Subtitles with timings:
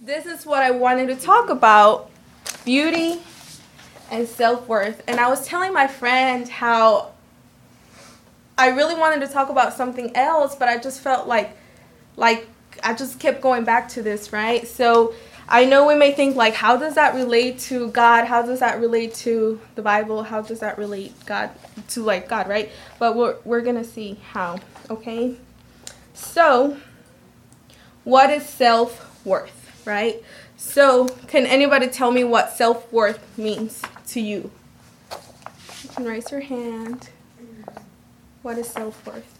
[0.00, 2.10] this is what I wanted to talk about
[2.64, 3.20] beauty
[4.10, 5.02] and self worth.
[5.06, 7.12] And I was telling my friend how
[8.56, 11.56] I really wanted to talk about something else, but I just felt like,
[12.16, 12.48] like,
[12.82, 14.66] I just kept going back to this, right?
[14.66, 15.14] So
[15.48, 18.26] I know we may think like, how does that relate to God?
[18.26, 20.22] How does that relate to the Bible?
[20.22, 21.50] How does that relate God
[21.90, 22.70] to like God, right?
[22.98, 24.58] But we're we're gonna see how.
[24.90, 25.36] Okay.
[26.14, 26.76] So,
[28.04, 29.57] what is self worth,
[29.88, 30.22] right?
[30.56, 34.50] So, can anybody tell me what self worth means to you?
[35.82, 37.08] You can raise your hand.
[38.42, 39.38] What is self worth?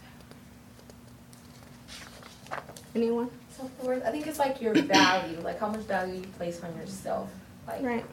[2.95, 3.31] Anyone?
[3.51, 4.05] Self worth.
[4.05, 7.31] I think it's like your value, like how much value you place on yourself.
[7.67, 8.05] Like, Right.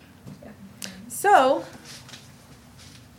[1.07, 1.63] So,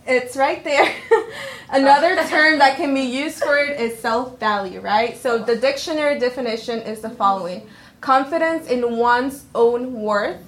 [0.07, 0.93] it's right there.
[1.71, 5.17] Another term that can be used for it is self value, right?
[5.17, 7.67] So, the dictionary definition is the following
[8.07, 10.41] confidence in one's own worth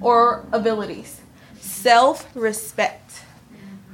[0.00, 1.20] or abilities,
[1.60, 3.20] self respect.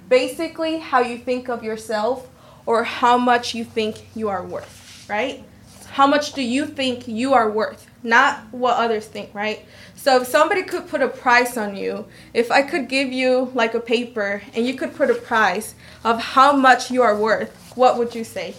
[0.09, 2.31] Basically, how you think of yourself
[2.67, 5.42] or how much you think you are worth, right?
[5.89, 7.91] How much do you think you are worth?
[8.05, 9.67] Not what others think, right?
[9.97, 13.75] So if somebody could put a price on you, if I could give you like
[13.75, 17.98] a paper and you could put a price of how much you are worth, what
[17.98, 18.55] would you say?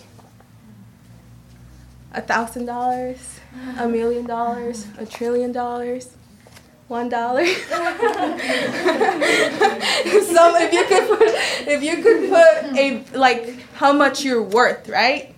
[2.11, 3.34] A thousand dollars?
[3.77, 4.87] A million dollars?
[4.97, 6.09] A trillion dollars?
[6.87, 7.45] One dollar?
[7.45, 7.65] so
[10.57, 11.21] if you could put
[11.67, 15.33] if you could put a like how much you're worth, right?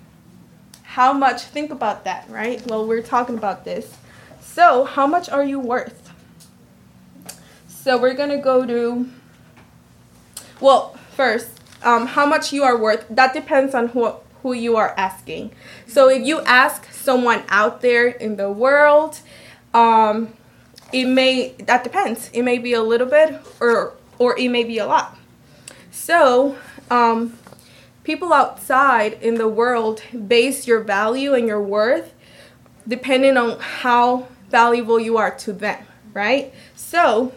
[0.84, 2.66] How much think about that, right?
[2.68, 3.96] Well we're talking about this.
[4.42, 6.12] So how much are you worth?
[7.68, 9.10] So we're gonna go to
[10.60, 11.50] well, first,
[11.84, 15.52] um, how much you are worth, that depends on who who you are asking.
[15.88, 19.22] So if you ask someone out there in the world,
[19.74, 20.34] um,
[20.92, 22.30] it may that depends.
[22.34, 23.30] It may be a little bit
[23.62, 25.18] or or it may be a lot.
[25.90, 26.58] So
[26.92, 27.38] um,
[28.04, 30.04] people outside in the world
[30.36, 32.14] base your value and your worth
[32.86, 35.82] depending on how valuable you are to them,
[36.14, 36.54] right?
[36.76, 37.32] So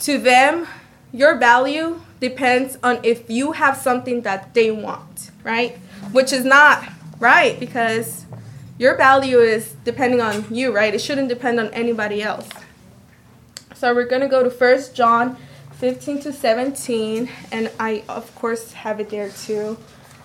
[0.00, 0.66] to them,
[1.12, 5.76] your value depends on if you have something that they want, right?
[6.12, 6.84] Which is not
[7.20, 8.26] right because
[8.78, 10.94] your value is depending on you, right?
[10.94, 12.48] It shouldn't depend on anybody else.
[13.74, 15.36] So we're going to go to First John
[15.78, 19.78] 15 to 17, and I, of course, have it there too.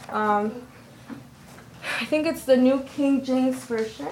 [0.10, 0.64] Um,
[2.00, 4.10] I think it's the New King James Version.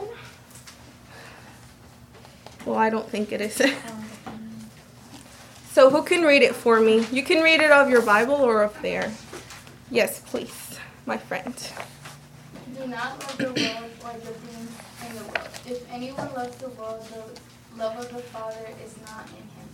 [2.65, 3.55] Well, I don't think it is.
[5.71, 7.07] so, who can read it for me?
[7.11, 9.11] You can read it of your Bible or up there.
[9.89, 11.55] Yes, please, my friend.
[12.81, 14.71] Do not love the world or the things
[15.07, 15.49] in the world.
[15.67, 19.69] If anyone loves the world, the love of the Father is not in him.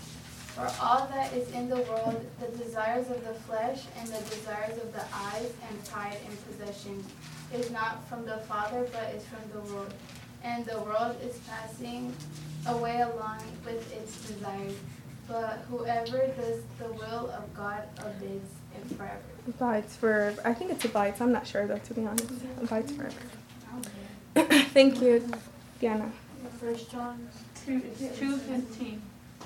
[0.54, 4.78] For all that is in the world, the desires of the flesh and the desires
[4.84, 7.02] of the eyes and pride in possession,
[7.54, 9.94] is not from the Father, but is from the world.
[10.44, 12.14] And the world is passing
[12.68, 14.76] away along with its desires.
[15.30, 18.52] But whoever does the will of God abides
[18.86, 19.18] forever.
[19.48, 20.42] Abides forever.
[20.46, 21.22] I think it's abides.
[21.22, 22.30] I'm not sure though, to be honest.
[22.62, 23.16] Abides forever.
[24.74, 25.24] Thank you,
[25.82, 26.12] Diana.
[26.60, 27.28] First John
[27.66, 27.82] two
[28.18, 29.02] two fifteen.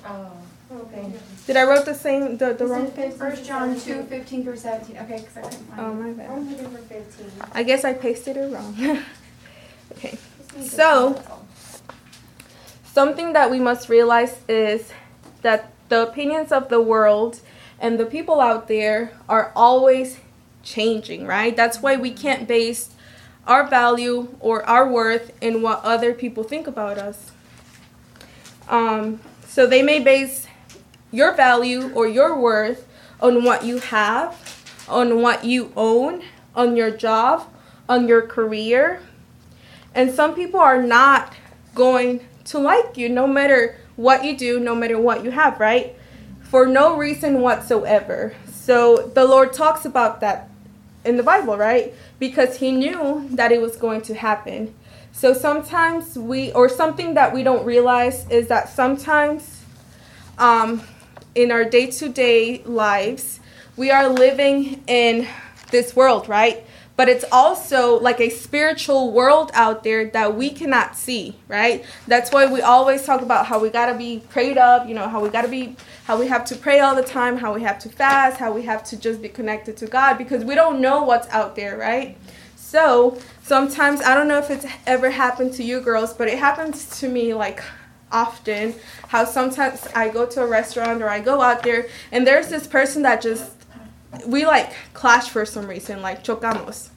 [0.06, 0.32] Oh,
[0.72, 1.12] okay.
[1.46, 3.12] Did I wrote the same, the, the wrong thing?
[3.12, 4.98] First John two fifteen through seventeen.
[4.98, 6.48] Okay, because I couldn't find Oh, my I'm bad.
[6.50, 7.32] looking for fifteen.
[7.54, 8.76] I guess I pasted it wrong.
[9.94, 10.18] okay.
[10.62, 11.22] So,
[12.84, 14.92] something that we must realize is
[15.42, 17.40] that the opinions of the world
[17.82, 20.20] and the people out there are always
[20.62, 21.56] changing, right?
[21.58, 22.92] That's why we can't base
[23.48, 27.32] our value or our worth in what other people think about us.
[28.70, 30.46] Um, so they may base
[31.12, 32.88] your value or your worth
[33.20, 36.22] on what you have, on what you own,
[36.56, 37.52] on your job,
[37.90, 39.02] on your career.
[39.96, 41.34] And some people are not
[41.74, 45.96] going to like you no matter what you do, no matter what you have, right?
[46.52, 48.34] For no reason whatsoever.
[48.52, 50.50] So the Lord talks about that
[51.06, 51.94] in the Bible, right?
[52.20, 54.76] Because He knew that it was going to happen.
[55.14, 59.64] So sometimes we, or something that we don't realize is that sometimes
[60.38, 60.84] um,
[61.36, 63.40] in our day to day lives,
[63.78, 65.30] we are living in
[65.70, 66.66] this world, right?
[66.96, 71.84] But it's also like a spiritual world out there that we cannot see, right?
[72.08, 75.22] That's why we always talk about how we gotta be prayed up, you know, how
[75.22, 77.90] we gotta be, how we have to pray all the time, how we have to
[77.90, 81.28] fast, how we have to just be connected to God because we don't know what's
[81.30, 82.18] out there, right?
[82.56, 87.00] So sometimes, I don't know if it's ever happened to you girls, but it happens
[87.00, 87.62] to me like
[88.12, 88.76] often
[89.08, 92.68] how sometimes I go to a restaurant or I go out there and there's this
[92.68, 93.52] person that just
[94.26, 96.90] we like clash for some reason, like chocamos.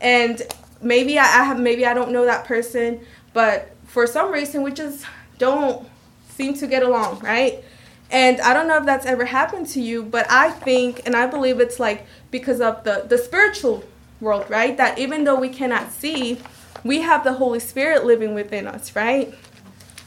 [0.00, 0.42] And
[0.80, 3.00] maybe I, I have maybe I don't know that person,
[3.32, 5.04] but for some reason we just
[5.38, 5.88] don't
[6.28, 7.64] seem to get along, right?
[8.10, 11.26] And I don't know if that's ever happened to you, but I think and I
[11.26, 13.84] believe it's like because of the the spiritual
[14.20, 14.76] world, right?
[14.76, 16.40] That even though we cannot see,
[16.84, 19.34] we have the Holy Spirit living within us, right?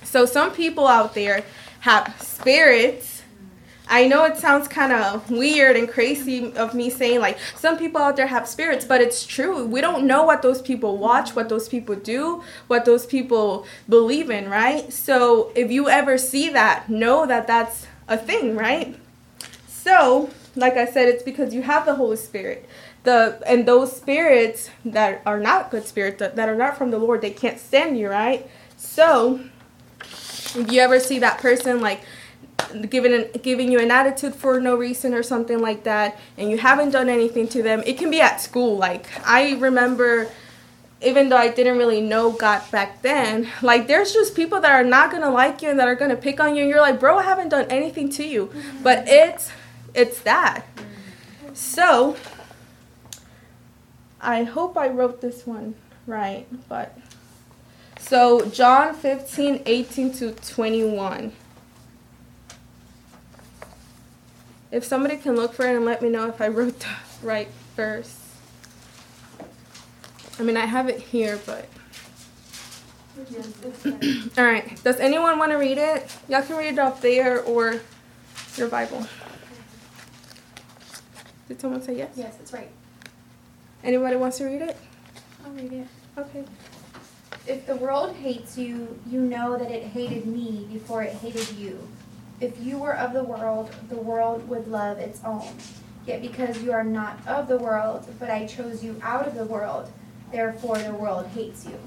[0.03, 1.43] So some people out there
[1.81, 3.12] have spirits.
[3.87, 8.01] I know it sounds kind of weird and crazy of me saying like some people
[8.01, 9.65] out there have spirits, but it's true.
[9.65, 14.29] We don't know what those people watch, what those people do, what those people believe
[14.29, 14.91] in, right?
[14.91, 18.95] So if you ever see that, know that that's a thing, right?
[19.67, 22.67] So, like I said, it's because you have the Holy Spirit
[23.03, 26.97] the and those spirits that are not good spirits that, that are not from the
[26.97, 29.39] lord they can't stand you right so
[30.01, 32.01] if you ever see that person like
[32.89, 36.91] giving giving you an attitude for no reason or something like that and you haven't
[36.91, 38.77] done anything to them it can be at school.
[38.77, 40.29] Like i remember
[41.01, 44.85] even though i didn't really know god back then like there's just people that are
[44.85, 47.17] not gonna like you and that are gonna pick on you and you're like bro
[47.17, 48.49] i haven't done anything to you.
[48.81, 49.51] But it's
[49.93, 50.65] it's that.
[51.53, 52.15] So
[54.19, 55.75] I hope I wrote this one
[56.07, 56.97] right, but
[57.99, 61.31] so John 15, 18 to 21.
[64.73, 66.87] If somebody can look for it and let me know if I wrote the
[67.21, 68.19] right verse.
[70.39, 71.69] I mean, I have it here, but.
[74.35, 74.83] All right.
[74.83, 76.11] Does anyone want to read it?
[76.27, 77.81] Y'all can read it up there or
[78.57, 79.05] your Bible.
[81.47, 82.13] Did someone say yes?
[82.15, 82.71] Yes, it's right.
[83.83, 84.75] Anybody wants to read it?
[85.45, 85.87] I'll read it.
[86.17, 86.45] Okay.
[87.45, 91.87] If the world hates you, you know that it hated me before it hated you.
[92.43, 95.47] If you were of the world, the world would love its own.
[96.05, 99.45] Yet because you are not of the world, but I chose you out of the
[99.45, 99.89] world,
[100.29, 101.79] therefore the world hates you.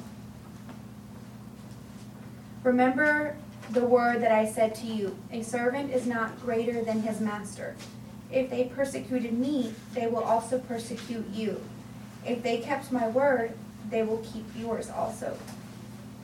[2.64, 3.36] Remember
[3.68, 7.76] the word that I said to you A servant is not greater than his master.
[8.32, 11.62] If they persecuted me, they will also persecute you.
[12.24, 13.52] If they kept my word,
[13.90, 15.36] they will keep yours also.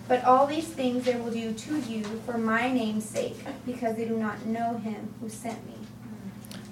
[0.08, 4.04] But all these things they will do to you for my name's sake, because they
[4.04, 5.74] do not know him who sent me.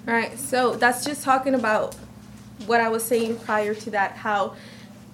[0.07, 1.95] All right, so that's just talking about
[2.65, 4.55] what I was saying prior to that how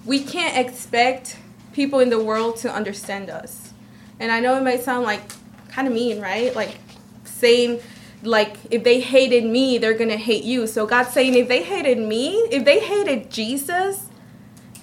[0.06, 1.38] we can't expect
[1.74, 3.74] people in the world to understand us.
[4.20, 5.22] And I know it might sound like
[5.70, 6.56] kind of mean, right?
[6.56, 6.78] Like
[7.24, 7.80] saying
[8.24, 10.68] like if they hated me, they're going to hate you.
[10.68, 14.07] So God's saying if they hated me, if they hated Jesus,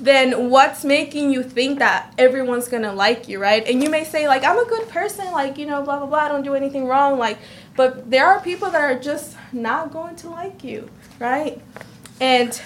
[0.00, 3.66] then what's making you think that everyone's gonna like you, right?
[3.66, 6.18] And you may say, like, I'm a good person, like, you know, blah, blah, blah,
[6.18, 7.38] I don't do anything wrong, like,
[7.76, 11.60] but there are people that are just not going to like you, right?
[12.20, 12.60] And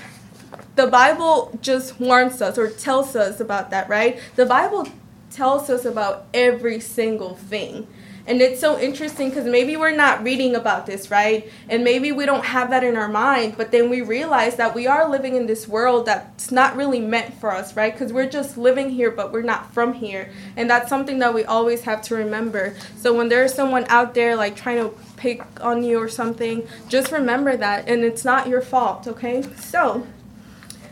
[0.76, 4.20] the Bible just warns us or tells us about that, right?
[4.36, 4.88] The Bible
[5.30, 7.86] tells us about every single thing.
[8.28, 11.50] And it's so interesting because maybe we're not reading about this, right?
[11.70, 14.86] And maybe we don't have that in our mind, but then we realize that we
[14.86, 17.90] are living in this world that's not really meant for us, right?
[17.90, 20.30] Because we're just living here, but we're not from here.
[20.58, 22.76] And that's something that we always have to remember.
[22.98, 27.11] So when there's someone out there like trying to pick on you or something, just
[27.11, 27.88] remember that.
[27.88, 29.42] And it's not your fault, okay?
[29.56, 30.06] So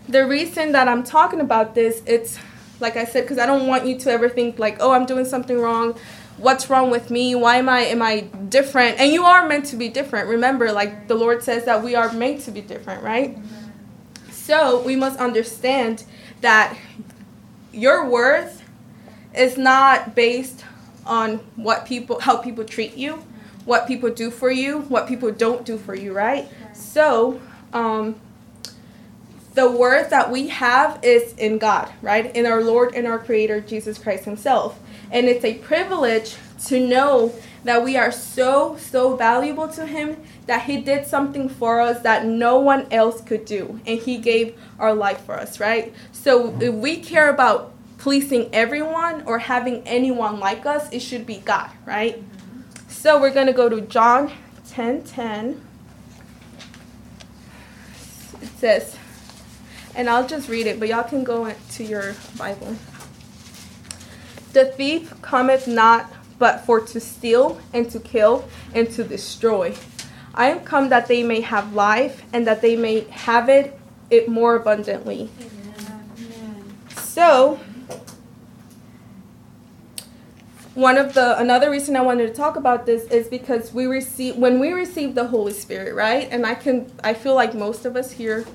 [0.09, 2.39] the reason that I'm talking about this, it's
[2.81, 5.27] like I said, because I don't want you to ever think like, oh, I'm doing
[5.27, 5.99] something wrong
[6.39, 7.35] what's wrong with me?
[7.35, 8.99] Why am i am i different?
[8.99, 10.29] And you are meant to be different.
[10.29, 13.39] Remember like the lord says that we are made to be different right?
[14.31, 16.05] So we must understand
[16.41, 16.77] that
[17.73, 18.63] your worth
[19.35, 20.65] is not based
[21.05, 23.23] on what people how people treat you
[23.65, 26.49] what people do for you what people don't do for you right?
[26.75, 27.41] So
[27.73, 28.17] um
[29.57, 32.35] the worth that we have is in God, right?
[32.37, 34.79] In our Lord and our Creator, Jesus Christ Himself.
[35.11, 36.37] And it's a privilege
[36.67, 37.35] to know
[37.65, 42.25] that we are so, so valuable to Him that He did something for us that
[42.25, 43.81] no one else could do.
[43.87, 45.93] And He gave our life for us, right?
[46.13, 51.39] So if we care about pleasing everyone or having anyone like us, it should be
[51.39, 52.23] God, right?
[52.89, 54.33] So we're going to go to John
[54.69, 55.61] 10 10.
[58.43, 58.97] It says,
[59.95, 62.77] and I'll just read it, but y'all can go to your Bible.
[64.57, 69.75] The thief cometh not but for to steal and to kill and to destroy.
[70.33, 74.31] I am come that they may have life and that they may have it it
[74.31, 75.29] more abundantly.
[75.39, 76.73] Amen.
[76.97, 77.61] So
[80.73, 84.37] one of the another reason I wanted to talk about this is because we receive
[84.37, 86.29] when we receive the Holy Spirit, right?
[86.31, 88.47] And I can I feel like most of us here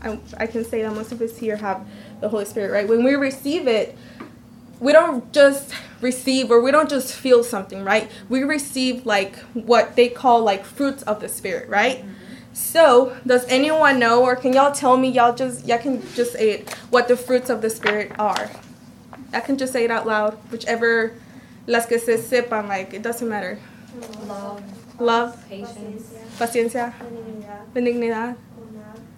[0.00, 1.86] I, I can say that most of us here have
[2.20, 2.88] the Holy Spirit, right?
[2.88, 3.96] When we receive it,
[4.80, 8.10] we don't just receive or we don't just feel something, right?
[8.28, 12.04] We receive like what they call like fruits of the Spirit, right?
[12.52, 15.08] So, does anyone know, or can y'all tell me?
[15.10, 16.70] Y'all just y'all can just say it.
[16.90, 18.50] What the fruits of the Spirit are?
[19.32, 21.12] I can just say it out loud, whichever
[21.66, 22.68] las que se sepan.
[22.68, 23.58] Like it doesn't matter.
[24.26, 24.62] Love,
[25.00, 26.94] Love, patience, paciencia,
[27.74, 28.36] benignidad.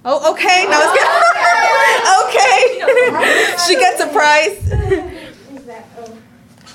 [0.05, 0.65] Oh, okay.
[0.65, 1.03] No, it's
[2.07, 2.29] oh, good.
[2.29, 3.57] okay.
[3.67, 5.19] she gets a prize.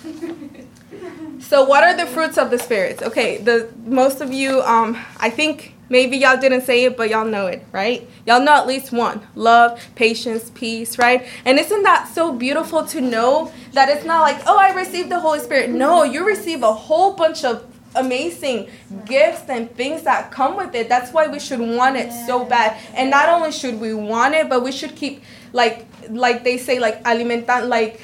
[1.39, 3.01] so, what are the fruits of the spirits?
[3.01, 7.25] Okay, the most of you, um, I think maybe y'all didn't say it, but y'all
[7.25, 8.07] know it, right?
[8.25, 11.25] Y'all know at least one: love, patience, peace, right?
[11.45, 15.19] And isn't that so beautiful to know that it's not like, oh, I received the
[15.19, 15.69] Holy Spirit.
[15.69, 18.69] No, you receive a whole bunch of amazing
[19.05, 20.89] gifts and things that come with it.
[20.89, 22.77] That's why we should want it so bad.
[22.95, 26.79] And not only should we want it, but we should keep like like they say
[26.79, 28.01] like alimentan like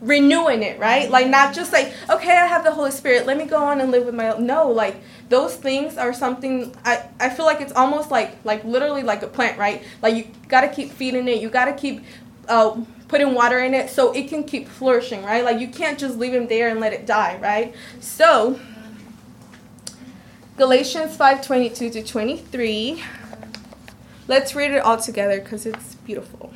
[0.00, 1.10] renewing it, right?
[1.10, 3.90] Like not just like, okay, I have the Holy Spirit, let me go on and
[3.90, 4.96] live with my no, like
[5.28, 9.26] those things are something I, I feel like it's almost like like literally like a
[9.26, 9.82] plant, right?
[10.02, 12.02] Like you gotta keep feeding it, you gotta keep
[12.48, 15.44] uh, putting water in it so it can keep flourishing, right?
[15.44, 17.74] Like you can't just leave him there and let it die, right?
[18.00, 18.58] So
[20.56, 23.02] Galatians 5:22 to 23.
[24.28, 26.52] Let's read it all together because it's beautiful.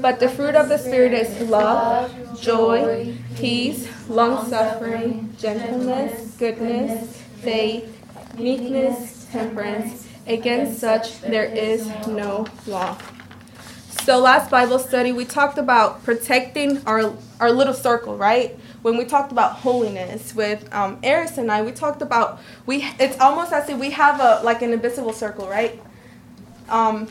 [0.00, 8.02] But the fruit of the Spirit is love, joy, peace, long suffering, gentleness, goodness, faith,
[8.38, 10.06] meekness, temperance.
[10.26, 12.98] Against such there is no law.
[14.02, 18.58] So last Bible study we talked about protecting our our little circle, right?
[18.82, 22.84] When we talked about holiness with um, Eris and I, we talked about we.
[22.98, 25.80] It's almost as if we have a like an invisible circle, right?
[26.68, 27.08] Um,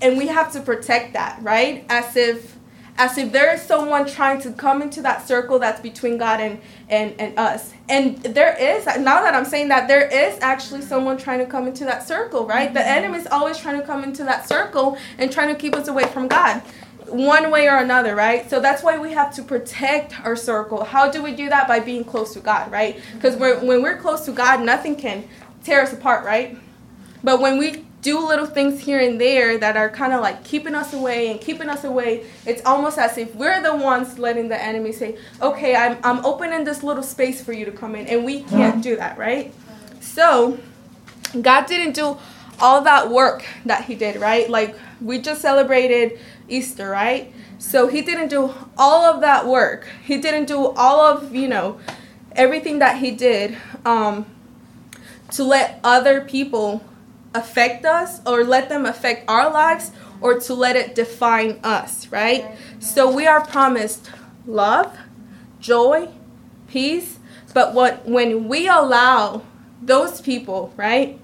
[0.00, 1.84] and we have to protect that, right?
[1.88, 2.58] As if
[2.98, 6.60] as if there is someone trying to come into that circle that's between God and,
[6.88, 7.72] and, and us.
[7.88, 11.68] And there is, now that I'm saying that, there is actually someone trying to come
[11.68, 12.74] into that circle, right?
[12.74, 12.88] The mm-hmm.
[12.88, 16.06] enemy is always trying to come into that circle and trying to keep us away
[16.06, 16.60] from God,
[17.06, 18.50] one way or another, right?
[18.50, 20.82] So that's why we have to protect our circle.
[20.82, 21.68] How do we do that?
[21.68, 23.00] By being close to God, right?
[23.14, 25.28] Because when we're close to God, nothing can
[25.62, 26.58] tear us apart, right?
[27.22, 30.74] But when we do little things here and there that are kind of like keeping
[30.74, 32.26] us away and keeping us away.
[32.46, 36.64] It's almost as if we're the ones letting the enemy say, okay, I'm, I'm opening
[36.64, 38.06] this little space for you to come in.
[38.06, 39.52] And we can't do that, right?
[40.00, 40.58] So,
[41.40, 42.18] God didn't do
[42.60, 44.48] all that work that He did, right?
[44.48, 47.32] Like, we just celebrated Easter, right?
[47.58, 49.88] So, He didn't do all of that work.
[50.04, 51.80] He didn't do all of, you know,
[52.32, 54.24] everything that He did um,
[55.32, 56.82] to let other people
[57.34, 62.56] affect us or let them affect our lives or to let it define us, right?
[62.80, 64.10] So we are promised
[64.46, 64.96] love,
[65.60, 66.08] joy,
[66.68, 67.18] peace,
[67.54, 69.42] but what when we allow
[69.80, 71.20] those people, right?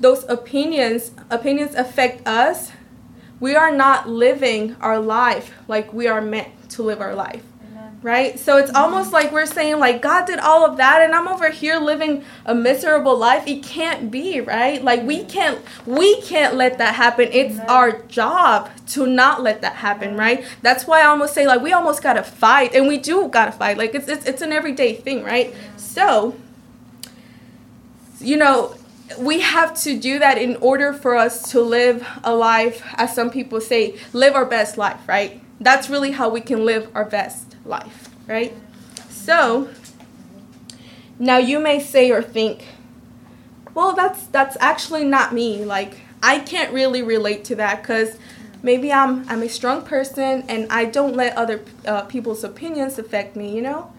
[0.00, 2.72] Those opinions opinions affect us,
[3.40, 7.44] we are not living our life like we are meant to live our life
[8.04, 8.38] right?
[8.38, 8.76] So it's mm-hmm.
[8.76, 12.22] almost like we're saying like God did all of that and I'm over here living
[12.44, 13.46] a miserable life.
[13.46, 14.84] It can't be, right?
[14.84, 17.30] Like we can't we can't let that happen.
[17.32, 20.44] It's our job to not let that happen, right?
[20.60, 23.46] That's why I almost say like we almost got to fight and we do got
[23.46, 23.78] to fight.
[23.78, 25.54] Like it's, it's it's an everyday thing, right?
[25.78, 26.36] So
[28.20, 28.74] you know,
[29.18, 33.30] we have to do that in order for us to live a life as some
[33.30, 35.40] people say, live our best life, right?
[35.58, 38.54] That's really how we can live our best life, right?
[39.08, 39.68] So,
[41.18, 42.66] now you may say or think,
[43.74, 45.64] well, that's that's actually not me.
[45.64, 48.16] Like I can't really relate to that cuz
[48.62, 53.36] maybe I'm I'm a strong person and I don't let other uh, people's opinions affect
[53.36, 53.92] me, you know?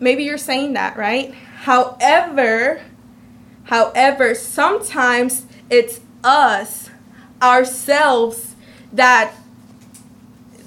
[0.00, 1.32] Maybe you're saying that, right?
[1.62, 2.82] However,
[3.64, 6.90] however, sometimes it's us
[7.40, 8.56] ourselves
[8.92, 9.32] that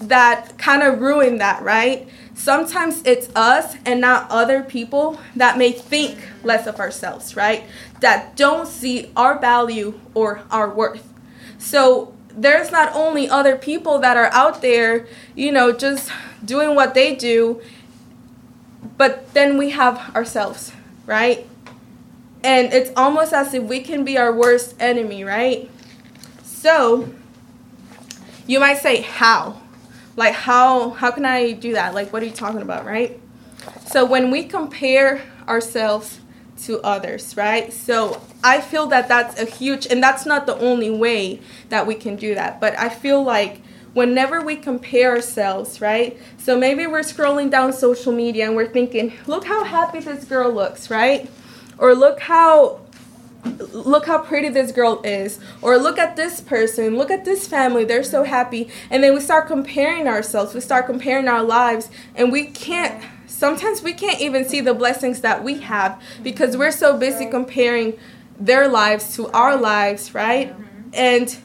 [0.01, 2.07] that kind of ruin that, right?
[2.33, 7.63] Sometimes it's us and not other people that may think less of ourselves, right?
[8.01, 11.11] That don't see our value or our worth.
[11.57, 16.11] So there's not only other people that are out there, you know, just
[16.43, 17.61] doing what they do,
[18.97, 20.71] but then we have ourselves,
[21.05, 21.47] right?
[22.43, 25.69] And it's almost as if we can be our worst enemy, right?
[26.43, 27.09] So
[28.45, 29.61] you might say, how?
[30.15, 31.93] Like how how can I do that?
[31.93, 33.19] Like what are you talking about, right?
[33.87, 36.19] So when we compare ourselves
[36.63, 37.71] to others, right?
[37.73, 41.95] So I feel that that's a huge and that's not the only way that we
[41.95, 43.61] can do that, but I feel like
[43.93, 46.17] whenever we compare ourselves, right?
[46.37, 50.51] So maybe we're scrolling down social media and we're thinking, look how happy this girl
[50.51, 51.29] looks, right?
[51.77, 52.81] Or look how
[53.45, 57.83] look how pretty this girl is or look at this person look at this family
[57.83, 58.69] they're so happy.
[58.89, 63.81] And then we start comparing ourselves we start comparing our lives and we can't sometimes
[63.81, 67.97] we can't even see the blessings that we have because we're so busy comparing
[68.39, 70.51] their lives to our lives right?
[70.51, 70.89] Mm-hmm.
[70.93, 71.37] And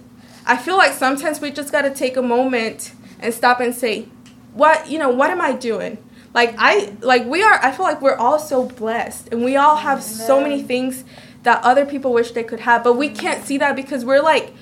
[0.47, 4.09] i feel like sometimes we just got to take a moment and stop and say
[4.55, 5.99] what you know what am i doing?
[6.33, 9.77] Like i like we are i feel like we're all so blessed and we all
[9.77, 11.05] have so many things
[11.43, 14.53] that other people wish they could have, but we can't see that because we're like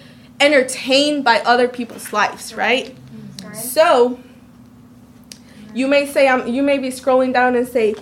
[0.41, 2.95] entertained by other people's lives, right?
[3.55, 4.19] So
[5.75, 7.95] you may say um you may be scrolling down and say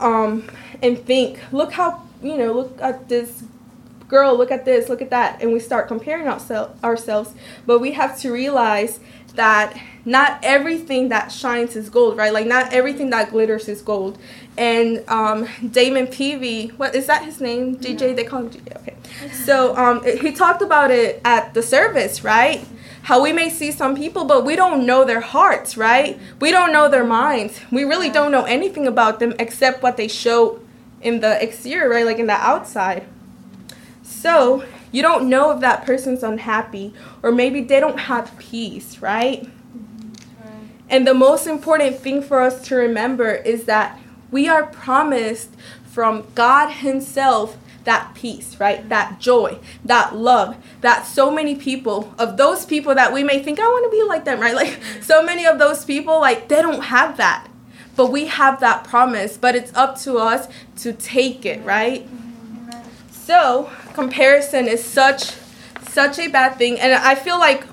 [0.00, 0.48] um
[0.82, 3.44] and think, look how you know, look at this
[4.08, 7.34] girl, look at this, look at that, and we start comparing oursel- ourselves.
[7.66, 9.00] But we have to realize
[9.34, 12.32] that not everything that shines is gold, right?
[12.32, 14.18] Like not everything that glitters is gold.
[14.58, 17.76] And um, Damon Peavy, what is that his name?
[17.76, 18.76] DJ, they call him DJ.
[18.78, 18.96] Okay.
[19.30, 22.66] So um, he talked about it at the service, right?
[23.02, 26.18] How we may see some people, but we don't know their hearts, right?
[26.40, 27.60] We don't know their minds.
[27.70, 30.60] We really don't know anything about them except what they show
[31.00, 32.04] in the exterior, right?
[32.04, 33.06] Like in the outside.
[34.02, 39.48] So you don't know if that person's unhappy or maybe they don't have peace, right?
[40.90, 44.00] And the most important thing for us to remember is that
[44.30, 45.50] we are promised
[45.86, 48.86] from God Himself that peace, right?
[48.88, 53.58] That joy, that love, that so many people, of those people that we may think,
[53.58, 54.54] I want to be like them, right?
[54.54, 55.02] Like mm-hmm.
[55.02, 57.48] so many of those people, like they don't have that.
[57.96, 62.06] But we have that promise, but it's up to us to take it, right?
[63.10, 65.32] So, comparison is such
[65.88, 67.64] such a bad thing and I feel like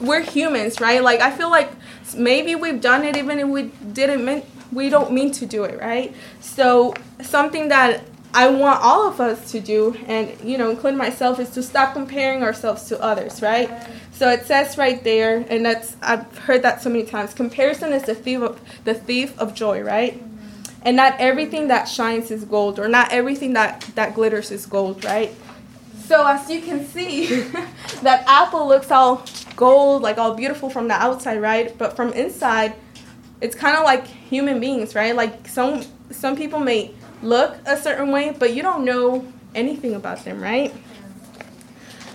[0.00, 1.02] we're humans, right?
[1.02, 1.70] Like I feel like
[2.16, 5.80] maybe we've done it even if we didn't mean we don't mean to do it,
[5.80, 6.14] right?
[6.40, 8.04] So, something that
[8.36, 11.94] I want all of us to do, and you know, including myself, is to stop
[11.94, 13.70] comparing ourselves to others, right?
[14.12, 17.32] So it says right there, and that's I've heard that so many times.
[17.32, 20.22] Comparison is the thief of the thief of joy, right?
[20.82, 25.04] And not everything that shines is gold, or not everything that that glitters is gold,
[25.04, 25.34] right?
[26.04, 27.26] So as you can see,
[28.02, 29.24] that apple looks all
[29.56, 31.76] gold, like all beautiful from the outside, right?
[31.78, 32.74] But from inside,
[33.40, 35.14] it's kind of like human beings, right?
[35.14, 40.24] Like some some people may look a certain way, but you don't know anything about
[40.24, 40.72] them, right?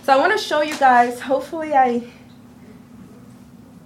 [0.04, 1.20] So I want to show you guys.
[1.20, 2.02] Hopefully, I.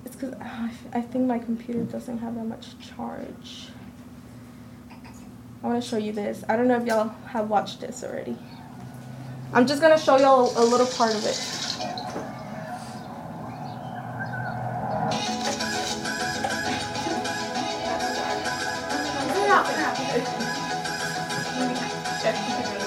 [0.05, 3.69] It's because ah, I think my computer doesn't have that much charge.
[5.63, 6.45] I want to show you this.
[6.49, 8.37] I don't know if y'all have watched this already.
[9.53, 11.67] I'm just gonna show y'all a little part of it.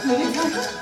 [0.09, 0.78] 你 干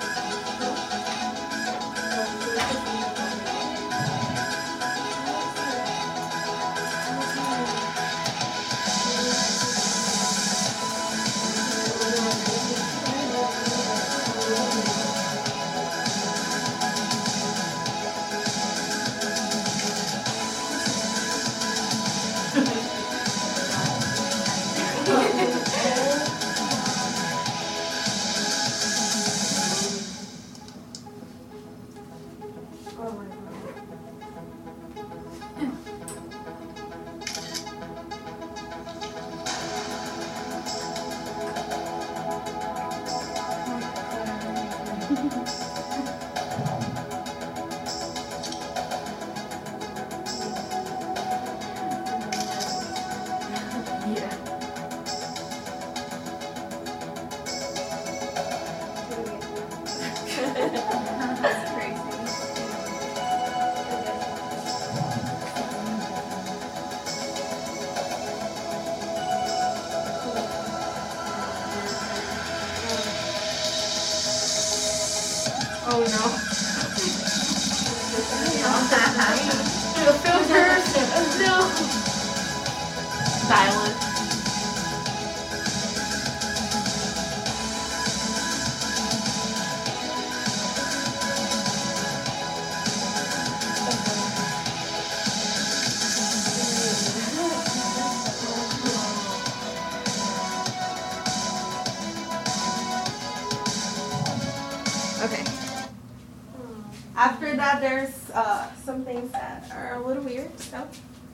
[107.88, 110.60] there's uh, some things that are a little weird.
[110.60, 110.78] So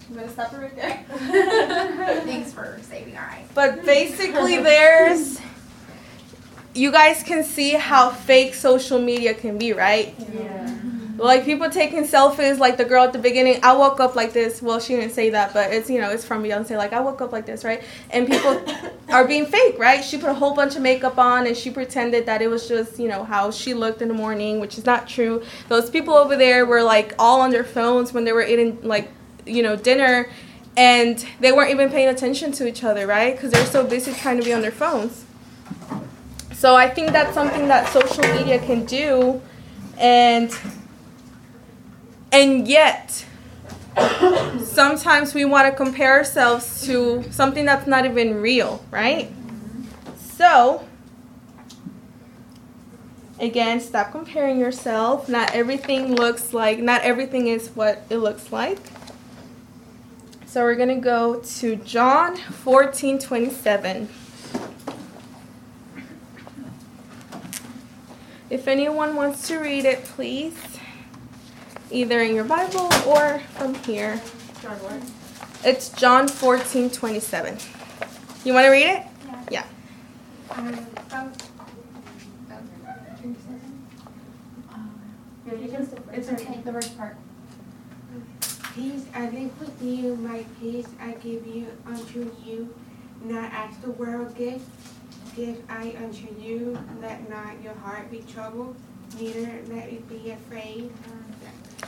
[0.09, 1.05] I'm gonna stop it right there.
[2.25, 3.47] Thanks for saving our eyes.
[3.53, 5.39] But basically, there's.
[6.75, 10.15] You guys can see how fake social media can be, right?
[10.33, 10.75] Yeah.
[11.17, 13.59] Like people taking selfies, like the girl at the beginning.
[13.61, 14.63] I woke up like this.
[14.63, 16.75] Well, she didn't say that, but it's you know it's from Beyonce.
[16.75, 17.83] Like I woke up like this, right?
[18.09, 18.63] And people
[19.09, 20.03] are being fake, right?
[20.03, 22.99] She put a whole bunch of makeup on and she pretended that it was just
[22.99, 25.43] you know how she looked in the morning, which is not true.
[25.69, 29.11] Those people over there were like all on their phones when they were eating like
[29.45, 30.27] you know dinner,
[30.75, 33.35] and they weren't even paying attention to each other, right?
[33.35, 35.25] Because they're so busy trying to be on their phones.
[36.53, 39.39] So I think that's something that social media can do,
[39.99, 40.51] and
[42.33, 43.25] and yet
[44.63, 49.31] sometimes we want to compare ourselves to something that's not even real, right?
[50.17, 50.83] So
[53.39, 55.29] again, stop comparing yourself.
[55.29, 58.79] Not everything looks like not everything is what it looks like.
[60.47, 64.09] So we're going to go to John 14 27.
[68.49, 70.72] If anyone wants to read it, please.
[71.93, 74.19] Either in your Bible or from here.
[74.63, 75.01] John what?
[75.63, 77.57] It's John 14 27.
[78.43, 79.03] You want to read it?
[79.51, 79.63] Yeah.
[80.49, 80.73] Um,
[81.07, 81.31] from,
[85.45, 86.43] Yeah, you can, it's okay.
[86.43, 87.15] okay, the first part.
[88.73, 92.73] Peace I leave with you, my peace I give you unto you.
[93.23, 94.65] Not as the world gives,
[95.35, 96.77] give I unto you.
[97.01, 98.75] Let not your heart be troubled,
[99.19, 100.91] neither let it be afraid.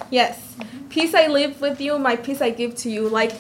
[0.10, 0.55] Yes.
[0.89, 3.10] Peace I live with you, my peace I give to you.
[3.10, 3.34] Like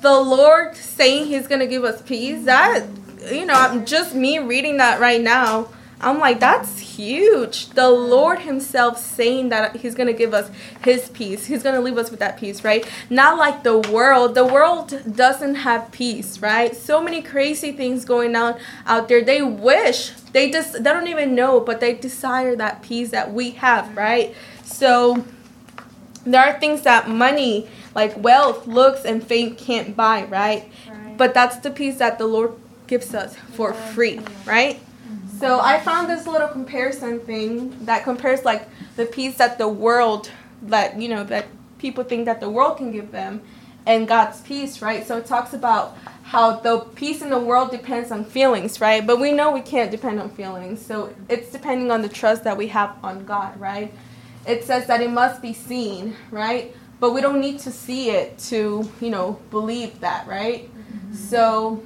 [0.00, 2.86] the Lord saying He's going to give us peace, that,
[3.30, 5.68] you know, I'm just me reading that right now.
[6.00, 7.68] I'm like, that's huge.
[7.70, 10.50] The Lord Himself saying that He's going to give us
[10.84, 11.46] His peace.
[11.46, 12.84] He's going to leave us with that peace, right?
[13.08, 14.34] Not like the world.
[14.34, 16.74] The world doesn't have peace, right?
[16.74, 19.22] So many crazy things going on out there.
[19.22, 23.52] They wish, they just, they don't even know, but they desire that peace that we
[23.52, 24.34] have, right?
[24.64, 25.24] So,
[26.24, 30.70] there are things that money, like wealth, looks, and fame can't buy, right?
[30.88, 31.16] Right.
[31.16, 32.54] But that's the peace that the Lord
[32.86, 34.76] gives us for free, right?
[34.76, 35.38] Mm-hmm.
[35.38, 40.30] So I found this little comparison thing that compares like the peace that the world,
[40.62, 41.46] that you know, that
[41.78, 43.42] people think that the world can give them,
[43.86, 45.06] and God's peace, right?
[45.06, 49.06] So it talks about how the peace in the world depends on feelings, right?
[49.06, 52.56] But we know we can't depend on feelings, so it's depending on the trust that
[52.56, 53.92] we have on God, right?
[54.46, 56.74] It says that it must be seen, right?
[57.00, 60.68] But we don't need to see it to, you know, believe that, right?
[60.74, 61.14] Mm-hmm.
[61.14, 61.82] So,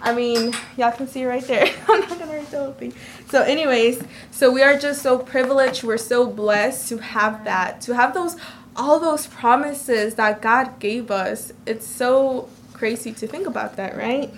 [0.00, 1.68] I mean, y'all can see right there.
[1.88, 2.92] I'm not gonna write the whole thing.
[3.30, 5.84] So, anyways, so we are just so privileged.
[5.84, 8.36] We're so blessed to have that, to have those,
[8.74, 11.52] all those promises that God gave us.
[11.64, 14.32] It's so crazy to think about that, right?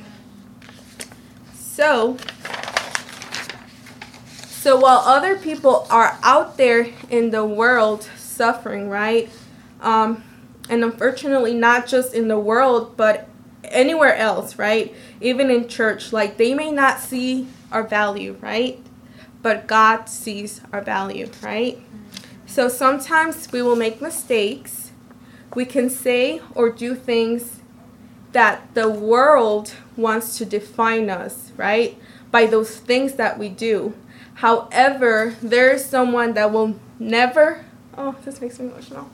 [1.54, 2.16] So,
[4.58, 9.30] so while other people are out there in the world suffering, right?
[9.80, 10.24] Um,
[10.68, 13.28] and unfortunately, not just in the world, but
[13.62, 14.92] anywhere else, right?
[15.20, 18.80] Even in church, like they may not see our value, right?
[19.42, 21.80] But God sees our value, right?
[22.44, 24.90] So sometimes we will make mistakes.
[25.54, 27.60] We can say or do things
[28.32, 31.96] that the world wants to define us, right?
[32.32, 33.94] By those things that we do.
[34.38, 37.64] However, there is someone that will never,
[37.96, 39.10] oh, this makes me emotional.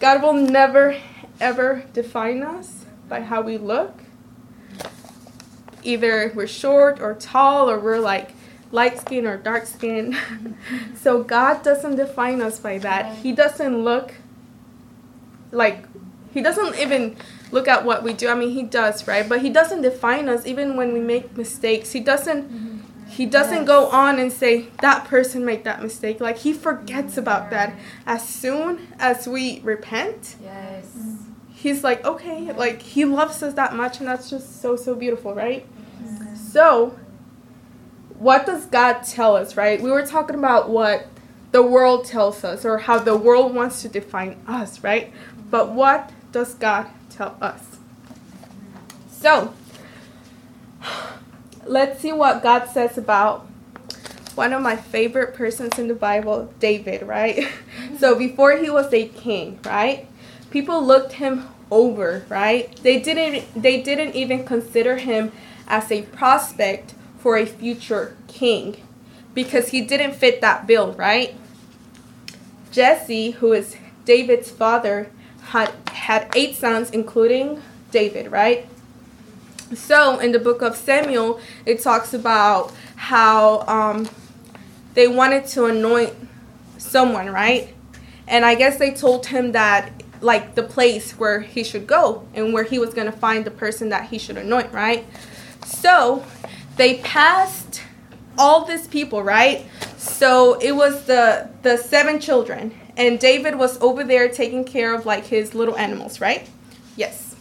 [0.00, 0.96] God will never,
[1.40, 4.00] ever define us by how we look.
[5.84, 8.32] Either we're short or tall, or we're like
[8.72, 10.16] light skin or dark skin.
[10.96, 13.18] so God doesn't define us by that.
[13.18, 14.14] He doesn't look
[15.52, 15.84] like,
[16.34, 17.16] He doesn't even
[17.52, 18.26] look at what we do.
[18.26, 19.28] I mean, He does, right?
[19.28, 21.92] But He doesn't define us even when we make mistakes.
[21.92, 22.71] He doesn't
[23.12, 26.20] he doesn't go on and say that person made that mistake.
[26.20, 27.74] Like he forgets about that.
[28.06, 30.86] As soon as we repent Yes.
[31.54, 35.34] he's like okay like he loves us that much and that's just so so beautiful
[35.34, 35.66] right?
[36.34, 36.98] So
[38.18, 39.80] what does god tell us right?
[39.80, 41.06] We were talking about what
[41.52, 45.12] the world tells us or how the world wants to define us right?
[45.50, 47.76] But what does god tell us?
[49.10, 49.52] So
[51.64, 53.46] let's see what God says about
[54.34, 57.46] one of my favorite persons in the Bible, David, right?
[57.98, 60.06] so before he was a king, right?
[60.50, 62.74] People looked him over, right?
[62.82, 65.32] They didn't they didn't even consider him
[65.66, 68.76] as a prospect for a future king
[69.34, 71.34] because he didn't fit that bill, right?
[72.70, 75.10] Jesse, who is David's father,
[75.44, 78.66] had had eight sons, including David, right?
[79.74, 84.08] So in the book of Samuel, it talks about how um,
[84.94, 86.14] they wanted to anoint
[86.78, 87.74] someone, right?
[88.26, 92.52] And I guess they told him that like the place where he should go and
[92.52, 95.04] where he was going to find the person that he should anoint, right?
[95.64, 96.24] So
[96.76, 97.82] they passed
[98.38, 99.66] all these people, right?
[99.96, 105.06] So it was the the seven children and David was over there taking care of
[105.06, 106.48] like his little animals, right?
[106.96, 107.34] Yes.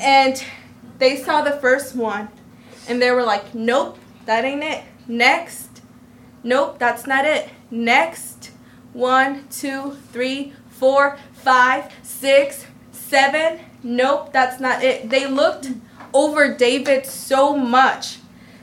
[0.00, 0.42] And
[1.04, 2.28] they saw the first one
[2.88, 4.82] and they were like, "Nope, that ain't it.
[5.06, 5.82] Next.
[6.42, 7.50] Nope, that's not it.
[7.70, 8.50] Next.
[8.94, 13.60] One, two, three, four, five, six, seven.
[13.82, 15.10] Nope, that's not it.
[15.10, 15.72] They looked
[16.14, 18.18] over David so much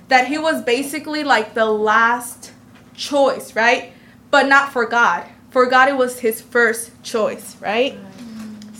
[0.07, 2.51] that he was basically like the last
[2.95, 3.93] choice, right?
[4.31, 5.25] But not for God.
[5.51, 7.99] For God, it was his first choice, right?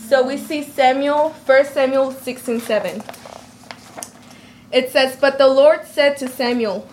[0.08, 3.02] So we see Samuel, 1 Samuel 6 and 7.
[4.72, 6.88] It says, But the Lord said to Samuel,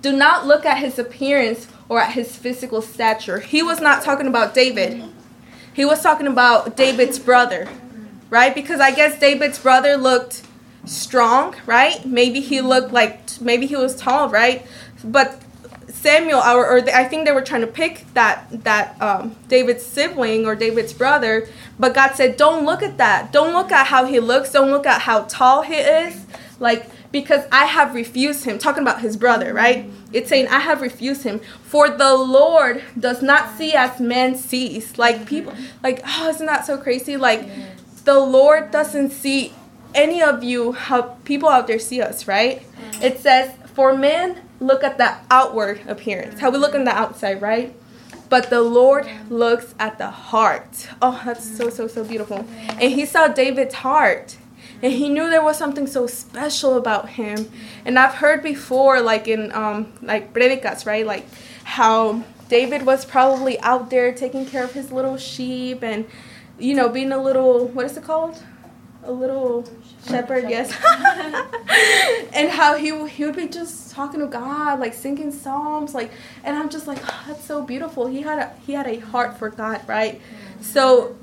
[0.00, 3.40] Do not look at his appearance or at his physical stature.
[3.40, 5.02] He was not talking about David.
[5.72, 7.68] He was talking about David's brother,
[8.28, 8.54] right?
[8.54, 10.42] Because I guess David's brother looked
[10.84, 12.04] strong, right?
[12.04, 14.66] Maybe he looked like, maybe he was tall, right?
[15.02, 15.42] But
[15.88, 20.46] Samuel, or, or I think they were trying to pick that that um, David's sibling
[20.46, 23.30] or David's brother, but God said, "Don't look at that.
[23.30, 24.50] Don't look at how he looks.
[24.50, 26.26] Don't look at how tall he is.
[26.58, 29.88] Like because I have refused him." Talking about his brother, right?
[30.12, 34.98] It's saying, "I have refused him." For the Lord does not see as man sees.
[34.98, 37.16] Like people, like oh, isn't that so crazy?
[37.16, 37.46] Like
[38.04, 39.52] the Lord doesn't see
[39.94, 42.62] any of you how people out there see us, right?
[43.00, 47.42] It says, "For men." look at the outward appearance, how we look on the outside,
[47.42, 47.74] right?
[48.28, 50.88] But the Lord looks at the heart.
[51.02, 52.46] Oh, that's so, so, so beautiful.
[52.68, 54.36] And he saw David's heart.
[54.82, 57.50] And he knew there was something so special about him.
[57.84, 61.06] And I've heard before, like in um, like predicas, right?
[61.06, 61.26] Like
[61.64, 66.04] how David was probably out there taking care of his little sheep and,
[66.58, 68.42] you know, being a little, what is it called?
[69.04, 69.64] A little
[70.06, 70.72] shepherd, yes.
[72.32, 76.12] and how he he would be just talking to God, like singing psalms, like,
[76.44, 78.06] and I'm just like, oh, that's so beautiful.
[78.06, 80.20] He had a he had a heart for God, right?
[80.60, 81.16] So,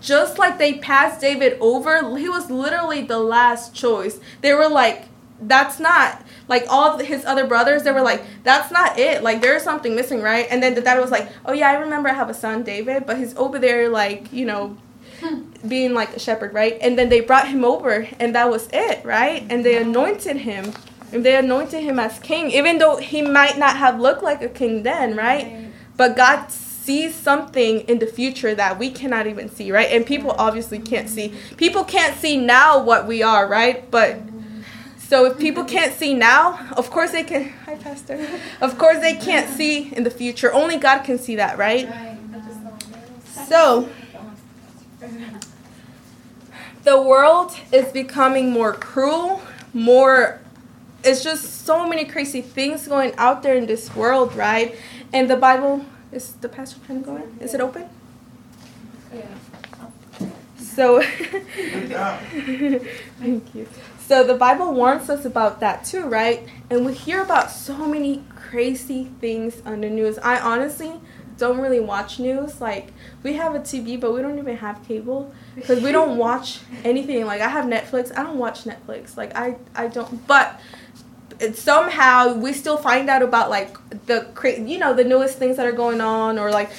[0.00, 4.20] just like they passed David over, he was literally the last choice.
[4.40, 5.04] They were like,
[5.40, 7.82] that's not like all his other brothers.
[7.84, 9.22] They were like, that's not it.
[9.22, 10.46] Like there's something missing, right?
[10.50, 13.06] And then the dad was like, oh yeah, I remember I have a son, David,
[13.06, 14.76] but he's over there like you know
[15.20, 15.42] hmm.
[15.66, 16.78] being like a shepherd, right?
[16.80, 19.46] And then they brought him over, and that was it, right?
[19.48, 20.72] And they anointed him,
[21.12, 24.48] and they anointed him as king, even though he might not have looked like a
[24.48, 25.70] king then, right?
[25.96, 26.50] But God
[26.88, 29.92] sees something in the future that we cannot even see, right?
[29.92, 31.34] And people obviously can't see.
[31.58, 33.90] People can't see now what we are, right?
[33.90, 34.22] But
[34.96, 37.50] so if people can't see now, of course they can.
[37.66, 38.26] Hi, Pastor.
[38.62, 40.50] Of course they can't see in the future.
[40.50, 41.86] Only God can see that, right?
[43.46, 43.90] So
[46.84, 49.42] the world is becoming more cruel,
[49.74, 50.40] more
[51.04, 54.74] it's just so many crazy things going out there in this world, right?
[55.12, 57.38] And the Bible is the pastor trying to go in?
[57.40, 57.88] Is it open?
[59.14, 59.26] Yeah.
[60.58, 61.02] So
[63.18, 63.68] thank you.
[64.08, 66.48] So the Bible warns us about that too, right?
[66.70, 70.18] And we hear about so many crazy things on the news.
[70.18, 70.92] I honestly
[71.36, 72.60] don't really watch news.
[72.60, 72.92] Like
[73.22, 77.26] we have a TV, but we don't even have cable because we don't watch anything.
[77.26, 78.10] Like I have Netflix.
[78.16, 79.16] I don't watch Netflix.
[79.16, 80.26] Like I I don't.
[80.26, 80.60] But
[81.54, 85.66] somehow we still find out about like the cra- you know the newest things that
[85.66, 86.70] are going on or like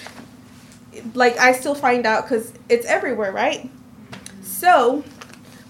[1.13, 3.69] like I still find out because it's everywhere, right?
[4.41, 5.03] So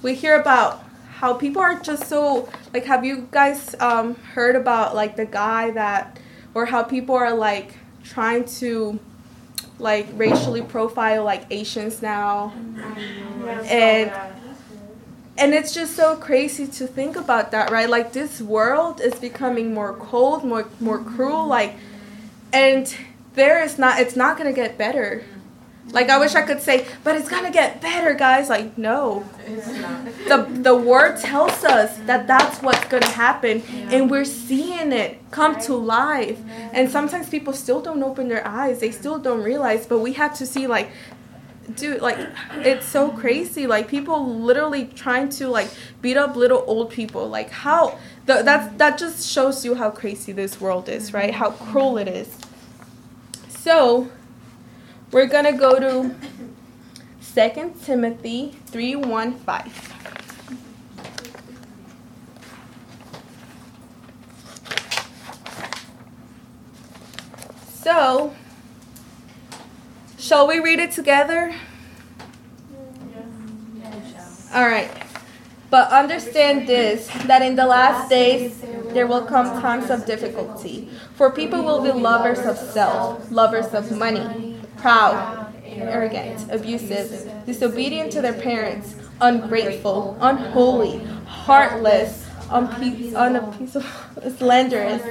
[0.01, 0.83] we hear about
[1.15, 2.85] how people are just so like.
[2.85, 6.19] Have you guys um, heard about like the guy that
[6.53, 8.99] or how people are like trying to
[9.79, 12.53] like racially profile like Asians now.
[13.69, 14.11] And
[15.39, 17.89] and it's just so crazy to think about that, right?
[17.89, 21.75] Like this world is becoming more cold, more more cruel like
[22.51, 22.93] and
[23.35, 25.23] there is not it's not going to get better.
[25.91, 28.47] Like I wish I could say, but it's gonna get better, guys.
[28.47, 29.25] Like no,
[30.27, 33.89] the the word tells us that that's what's gonna happen, yeah.
[33.93, 36.39] and we're seeing it come to life.
[36.45, 36.69] Yeah.
[36.73, 39.87] And sometimes people still don't open their eyes; they still don't realize.
[39.87, 40.91] But we have to see, like,
[41.75, 42.17] dude, like
[42.57, 43.67] it's so crazy.
[43.67, 45.69] Like people literally trying to like
[46.01, 47.27] beat up little old people.
[47.27, 51.33] Like how the, that that just shows you how crazy this world is, right?
[51.33, 52.37] How cruel it is.
[53.49, 54.09] So
[55.11, 56.15] we're to go to
[57.33, 59.95] 2 Timothy 3 1 5.
[67.81, 68.35] So,
[70.29, 71.51] shall we read it together?
[74.53, 74.91] All right.
[75.71, 78.61] But understand this that in the last days
[78.93, 80.89] there will come times of difficulty.
[81.15, 87.09] For people will be lovers of self, lovers of money, proud, arrogant, abusive,
[87.47, 95.01] disobedient to their parents, ungrateful, unholy, heartless, unpe- unappeasable, slanderous,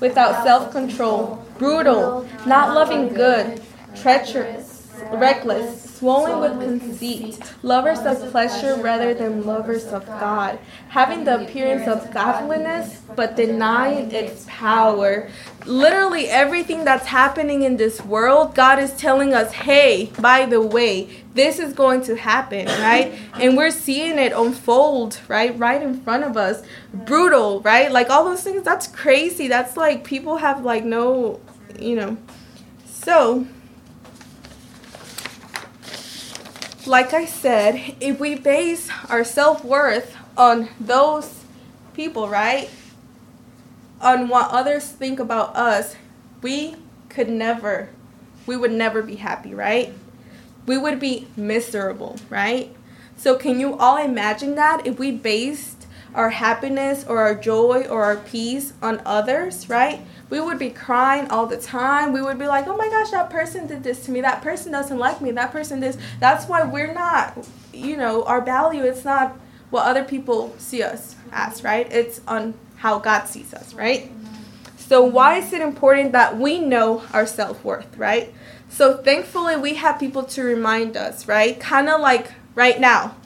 [0.00, 3.60] without self control, brutal, not loving good,
[3.94, 4.67] treacherous,
[5.12, 11.88] reckless, swollen with conceit, lovers of pleasure rather than lovers of God, having the appearance
[11.88, 15.28] of godliness but denying its power.
[15.66, 21.08] Literally, everything that's happening in this world, God is telling us, hey, by the way,
[21.34, 23.12] this is going to happen, right?
[23.34, 25.56] And we're seeing it unfold, right?
[25.58, 26.62] Right in front of us.
[26.94, 27.90] Brutal, right?
[27.90, 29.48] Like all those things, that's crazy.
[29.48, 31.40] That's like people have like no,
[31.78, 32.16] you know.
[32.86, 33.46] So,
[36.88, 41.44] like I said, if we base our self worth on those
[41.94, 42.70] people, right?
[44.00, 45.96] On what others think about us,
[46.42, 46.76] we
[47.08, 47.90] could never,
[48.46, 49.92] we would never be happy, right?
[50.66, 52.74] We would be miserable, right?
[53.16, 58.04] So, can you all imagine that if we based our happiness or our joy or
[58.04, 60.00] our peace on others, right?
[60.30, 62.12] We would be crying all the time.
[62.12, 64.20] We would be like, oh my gosh, that person did this to me.
[64.20, 65.30] That person doesn't like me.
[65.30, 65.96] That person this.
[66.20, 69.36] That's why we're not, you know, our value, it's not
[69.70, 71.90] what other people see us as, right?
[71.90, 74.10] It's on how God sees us, right?
[74.76, 78.32] So, why is it important that we know our self worth, right?
[78.70, 81.58] So, thankfully, we have people to remind us, right?
[81.58, 83.16] Kind of like right now.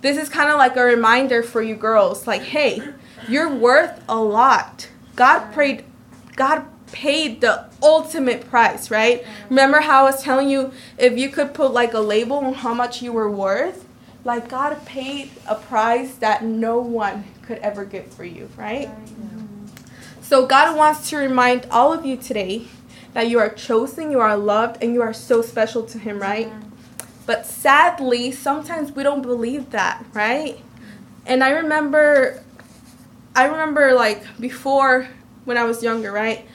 [0.00, 2.82] This is kind of like a reminder for you girls like, hey,
[3.28, 4.88] you're worth a lot.
[5.14, 5.84] God prayed
[6.36, 9.22] God paid the ultimate price, right?
[9.22, 9.48] Mm-hmm.
[9.48, 12.74] Remember how I was telling you if you could put like a label on how
[12.74, 13.86] much you were worth?
[14.24, 18.88] Like God paid a price that no one could ever get for you, right?
[18.88, 19.66] Mm-hmm.
[20.22, 22.68] So God wants to remind all of you today
[23.14, 26.48] that you are chosen, you are loved, and you are so special to Him, right?
[26.48, 26.68] Mm-hmm.
[27.26, 30.58] But sadly, sometimes we don't believe that, right?
[31.26, 32.42] And I remember,
[33.34, 35.08] I remember like before
[35.44, 36.46] when I was younger, right?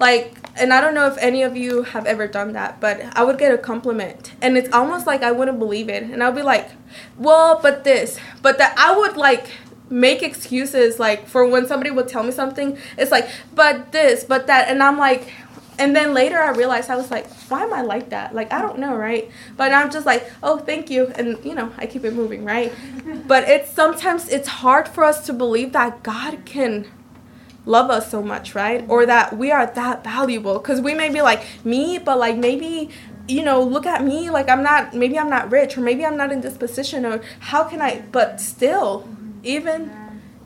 [0.00, 3.24] Like, and I don't know if any of you have ever done that, but I
[3.24, 6.42] would get a compliment, and it's almost like I wouldn't believe it, and I'll be
[6.42, 6.70] like,
[7.18, 9.46] "Well, but this, but that." I would like
[9.90, 12.78] make excuses like for when somebody would tell me something.
[12.98, 15.32] It's like, "But this, but that," and I'm like,
[15.78, 18.34] and then later I realized I was like, why am I like that?
[18.34, 19.30] Like I don't know, right?
[19.56, 22.72] But I'm just like, oh, thank you, and you know, I keep it moving, right?
[23.26, 26.86] but it's sometimes it's hard for us to believe that God can
[27.66, 28.84] love us so much, right?
[28.88, 30.58] Or that we are that valuable.
[30.58, 32.90] Because we may be like, me, but like maybe,
[33.26, 36.16] you know, look at me, like I'm not, maybe I'm not rich, or maybe I'm
[36.16, 39.08] not in this position, or how can I, but still,
[39.42, 39.90] even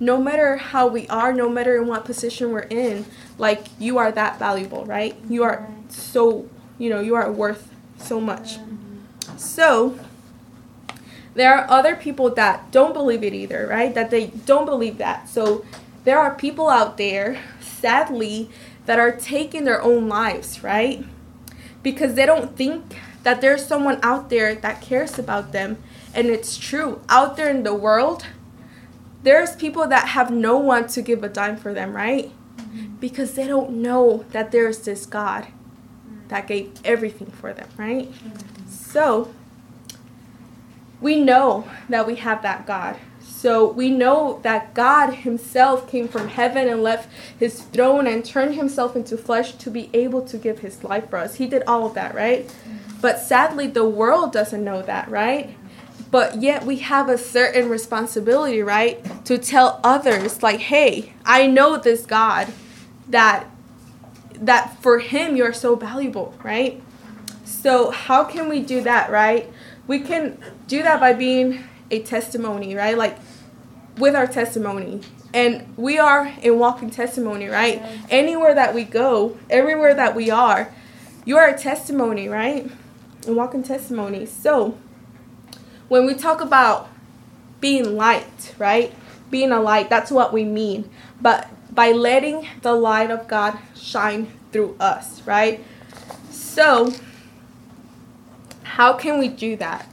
[0.00, 3.04] no matter how we are, no matter in what position we're in,
[3.36, 5.16] like you are that valuable, right?
[5.28, 8.58] You are so, you know, you are worth so much.
[9.36, 9.98] So,
[11.34, 13.94] there are other people that don't believe it either, right?
[13.94, 15.28] That they don't believe that.
[15.28, 15.64] So,
[16.08, 18.48] there are people out there, sadly,
[18.86, 21.04] that are taking their own lives, right?
[21.82, 25.76] Because they don't think that there's someone out there that cares about them.
[26.14, 27.02] And it's true.
[27.10, 28.24] Out there in the world,
[29.22, 32.32] there's people that have no one to give a dime for them, right?
[32.56, 32.94] Mm-hmm.
[32.96, 35.48] Because they don't know that there's this God
[36.28, 38.10] that gave everything for them, right?
[38.10, 38.66] Mm-hmm.
[38.66, 39.34] So,
[41.02, 42.96] we know that we have that God.
[43.38, 47.08] So we know that God Himself came from heaven and left
[47.38, 51.18] His throne and turned Himself into flesh to be able to give His life for
[51.18, 51.36] us.
[51.36, 52.52] He did all of that, right?
[53.00, 55.56] But sadly, the world doesn't know that, right?
[56.10, 59.24] But yet we have a certain responsibility, right?
[59.26, 62.52] To tell others, like, hey, I know this God
[63.08, 63.46] that
[64.34, 66.82] that for him you're so valuable, right?
[67.44, 69.48] So how can we do that, right?
[69.86, 72.96] We can do that by being a testimony, right?
[72.96, 73.16] Like
[73.98, 75.00] with our testimony.
[75.34, 77.82] And we are in walking testimony, right?
[78.08, 80.72] Anywhere that we go, everywhere that we are,
[81.24, 82.70] you are a testimony, right?
[83.26, 84.24] And walking testimony.
[84.24, 84.78] So,
[85.88, 86.88] when we talk about
[87.60, 88.94] being light, right?
[89.30, 90.88] Being a light, that's what we mean.
[91.20, 95.62] But by letting the light of God shine through us, right?
[96.30, 96.94] So,
[98.62, 99.88] how can we do that?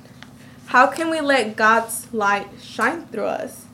[0.67, 3.64] How can we let God's light shine through us?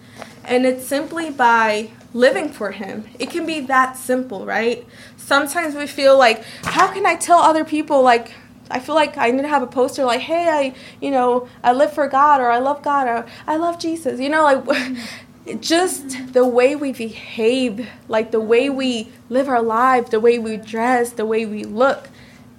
[0.43, 3.05] And it's simply by living for Him.
[3.19, 4.85] It can be that simple, right?
[5.17, 8.33] Sometimes we feel like, how can I tell other people, like,
[8.69, 11.73] I feel like I need to have a poster like, hey, I, you know, I
[11.73, 14.19] live for God or I love God or I love Jesus.
[14.19, 14.97] You know, like,
[15.59, 20.57] just the way we behave, like the way we live our life, the way we
[20.57, 22.09] dress, the way we look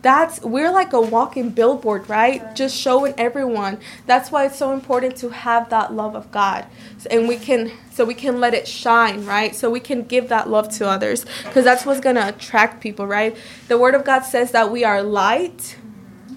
[0.02, 2.54] that's we're like a walking billboard right?
[2.54, 3.78] Just showing everyone.
[4.06, 6.66] That's why it's so important to have that love of god.
[7.10, 9.54] And we can so we can let it shine right?
[9.54, 13.06] So we can give that love to others because that's what's going to attract people
[13.06, 13.36] right?
[13.68, 16.36] The word of god says that we are light mm-hmm.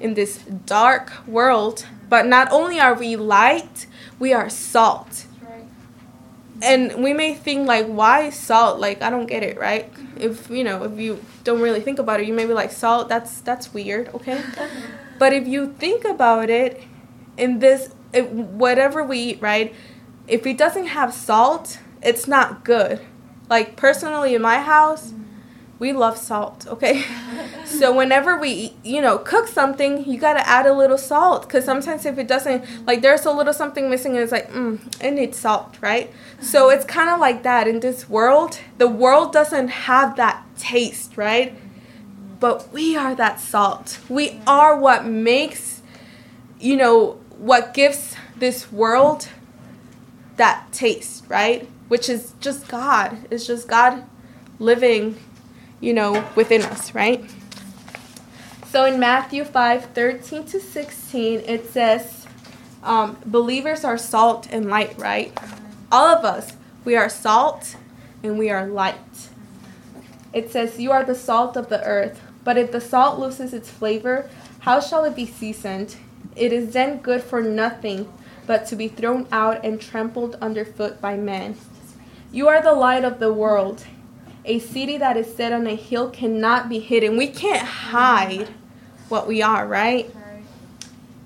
[0.00, 3.86] in this dark world but not only are we light
[4.18, 5.25] we are salt
[6.62, 8.80] and we may think like why salt?
[8.80, 9.92] Like i don't get it right?
[9.92, 10.20] Mm-hmm.
[10.20, 13.08] If you know if you don't really think about it you may be like salt
[13.08, 14.42] that's that's weird okay?
[15.18, 16.82] But if you think about it
[17.36, 19.74] in this if, whatever we eat right
[20.28, 23.00] if it doesn't have salt it's not good.
[23.48, 25.25] Like personally in my house mm-hmm.
[25.78, 27.04] We love salt okay?
[27.66, 31.64] So whenever we you know cook something you got to add a little salt because
[31.64, 35.10] sometimes if it doesn't like there's a little something missing and it's like mm, it
[35.12, 36.10] needs salt right?
[36.40, 38.60] So it's kind of like that in this world.
[38.78, 41.54] The world doesn't have that taste right?
[42.38, 43.98] But we are that salt.
[44.08, 45.82] We are what makes
[46.58, 49.28] you know what gives this world
[50.36, 51.68] that taste right?
[51.88, 53.18] Which is just god.
[53.30, 54.04] It's just god
[54.58, 55.16] living
[55.80, 57.24] you know, within us, right?
[58.70, 62.26] So in Matthew 5 13 to 16, it says,
[62.86, 65.36] um, believers are salt and light, right?
[65.90, 66.52] All of us,
[66.84, 67.76] we are salt
[68.22, 68.94] and we are light.
[70.32, 73.70] It says, You are the salt of the earth, but if the salt loses its
[73.70, 75.96] flavor, how shall it be seasoned?
[76.36, 78.12] It is then good for nothing
[78.46, 81.56] but to be thrown out and trampled underfoot by men.
[82.30, 83.84] You are the light of the world.
[84.48, 87.16] A city that is set on a hill cannot be hidden.
[87.16, 88.48] We can't hide
[89.08, 90.08] what we are, right?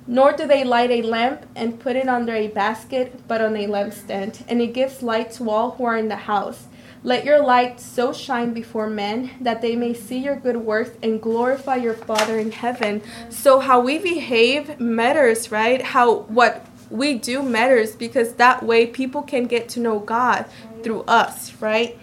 [0.07, 3.67] Nor do they light a lamp and put it under a basket, but on a
[3.67, 6.67] lampstand, and it gives light to all who are in the house.
[7.05, 11.21] Let your light so shine before men that they may see your good works and
[11.21, 13.03] glorify your Father in heaven.
[13.29, 15.83] So how we behave matters, right?
[15.83, 20.47] How what we do matters because that way people can get to know God
[20.83, 21.99] through us, right?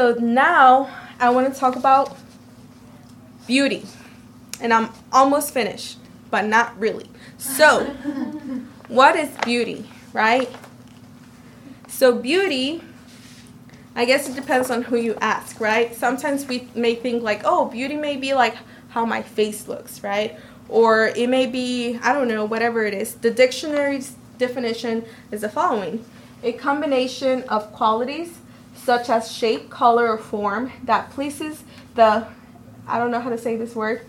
[0.00, 0.88] So now
[1.18, 2.16] I want to talk about
[3.46, 3.84] beauty.
[4.58, 5.98] And I'm almost finished,
[6.30, 7.10] but not really.
[7.36, 7.84] So,
[8.88, 10.48] what is beauty, right?
[11.86, 12.82] So, beauty,
[13.94, 15.94] I guess it depends on who you ask, right?
[15.94, 18.56] Sometimes we may think like, oh, beauty may be like
[18.88, 20.38] how my face looks, right?
[20.70, 23.16] Or it may be, I don't know, whatever it is.
[23.16, 26.06] The dictionary's definition is the following
[26.42, 28.39] a combination of qualities
[28.90, 31.62] such as shape, color, or form that pleases
[31.94, 32.26] the,
[32.88, 34.04] I don't know how to say this word.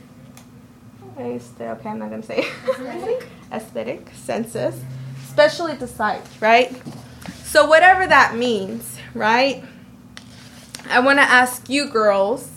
[1.15, 1.39] Okay,
[1.87, 3.23] I'm not to say it.
[3.51, 4.83] Aesthetic senses,
[5.23, 6.75] especially the sight, right?
[7.43, 9.63] So, whatever that means, right?
[10.89, 12.49] I want to ask you girls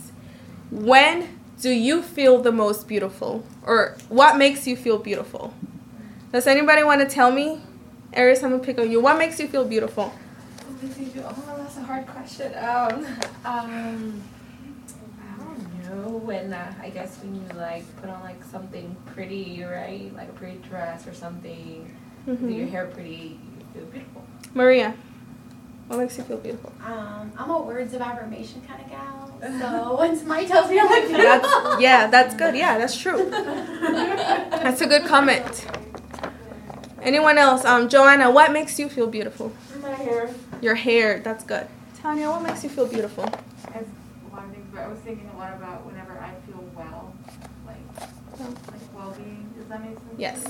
[0.70, 3.44] when do you feel the most beautiful?
[3.66, 5.52] Or what makes you feel beautiful?
[6.32, 7.60] Does anybody want to tell me?
[8.14, 8.98] Aries, I'm to pick on you.
[8.98, 10.14] What makes you feel beautiful?
[10.86, 12.52] Oh, that's a hard question.
[12.58, 13.06] Um,
[13.44, 14.22] um,
[15.22, 16.18] I don't know.
[16.18, 20.14] When uh, I guess when you like put on like something pretty, right?
[20.14, 21.94] Like a pretty dress or something.
[22.28, 22.48] Mm-hmm.
[22.48, 24.24] Do your hair pretty, you feel beautiful.
[24.54, 24.94] Maria,
[25.88, 26.72] what makes you feel beautiful?
[26.84, 29.20] Um, I'm a words of affirmation kind of gal.
[29.60, 32.56] So when somebody tells me I'm like beautiful, that's, yeah, that's good.
[32.56, 33.28] Yeah, that's true.
[33.28, 35.66] that's a good comment.
[37.02, 37.62] Anyone else?
[37.66, 39.52] Um, Joanna, what makes you feel beautiful?
[39.82, 40.30] My hair.
[40.64, 41.66] Your hair, that's good.
[42.00, 43.24] Tanya, what makes you feel beautiful?
[43.24, 46.64] As a lot of things, but I was thinking a lot about whenever I feel
[46.74, 47.12] well,
[47.66, 47.76] like
[48.40, 48.54] oh.
[48.72, 49.52] like well-being.
[49.58, 50.14] Does that make sense?
[50.16, 50.42] Yes.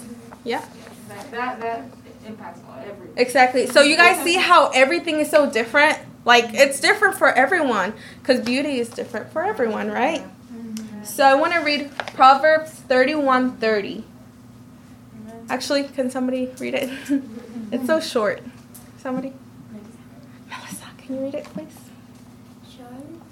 [0.45, 0.65] Yeah.
[1.09, 1.85] That that, that
[2.29, 3.15] impacts everything.
[3.17, 3.67] Exactly.
[3.67, 5.99] So you guys see how everything is so different.
[6.25, 10.23] Like it's different for everyone because beauty is different for everyone, right?
[10.23, 11.03] Mm-hmm.
[11.03, 14.05] So I want to read Proverbs thirty-one thirty.
[15.49, 16.89] Actually, can somebody read it?
[17.73, 18.45] it's so short.
[18.99, 19.33] Somebody?
[21.05, 21.79] Melissa, can you read it, please?
[22.77, 23.23] Charm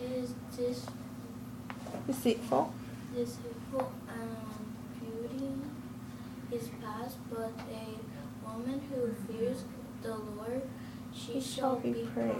[0.00, 0.86] is this
[2.06, 2.72] deceitful.
[3.14, 5.48] Deceitful and beauty
[6.52, 9.64] is past, but a woman who fears
[10.02, 10.62] the Lord,
[11.14, 12.38] she, she shall, be praised.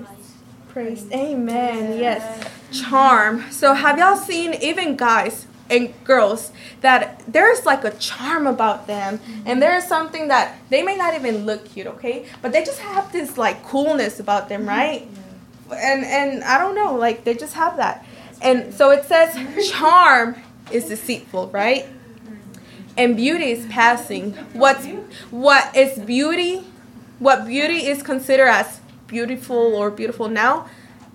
[0.68, 1.12] praised.
[1.12, 1.98] Amen.
[1.98, 2.48] Yes.
[2.72, 3.50] Charm.
[3.50, 6.52] So have y'all seen even guys and girls
[6.82, 9.42] that there's like a charm about them mm-hmm.
[9.46, 12.26] and there's something that they may not even look cute, okay?
[12.42, 14.68] But they just have this like coolness about them, mm-hmm.
[14.68, 15.08] right?
[15.74, 18.04] And and I don't know, like they just have that.
[18.42, 20.36] And so it says charm
[20.70, 21.84] is deceitful, right?
[21.84, 22.94] Mm-hmm.
[22.98, 24.32] And beauty is passing.
[24.52, 24.86] What's
[25.30, 26.64] what is beauty?
[27.18, 30.68] What beauty is considered as beautiful or beautiful now?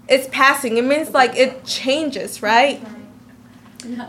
[0.07, 0.77] It's passing.
[0.77, 2.83] It means like it changes, right?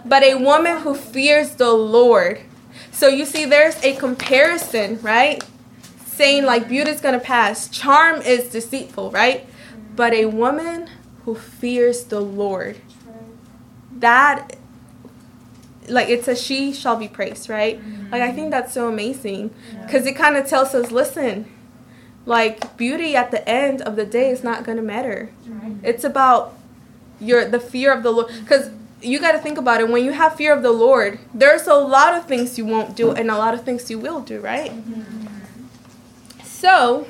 [0.04, 2.40] But a woman who fears the Lord.
[2.92, 5.42] So you see, there's a comparison, right?
[6.06, 9.46] Saying like beauty is gonna pass, charm is deceitful, right?
[9.94, 10.88] But a woman
[11.24, 12.78] who fears the Lord,
[13.92, 14.56] that
[15.88, 17.80] like it says she shall be praised, right?
[18.10, 18.50] Like I think mm-hmm.
[18.50, 21.50] that's so amazing because it kind of tells us, listen,
[22.26, 25.30] like beauty at the end of the day is not gonna matter.
[25.82, 26.54] It's about
[27.20, 28.70] your the fear of the Lord because
[29.02, 29.88] you got to think about it.
[29.88, 33.10] When you have fear of the lord there's a lot of things you won't do
[33.12, 34.72] and a lot of things you will do right?
[36.44, 37.06] So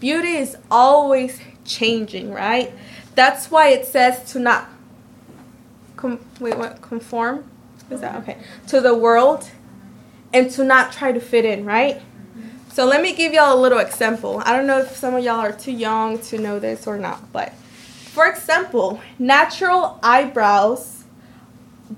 [0.00, 2.72] beauty is always changing right?
[3.14, 4.68] That's why it says to not
[5.96, 6.80] com- wait what?
[6.80, 7.44] Conform?
[7.90, 8.38] Is that okay.
[8.68, 9.50] To the world
[10.32, 12.00] and to not try to fit in right?
[12.72, 14.40] So let me give y'all a little example.
[14.44, 17.32] I don't know if some of y'all are too young to know this or not
[17.32, 17.52] but
[18.18, 21.04] for example, natural eyebrows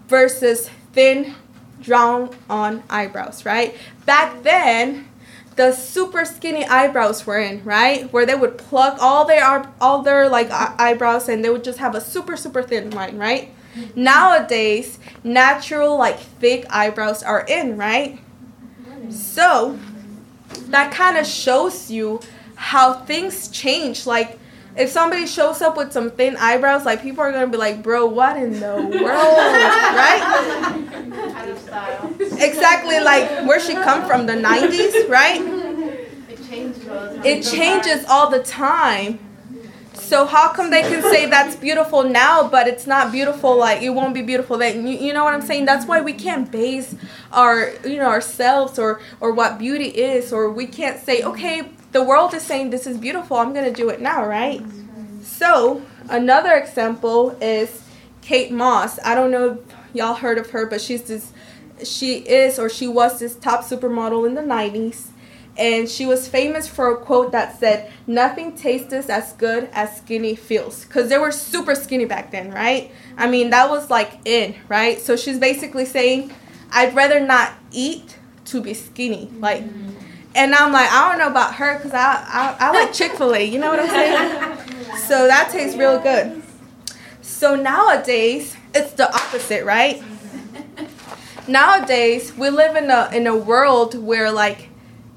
[0.07, 1.35] versus thin
[1.81, 3.75] drawn on eyebrows, right?
[4.05, 5.09] Back then,
[5.57, 8.13] the super skinny eyebrows were in, right?
[8.13, 11.95] Where they would pluck all their all their like eyebrows and they would just have
[11.95, 13.55] a super super thin line, right?
[13.75, 14.03] Mm-hmm.
[14.03, 18.19] Nowadays, natural like thick eyebrows are in, right?
[19.09, 19.79] So,
[20.69, 22.21] that kind of shows you
[22.57, 24.39] how things change like
[24.81, 28.07] if somebody shows up with some thin eyebrows, like people are gonna be like, "Bro,
[28.07, 29.37] what in the world?"
[30.03, 30.23] right?
[31.37, 32.11] Out of style.
[32.19, 35.41] Exactly, like where she come from, the '90s, right?
[36.29, 36.87] It changes.
[37.25, 39.19] It changes all the time.
[39.95, 43.57] So how come they can say that's beautiful now, but it's not beautiful?
[43.57, 44.87] Like it won't be beautiful then.
[44.87, 45.67] You, you know what I'm saying?
[45.67, 46.97] That's why we can't base
[47.33, 52.03] our you know ourselves or or what beauty is, or we can't say, okay, the
[52.03, 53.37] world is saying this is beautiful.
[53.37, 54.63] I'm gonna do it now, right?
[55.23, 57.83] So another example is
[58.23, 58.99] Kate Moss.
[59.05, 59.59] I don't know if
[59.95, 61.33] y'all heard of her, but she's this.
[61.83, 65.09] She is or she was this top supermodel in the 90s
[65.57, 70.35] and she was famous for a quote that said, "Nothing tastes as good as skinny
[70.35, 72.91] feels," because they were super skinny back then, right?
[73.17, 75.01] I mean, that was like in, right?
[75.01, 76.33] So she's basically saying,
[76.71, 78.17] "I'd rather not eat
[78.47, 79.65] to be skinny," like.
[80.35, 83.35] And I'm like, I don't know about her because I, I I like Chick Fil
[83.35, 83.43] A.
[83.45, 84.57] You know what I'm saying?
[85.07, 86.41] So that tastes real good.
[87.21, 90.03] So nowadays, it's the opposite, right?
[91.49, 94.69] Nowadays, we live in a in a world where like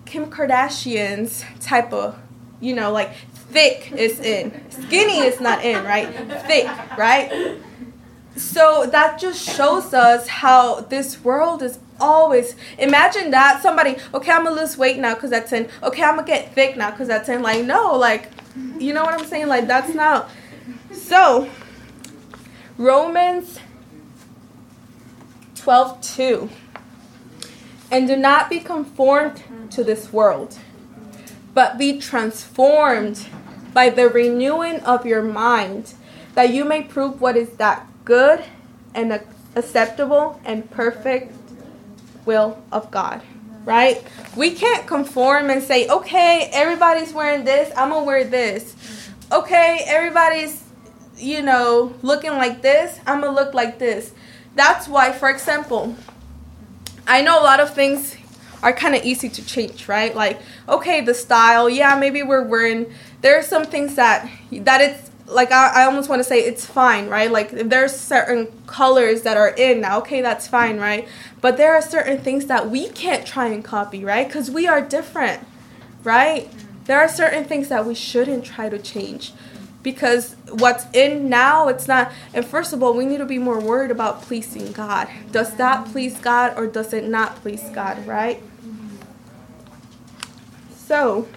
[0.05, 2.18] Kim Kardashian's type of,
[2.59, 3.14] you know, like
[3.53, 4.51] thick is in.
[4.72, 6.07] Skinny is not in, right?
[6.47, 7.57] Thick, right?
[8.36, 14.43] So that just shows us how this world is always imagine that somebody okay i'm
[14.43, 17.30] gonna lose weight now because that's in okay i'm gonna get thick now because that's
[17.30, 18.30] in like no like
[18.78, 19.47] you know what i'm saying?
[19.47, 20.30] Like that's not
[20.91, 21.49] so
[22.78, 23.60] romans
[25.56, 26.49] 12 2
[27.93, 30.58] and do not be conformed to this world,
[31.54, 33.28] but be transformed
[33.72, 35.93] by the renewing of your mind,
[36.34, 38.43] that you may prove what is that good
[38.95, 39.22] and
[39.56, 41.34] acceptable and perfect
[42.26, 43.22] will of God.
[43.66, 44.04] Right?
[44.36, 48.76] We can't conform and say, okay, everybody's wearing this, I'm gonna wear this.
[49.32, 50.64] Okay, everybody's,
[51.16, 54.12] you know, looking like this, I'm gonna look like this.
[54.56, 55.96] That's why, for example,
[57.08, 58.18] I know a lot of things
[58.62, 60.16] are kind of easy to change, right?
[60.16, 62.94] Like, okay, the style, yeah, maybe we're wearing.
[63.22, 66.66] There are some things that that it's like I, I almost want to say it's
[66.66, 67.32] fine, right?
[67.32, 71.08] Like there's certain colors that are in now, okay, that's fine, right?
[71.42, 74.28] But there are certain things that we can't try and copy, right?
[74.28, 75.46] Because we are different,
[76.04, 76.52] right?
[76.86, 79.34] There are certain things that we shouldn't try to change
[79.84, 83.60] because what's in now it's not and first of all we need to be more
[83.60, 88.42] worried about pleasing god does that please god or does it not please god right
[90.74, 91.28] so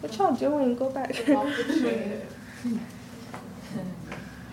[0.00, 0.74] what y'all doing?
[0.76, 1.14] Go back.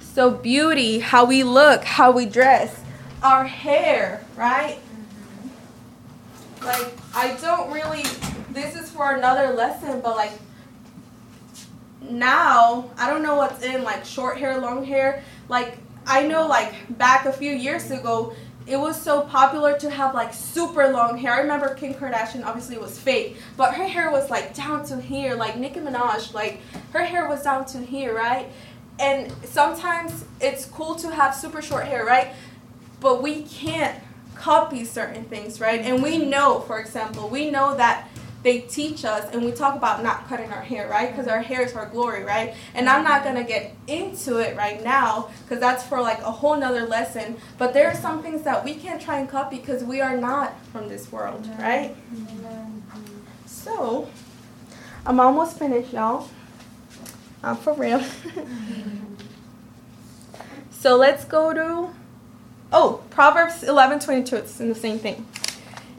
[0.01, 2.79] So beauty how we look how we dress
[3.23, 4.77] our hair right?
[6.63, 8.03] Like i don't really
[8.51, 10.33] this is for another lesson but like
[12.09, 15.23] now I don't know what's in like short hair, long hair.
[15.49, 18.35] Like I know like back a few years ago,
[18.65, 21.33] it was so popular to have like super long hair.
[21.33, 25.35] I remember Kim Kardashian obviously was fake, but her hair was like down to here,
[25.35, 26.61] like Nicki Minaj, like
[26.91, 28.47] her hair was down to here, right?
[28.99, 32.33] And sometimes it's cool to have super short hair, right?
[32.99, 34.01] But we can't
[34.35, 35.81] copy certain things, right?
[35.81, 38.07] And we know, for example, we know that
[38.43, 41.09] they teach us and we talk about not cutting our hair, right?
[41.09, 42.53] Because our hair is our glory, right?
[42.75, 46.31] And I'm not going to get into it right now because that's for like a
[46.31, 47.37] whole nother lesson.
[47.57, 50.53] But there are some things that we can't try and copy because we are not
[50.71, 51.95] from this world, right?
[53.45, 54.09] So,
[55.05, 56.27] I'm almost finished, y'all.
[57.41, 58.03] I'm for real.
[60.71, 61.93] so let's go to,
[62.73, 64.35] oh, Proverbs 11 22.
[64.35, 65.25] It's in the same thing.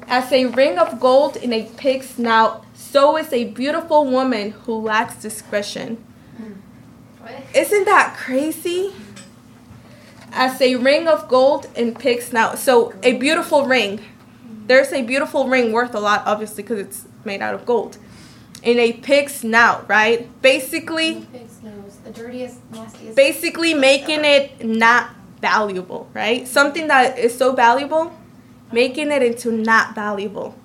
[0.08, 4.74] As a ring of gold in a pig's snout, so is a beautiful woman who
[4.74, 5.96] lacks discretion.
[6.36, 6.52] Hmm.
[7.54, 8.92] Isn't that crazy?
[10.32, 12.58] As a ring of gold in pig's snout.
[12.58, 14.00] So, a beautiful ring.
[14.66, 17.98] There's a beautiful ring worth a lot, obviously, because it's made out of gold.
[18.62, 20.28] In a pig's snout, right?
[20.42, 21.26] Basically,
[22.04, 23.16] the dirtiest, nastiest.
[23.16, 26.46] basically making it not valuable, right?
[26.46, 28.14] Something that is so valuable,
[28.74, 30.56] making it into not valuable.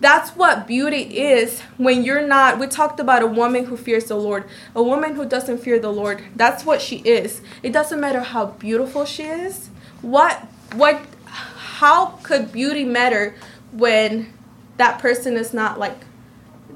[0.00, 2.58] That's what beauty is when you're not.
[2.58, 5.92] We talked about a woman who fears the Lord, a woman who doesn't fear the
[5.92, 6.24] Lord.
[6.34, 7.40] That's what she is.
[7.62, 9.68] It doesn't matter how beautiful she is.
[10.00, 10.40] What,
[10.74, 13.34] what, how could beauty matter
[13.72, 14.32] when
[14.76, 15.98] that person is not like,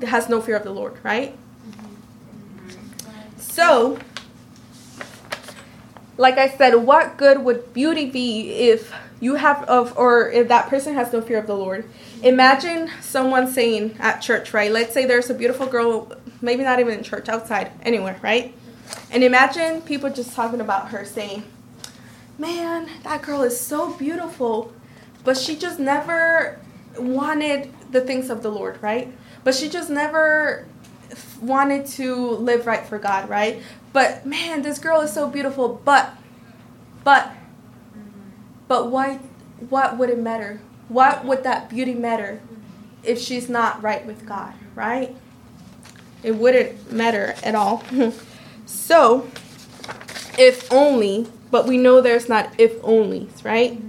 [0.03, 1.37] has no fear of the Lord, right?
[3.39, 3.99] So,
[6.17, 10.69] like I said, what good would beauty be if you have of or if that
[10.69, 11.89] person has no fear of the Lord?
[12.23, 14.71] Imagine someone saying at church, right?
[14.71, 18.55] Let's say there's a beautiful girl, maybe not even in church, outside, anywhere, right?
[19.11, 21.45] And imagine people just talking about her saying,
[22.39, 24.73] Man, that girl is so beautiful,
[25.25, 26.61] but she just never
[26.99, 29.13] wanted the things of the Lord, right?
[29.43, 30.67] But she just never
[31.41, 33.63] wanted to live right for God, right?
[33.93, 36.13] But man, this girl is so beautiful, but
[37.05, 37.33] but
[38.69, 39.21] but why
[39.69, 40.61] what would it matter?
[40.89, 42.41] What would that beauty matter
[43.03, 45.17] if she's not right with God, right?
[46.23, 47.83] It wouldn't matter at all.
[48.67, 49.29] so,
[50.39, 53.81] if only, but we know there's not if onlys, right?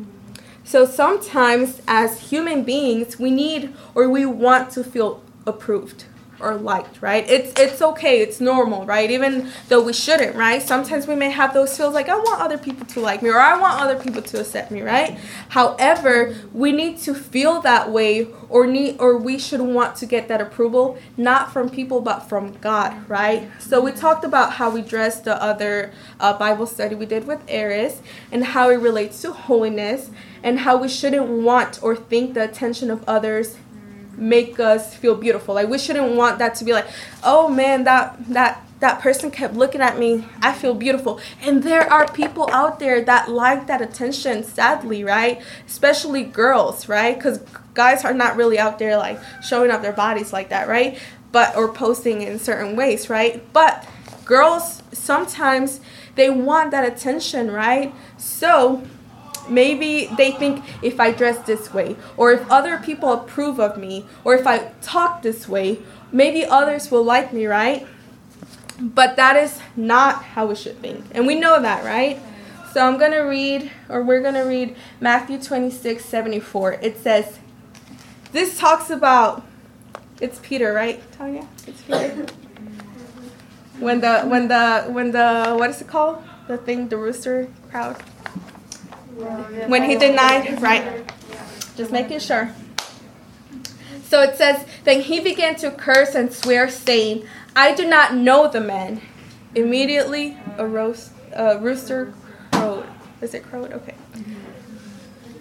[0.63, 6.05] So sometimes as human beings, we need or we want to feel approved
[6.39, 7.27] or liked, right?
[7.29, 9.09] It's it's okay, it's normal, right?
[9.09, 10.61] Even though we shouldn't, right?
[10.61, 13.39] Sometimes we may have those feels like I want other people to like me or
[13.39, 15.17] I want other people to accept me, right?
[15.49, 20.27] However, we need to feel that way or need or we should want to get
[20.27, 23.49] that approval not from people but from God, right?
[23.59, 27.41] So we talked about how we dress the other uh, Bible study we did with
[27.47, 30.09] Eris and how it relates to holiness
[30.43, 33.57] and how we shouldn't want or think the attention of others
[34.17, 35.55] make us feel beautiful.
[35.55, 36.87] Like we shouldn't want that to be like,
[37.23, 40.27] oh man, that that that person kept looking at me.
[40.41, 41.19] I feel beautiful.
[41.41, 45.41] And there are people out there that like that attention, sadly, right?
[45.65, 47.15] Especially girls, right?
[47.15, 47.39] Because
[47.73, 50.99] guys are not really out there like showing off their bodies like that, right?
[51.31, 53.41] But or posting in certain ways, right?
[53.53, 53.87] But
[54.25, 55.79] girls sometimes
[56.15, 57.93] they want that attention, right?
[58.17, 58.83] So
[59.49, 64.05] maybe they think if I dress this way, or if other people approve of me,
[64.23, 65.79] or if I talk this way,
[66.11, 67.87] maybe others will like me, right?
[68.79, 71.05] But that is not how we should think.
[71.11, 72.19] And we know that, right?
[72.73, 76.73] So I'm going to read, or we're going to read Matthew 26 74.
[76.73, 77.39] It says,
[78.31, 79.43] This talks about,
[80.21, 81.47] it's Peter, right, Tanya?
[81.65, 82.27] It's Peter.
[83.79, 86.23] When the, when the, when the, what is it called?
[86.47, 87.97] The thing, the rooster crowed
[89.67, 91.11] when he denied, right?
[91.75, 92.53] Just making sure.
[94.03, 98.47] So it says, Then he began to curse and swear, saying, I do not know
[98.49, 99.01] the man.
[99.55, 102.13] Immediately a roast, a rooster
[102.51, 102.85] crowed.
[103.21, 103.73] Is it crowed?
[103.73, 103.95] Okay.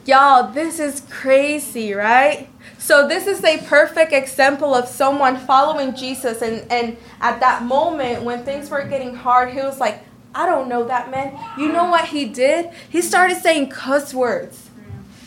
[0.06, 2.48] Y'all, this is crazy, right?
[2.78, 8.22] So this is a perfect example of someone following Jesus and, and at that moment
[8.22, 10.05] when things were getting hard, he was like,
[10.36, 11.38] I don't know that man.
[11.58, 12.70] You know what he did?
[12.90, 14.68] He started saying cuss words.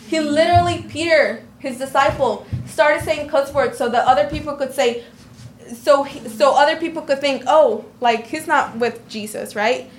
[0.07, 5.03] He literally, Peter, his disciple, started saying cuss words so that other people could say,
[5.73, 9.89] so he, so other people could think, oh, like he's not with Jesus, right?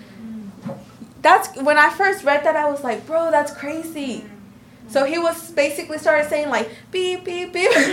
[1.23, 4.25] That's when I first read that, I was like, bro, that's crazy.
[4.89, 7.71] So he was basically started saying like beep beep beep.
[7.75, 7.91] like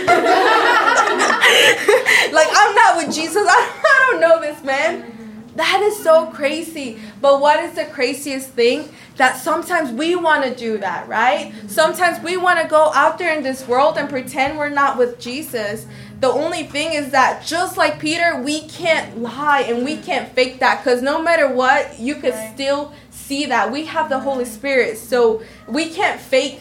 [2.52, 3.44] I'm not with Jesus.
[3.48, 5.17] I, I don't know this man.
[5.58, 7.00] That is so crazy.
[7.20, 8.88] But what is the craziest thing?
[9.16, 11.52] That sometimes we want to do that, right?
[11.66, 15.18] Sometimes we want to go out there in this world and pretend we're not with
[15.18, 15.84] Jesus.
[16.20, 20.60] The only thing is that just like Peter, we can't lie and we can't fake
[20.60, 23.72] that because no matter what, you can still see that.
[23.72, 24.96] We have the Holy Spirit.
[24.96, 26.60] So we can't fake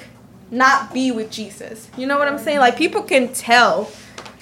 [0.50, 1.92] not be with Jesus.
[1.98, 2.58] You know what I'm saying?
[2.58, 3.92] Like people can tell.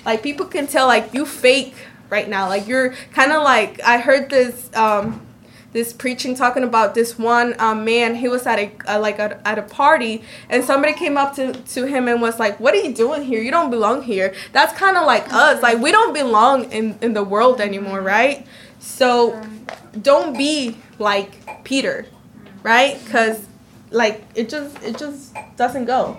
[0.06, 1.76] Like people can tell like you fake
[2.10, 2.48] right now.
[2.48, 5.26] Like you're kind of like I heard this um
[5.76, 8.16] this preaching talking about this one um, man.
[8.16, 11.52] He was at a uh, like a, at a party, and somebody came up to
[11.52, 13.42] to him and was like, "What are you doing here?
[13.42, 15.62] You don't belong here." That's kind of like us.
[15.62, 18.48] Like we don't belong in in the world anymore, right?
[18.80, 19.42] So
[20.02, 22.06] don't be like Peter,
[22.64, 22.98] right?
[23.04, 23.46] Because
[23.92, 26.18] like it just it just doesn't go.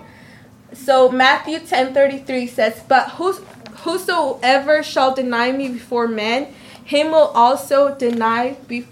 [0.73, 3.39] So Matthew 10:33 says, "But who's
[3.79, 6.53] whosoever shall deny me before men,
[6.83, 8.87] him will also deny be,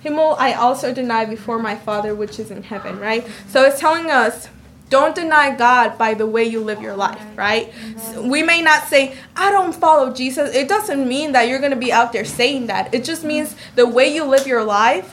[0.00, 3.26] him will I also deny before my Father which is in heaven, right?
[3.48, 4.48] So it's telling us
[4.88, 7.72] don't deny God by the way you live your life, right?
[7.98, 10.54] So we may not say, I don't follow Jesus.
[10.54, 12.94] It doesn't mean that you're going to be out there saying that.
[12.94, 15.12] It just means the way you live your life,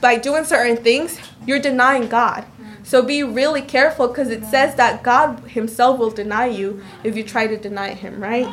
[0.00, 2.44] by doing certain things, you're denying God.
[2.88, 7.22] So be really careful because it says that God Himself will deny you if you
[7.22, 8.48] try to deny Him, right?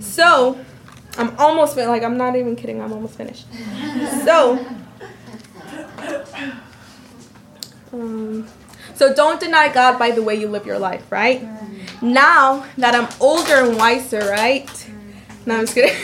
[0.00, 0.60] So,
[1.16, 2.82] I'm almost fin- like I'm not even kidding.
[2.82, 3.46] I'm almost finished.
[4.26, 4.66] So,
[7.94, 8.46] um,
[8.94, 11.48] so don't deny God by the way you live your life, right?
[12.02, 14.68] Now that I'm older and wiser, right?
[15.46, 15.96] No, I'm just kidding.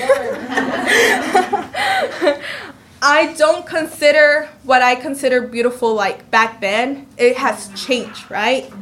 [3.03, 7.07] I don't consider what I consider beautiful like back then.
[7.19, 8.73] It has changed, right?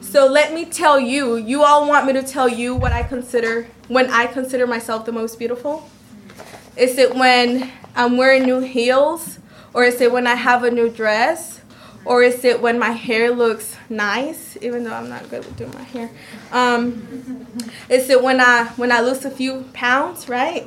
[0.00, 3.66] So let me tell you, you all want me to tell you what I consider
[3.88, 5.88] when I consider myself the most beautiful?
[6.76, 9.38] Is it when I'm wearing new heels?
[9.72, 11.60] Or is it when I have a new dress?
[12.04, 15.72] Or is it when my hair looks nice, even though I'm not good with doing
[15.74, 16.10] my hair?
[16.52, 17.46] Um,
[17.88, 20.66] is it when I when I lose a few pounds, right?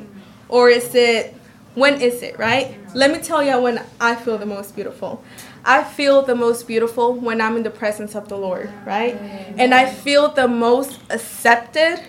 [0.50, 1.36] Or is it
[1.76, 2.76] when is it, right?
[2.98, 5.24] Let me tell you when I feel the most beautiful.
[5.64, 9.14] I feel the most beautiful when I'm in the presence of the Lord, right?
[9.56, 12.00] And I feel the most accepted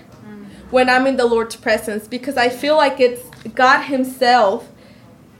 [0.70, 3.22] when I'm in the Lord's presence because I feel like it's
[3.55, 4.66] God Himself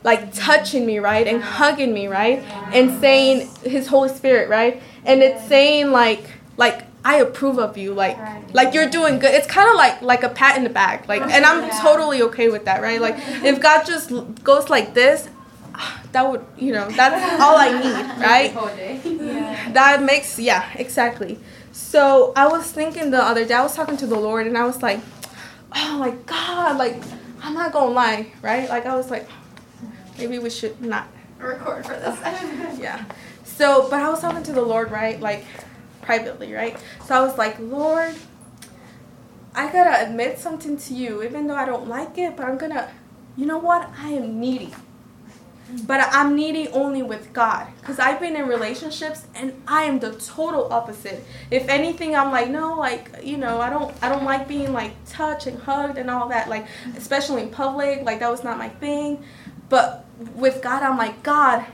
[0.05, 1.27] like touching me, right?
[1.27, 2.41] And hugging me, right?
[2.75, 4.83] And saying His Holy Spirit, right?
[5.07, 6.25] And it's saying like
[6.59, 8.19] like I approve of you, like
[8.53, 9.33] like you're doing good.
[9.33, 12.49] It's kind of like like a pat in the back, like, and I'm totally okay
[12.51, 13.01] with that, right?
[13.01, 14.13] Like if God just
[14.45, 15.29] goes like this,
[16.13, 19.73] that would you know that's all I need, right?
[19.75, 21.39] That makes yeah exactly.
[21.73, 24.65] So I was thinking the other day, I was talking to the Lord, and I
[24.65, 25.01] was like,
[25.75, 27.03] oh my God, like
[27.43, 28.69] I'm not gonna lie, right?
[28.69, 29.29] Like I was like,
[30.19, 31.09] maybe we should not
[31.39, 32.19] Record for this.
[32.81, 33.05] yeah.
[33.45, 35.21] So, but I was talking to the Lord, right?
[35.21, 35.45] Like
[36.03, 36.77] privately, right?
[37.05, 38.15] So I was like, Lord,
[39.55, 42.91] I gotta admit something to you, even though I don't like it, but I'm gonna,
[43.37, 43.89] you know what?
[43.97, 44.75] I am needy.
[45.87, 47.67] But I'm needy only with God.
[47.81, 51.25] Because I've been in relationships and I am the total opposite.
[51.51, 54.93] If anything, I'm like, no, like, you know, I don't I don't like being like
[55.07, 56.49] touched and hugged and all that.
[56.49, 56.67] Like,
[56.97, 59.23] especially in public, like that was not my thing.
[59.69, 61.67] But with God, I'm like, God,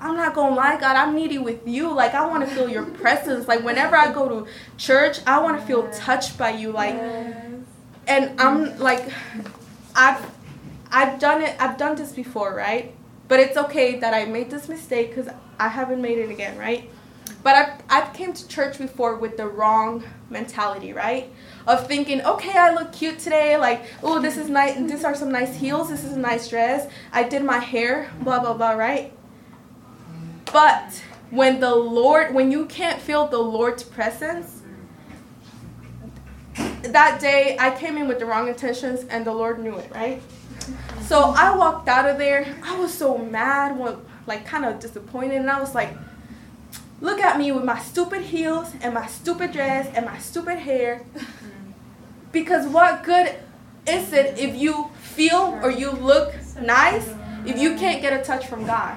[0.00, 1.92] I'm not gonna lie, God, I'm needy with you.
[1.92, 3.48] Like I wanna feel your presence.
[3.48, 6.72] Like whenever I go to church, I wanna feel touched by you.
[6.72, 6.94] Like
[8.06, 9.08] and I'm like
[9.94, 10.33] I've
[10.94, 12.94] I've done it I've done this before, right?
[13.26, 16.88] But it's okay that I made this mistake because I haven't made it again, right?
[17.42, 21.30] But I've, I've came to church before with the wrong mentality, right?
[21.66, 23.56] Of thinking, okay, I look cute today.
[23.56, 24.76] Like, oh, this is nice.
[24.76, 25.90] These are some nice heels.
[25.90, 26.88] This is a nice dress.
[27.12, 28.10] I did my hair.
[28.20, 29.12] Blah blah blah, right?
[30.52, 34.62] But when the Lord, when you can't feel the Lord's presence,
[36.82, 40.22] that day I came in with the wrong intentions and the Lord knew it, right?
[41.02, 42.56] So I walked out of there.
[42.64, 43.78] I was so mad,
[44.26, 45.90] like kind of disappointed, and I was like,
[47.00, 51.04] look at me with my stupid heels and my stupid dress and my stupid hair.
[52.32, 53.34] Because what good
[53.86, 57.06] is it if you feel or you look nice
[57.46, 58.96] if you can't get a touch from God?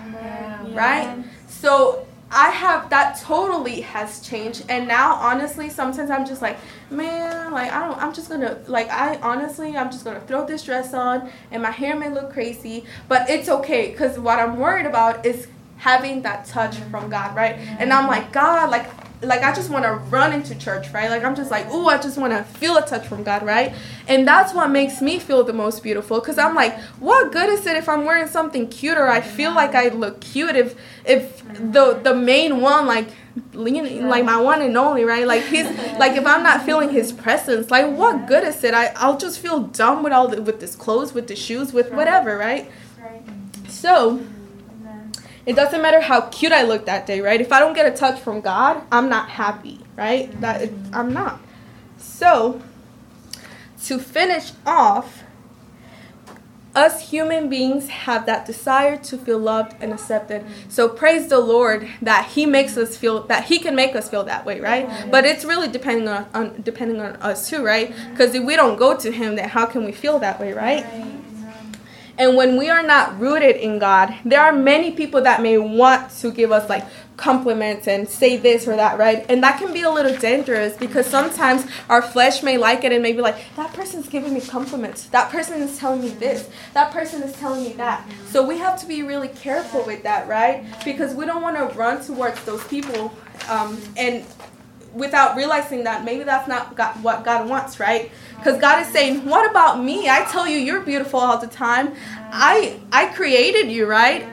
[0.73, 1.23] Right?
[1.49, 4.65] So I have that totally has changed.
[4.69, 6.57] And now honestly sometimes I'm just like
[6.89, 10.63] man like I don't I'm just gonna like I honestly I'm just gonna throw this
[10.63, 14.85] dress on and my hair may look crazy but it's okay because what I'm worried
[14.85, 15.47] about is
[15.77, 17.55] having that touch from God right?
[17.79, 18.89] And I'm like God like
[19.21, 21.09] like I just want to run into church, right?
[21.09, 23.73] Like I'm just like, ooh, I just want to feel a touch from God, right?
[24.07, 27.65] And that's what makes me feel the most beautiful cuz I'm like, what good is
[27.65, 31.43] it if I'm wearing something cute or I feel like I look cute if if
[31.73, 33.07] the the main one like
[33.53, 35.27] leaning like my one and only, right?
[35.27, 38.73] Like he's like if I'm not feeling his presence, like what good is it?
[38.73, 41.91] I I'll just feel dumb with all the, with this clothes, with the shoes, with
[41.93, 42.69] whatever, right?
[43.67, 44.21] So,
[45.47, 47.39] it doesn't matter how cute I look that day, right?
[47.39, 50.29] If I don't get a touch from God, I'm not happy, right?
[50.41, 51.39] That it, I'm not.
[51.97, 52.61] So,
[53.85, 55.23] to finish off,
[56.75, 60.45] us human beings have that desire to feel loved and accepted.
[60.69, 64.25] So praise the Lord that He makes us feel that He can make us feel
[64.25, 65.09] that way, right?
[65.09, 67.95] But it's really depending on, on depending on us too, right?
[68.11, 70.85] Because if we don't go to Him, then how can we feel that way, right?
[72.17, 76.09] And when we are not rooted in God, there are many people that may want
[76.19, 76.83] to give us like
[77.15, 79.25] compliments and say this or that, right?
[79.29, 83.03] And that can be a little dangerous because sometimes our flesh may like it and
[83.03, 85.05] maybe like, that person's giving me compliments.
[85.07, 86.49] That person is telling me this.
[86.73, 88.07] That person is telling me that.
[88.27, 90.65] So we have to be really careful with that, right?
[90.85, 93.11] Because we don't want to run towards those people
[93.49, 94.23] um, and
[94.97, 98.11] without realizing that maybe that's not God, what God wants, right?
[98.37, 100.09] Because God is saying, "What about me?
[100.09, 101.93] I tell you, you're beautiful all the time.
[102.31, 104.27] I I created you, right?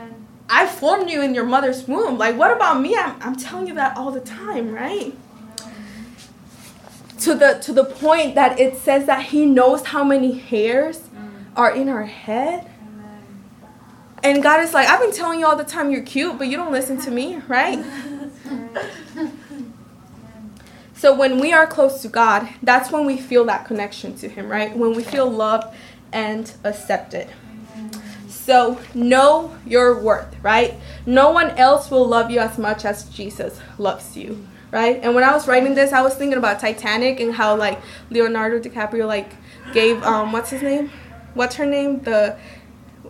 [0.49, 2.19] I formed you in your mother's womb.
[2.19, 2.95] Like, what about me?
[2.97, 5.15] I'm, I'm telling you that all the time, right?
[7.21, 11.01] To the to the point that it says that He knows how many hairs
[11.57, 12.71] are in our head.
[14.23, 16.57] And God is like, I've been telling you all the time you're cute, but you
[16.57, 17.85] don't listen to me, right?
[21.05, 24.49] So when we are close to God, that's when we feel that connection to Him,
[24.49, 24.75] right?
[24.75, 25.77] When we feel loved
[26.15, 27.29] and accepted.
[28.27, 30.73] So know your worth, right?
[31.05, 34.99] No one else will love you as much as Jesus loves you, right?
[35.03, 38.59] And when I was writing this, I was thinking about Titanic and how like Leonardo
[38.59, 39.31] DiCaprio like
[39.75, 40.91] gave um what's his name?
[41.35, 42.01] What's her name?
[42.01, 42.39] The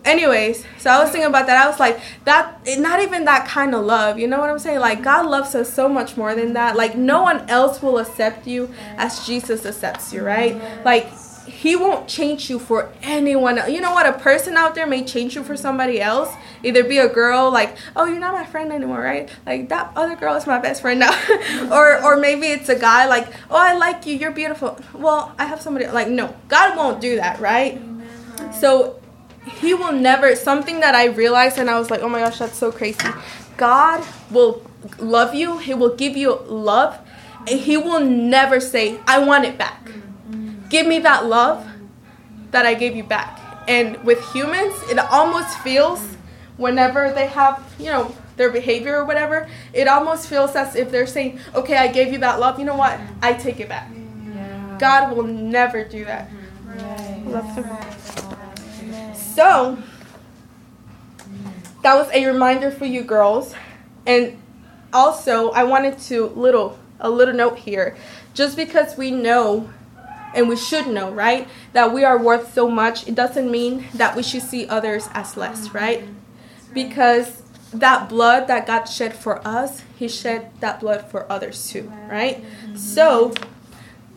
[0.05, 1.63] anyways, so I was thinking about that.
[1.63, 4.17] I was like, that not even that kind of love.
[4.19, 4.79] You know what I'm saying?
[4.79, 6.75] Like God loves us so much more than that.
[6.75, 10.61] Like no one else will accept you as Jesus accepts you, right?
[10.85, 11.11] Like
[11.47, 13.57] he won't change you for anyone.
[13.57, 13.69] else.
[13.69, 14.05] You know what?
[14.05, 16.33] A person out there may change you for somebody else.
[16.63, 19.29] Either be a girl, like, oh, you're not my friend anymore, right?
[19.45, 21.13] Like that other girl is my best friend now,
[21.71, 24.79] or or maybe it's a guy, like, oh, I like you, you're beautiful.
[24.93, 27.79] Well, I have somebody like, no, God won't do that, right?
[28.53, 28.99] So
[29.45, 32.57] he will never something that I realized and I was like, oh my gosh, that's
[32.57, 33.07] so crazy.
[33.57, 34.63] God will
[34.99, 35.57] love you.
[35.57, 36.97] He will give you love.
[37.47, 39.91] And he will never say, I want it back.
[40.69, 41.65] Give me that love
[42.51, 43.39] that I gave you back.
[43.67, 46.01] And with humans, it almost feels
[46.57, 51.07] whenever they have, you know, their behavior or whatever, it almost feels as if they're
[51.07, 52.59] saying, okay, I gave you that love.
[52.59, 52.99] You know what?
[53.21, 53.89] I take it back.
[54.79, 56.29] God will never do that.
[57.25, 57.65] Love him.
[59.35, 59.77] So,
[61.83, 63.53] that was a reminder for you girls.
[64.07, 64.37] And
[64.93, 67.97] also, I wanted to little a little note here.
[68.33, 69.69] Just because we know
[70.33, 74.15] and we should know, right, that we are worth so much, it doesn't mean that
[74.15, 75.77] we should see others as less, mm-hmm.
[75.77, 76.03] right?
[76.73, 81.91] Because that blood that God shed for us, He shed that blood for others too,
[82.09, 82.41] right?
[82.41, 82.75] Mm-hmm.
[82.77, 83.33] So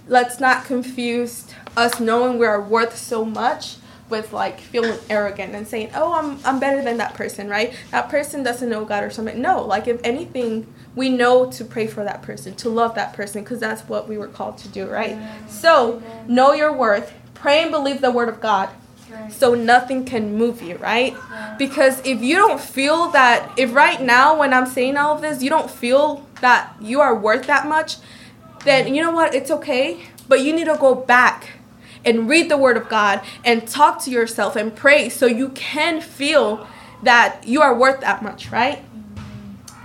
[0.07, 3.78] let's not confuse us knowing we are worth so much
[4.11, 7.75] with like feeling arrogant and saying, "Oh, I'm I'm better than that person," right?
[7.91, 9.41] That person doesn't know God or something.
[9.41, 13.43] No, like if anything, we know to pray for that person, to love that person
[13.43, 15.19] because that's what we were called to do, right?
[15.47, 17.13] So, know your worth.
[17.35, 18.71] Pray and believe the word of God.
[19.31, 21.17] So nothing can move you, right?
[21.59, 25.43] Because if you don't feel that if right now when I'm saying all of this,
[25.43, 27.97] you don't feel that you are worth that much,
[28.65, 29.35] then you know what?
[29.35, 31.58] It's okay, but you need to go back
[32.05, 36.01] and read the word of God and talk to yourself and pray so you can
[36.01, 36.67] feel
[37.03, 38.85] that you are worth that much, right?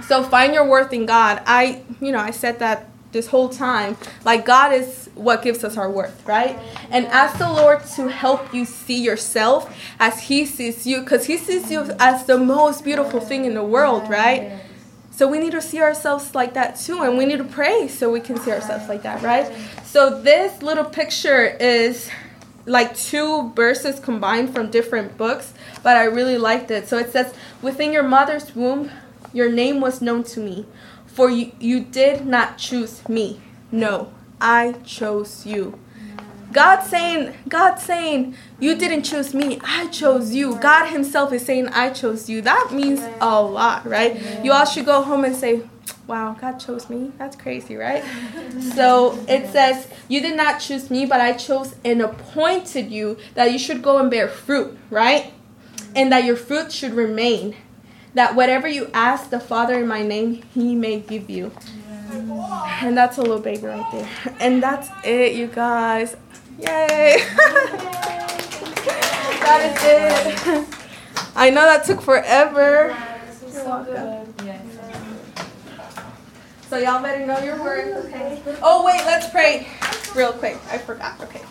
[0.07, 1.41] So find your worth in God.
[1.45, 3.95] I, you know, I said that this whole time.
[4.25, 6.59] Like God is what gives us our worth, right?
[6.89, 11.37] And ask the Lord to help you see yourself as He sees you, because He
[11.37, 14.59] sees you as the most beautiful thing in the world, right?
[15.11, 18.11] So we need to see ourselves like that too, and we need to pray so
[18.11, 19.45] we can see ourselves like that, right?
[19.93, 22.09] So this little picture is
[22.65, 26.87] like two verses combined from different books, but I really liked it.
[26.87, 27.31] So it says,
[27.61, 28.89] Within your mother's womb,
[29.33, 30.65] your name was known to me,
[31.05, 33.39] for you, you did not choose me.
[33.71, 35.77] No, I chose you.
[36.51, 40.55] God saying, God saying, you didn't choose me, I chose you.
[40.55, 42.41] God Himself is saying, I chose you.
[42.41, 44.19] That means a lot, right?
[44.43, 45.61] You all should go home and say,
[46.05, 47.11] Wow, God chose me.
[47.17, 48.03] That's crazy, right?
[48.75, 53.51] so it says, You did not choose me, but I chose and appointed you that
[53.51, 55.33] you should go and bear fruit, right?
[55.95, 57.55] And that your fruit should remain.
[58.15, 61.51] That whatever you ask the Father in my name, he may give you.
[62.11, 64.09] And that's a little baby right there.
[64.39, 66.15] And that's it, you guys.
[66.59, 67.17] Yay!
[69.41, 70.67] that is it.
[71.35, 72.95] I know that took forever.
[73.51, 74.33] You're welcome.
[76.69, 78.41] So y'all better know your words, okay?
[78.61, 79.67] Oh wait, let's pray
[80.15, 80.57] real quick.
[80.71, 81.19] I forgot.
[81.21, 81.41] Okay.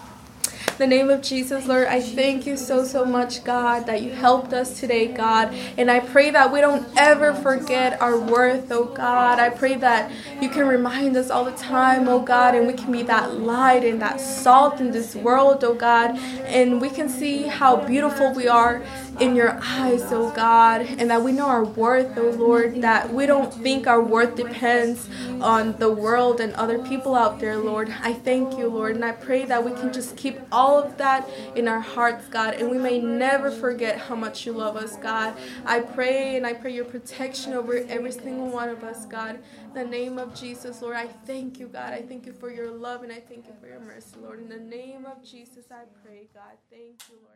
[0.79, 4.55] The name of Jesus, Lord, I thank you so, so much, God, that you helped
[4.55, 5.55] us today, God.
[5.77, 9.39] And I pray that we don't ever forget our worth, oh God.
[9.39, 10.11] I pray that
[10.41, 13.85] you can remind us all the time, oh God, and we can be that light
[13.85, 16.17] and that salt in this world, oh God.
[16.47, 18.83] And we can see how beautiful we are
[19.21, 23.27] in your eyes, oh God, and that we know our worth, oh Lord, that we
[23.27, 25.09] don't think our worth depends
[25.41, 27.95] on the world and other people out there, Lord.
[28.03, 31.29] I thank you, Lord, and I pray that we can just keep all of that
[31.55, 35.35] in our hearts, God, and we may never forget how much you love us, God.
[35.67, 39.39] I pray and I pray your protection over every single one of us, God.
[39.67, 41.93] In the name of Jesus, Lord, I thank you, God.
[41.93, 44.41] I thank you for your love and I thank you for your mercy, Lord.
[44.41, 46.57] In the name of Jesus, I pray, God.
[46.71, 47.32] Thank you, Lord.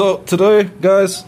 [0.00, 1.26] So today, guys,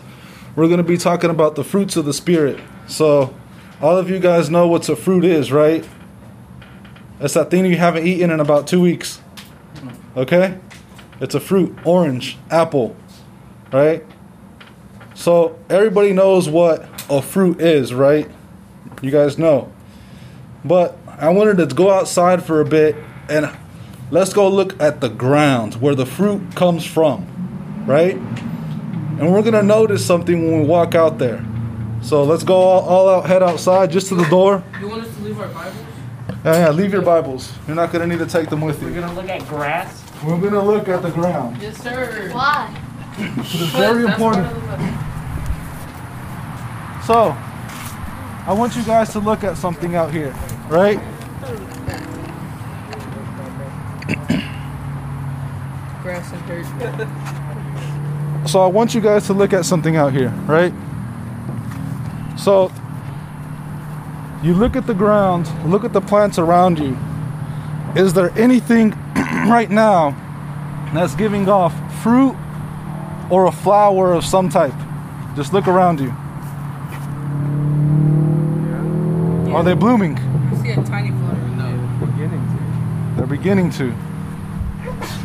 [0.56, 2.58] we're going to be talking about the fruits of the spirit.
[2.86, 3.36] So,
[3.82, 5.86] all of you guys know what a fruit is, right?
[7.20, 9.20] It's that thing you haven't eaten in about two weeks.
[10.16, 10.58] Okay?
[11.20, 12.96] It's a fruit, orange, apple,
[13.70, 14.06] right?
[15.14, 18.26] So everybody knows what a fruit is, right?
[19.02, 19.70] You guys know.
[20.64, 22.96] But I wanted to go outside for a bit
[23.28, 23.54] and
[24.10, 28.18] let's go look at the ground where the fruit comes from, right?
[29.22, 31.44] And we're gonna notice something when we walk out there.
[32.00, 34.64] So let's go all, all out, head outside, just to the door.
[34.80, 35.76] You want us to leave our Bibles?
[36.44, 37.52] Yeah, yeah, leave your Bibles.
[37.68, 38.88] You're not gonna need to take them with you.
[38.88, 40.02] We're gonna look at grass.
[40.24, 41.62] We're gonna look at the ground.
[41.62, 42.30] Yes, sir.
[42.32, 42.76] Why?
[43.16, 44.48] It's very important.
[47.06, 47.36] So,
[48.44, 50.34] I want you guys to look at something out here,
[50.68, 50.98] right?
[56.02, 57.38] Grass and dirt.
[58.46, 60.72] So I want you guys to look at something out here, right?
[62.36, 62.72] So
[64.42, 66.98] you look at the ground, look at the plants around you.
[67.94, 68.90] Is there anything
[69.46, 70.10] right now
[70.92, 71.72] that's giving off
[72.02, 72.34] fruit
[73.30, 74.74] or a flower of some type?
[75.36, 76.10] Just look around you.
[79.54, 80.16] Are they blooming?
[80.50, 81.34] You see a tiny flower?
[81.56, 83.16] No.
[83.16, 83.94] They're beginning to.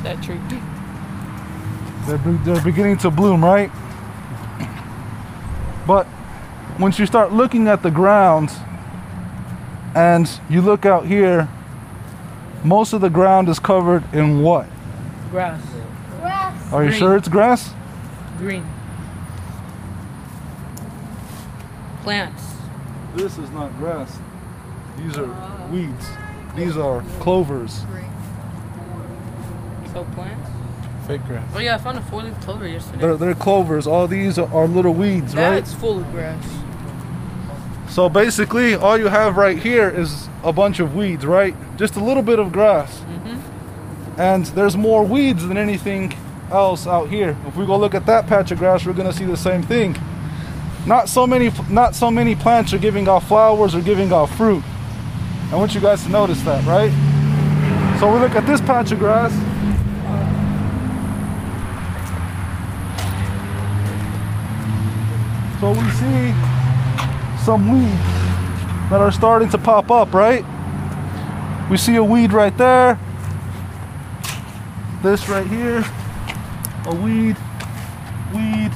[0.03, 0.39] That tree.
[2.07, 3.69] They're, they're beginning to bloom, right?
[5.85, 6.07] But
[6.79, 8.49] once you start looking at the ground
[9.93, 11.49] and you look out here,
[12.63, 14.67] most of the ground is covered in what?
[15.31, 15.61] Grass.
[16.21, 16.73] Grass.
[16.73, 16.99] Are you Green.
[16.99, 17.73] sure it's grass?
[18.37, 18.65] Green.
[22.03, 22.53] Plants.
[23.15, 24.17] This is not grass.
[24.97, 25.69] These are oh.
[25.71, 26.07] weeds.
[26.55, 27.85] These are clovers.
[29.91, 30.56] So plants?
[31.07, 31.49] Fake grass.
[31.55, 32.99] Oh yeah, I found a four-leaf clover yesterday.
[32.99, 33.87] They're, they're clovers.
[33.87, 35.51] All these are, are little weeds, right?
[35.51, 36.45] That's full of grass.
[37.89, 41.55] So basically, all you have right here is a bunch of weeds, right?
[41.77, 42.99] Just a little bit of grass.
[42.99, 44.19] Mm-hmm.
[44.19, 46.13] And there's more weeds than anything
[46.51, 47.37] else out here.
[47.47, 49.95] If we go look at that patch of grass, we're gonna see the same thing.
[50.85, 54.63] Not so many, not so many plants are giving off flowers or giving off fruit.
[55.51, 56.91] I want you guys to notice that, right?
[57.99, 59.31] So we look at this patch of grass.
[65.59, 66.33] So we see
[67.43, 68.03] some weeds
[68.91, 70.45] that are starting to pop up, right?
[71.71, 72.99] We see a weed right there.
[75.01, 75.83] This right here.
[76.85, 77.35] A weed.
[78.35, 78.71] Weed.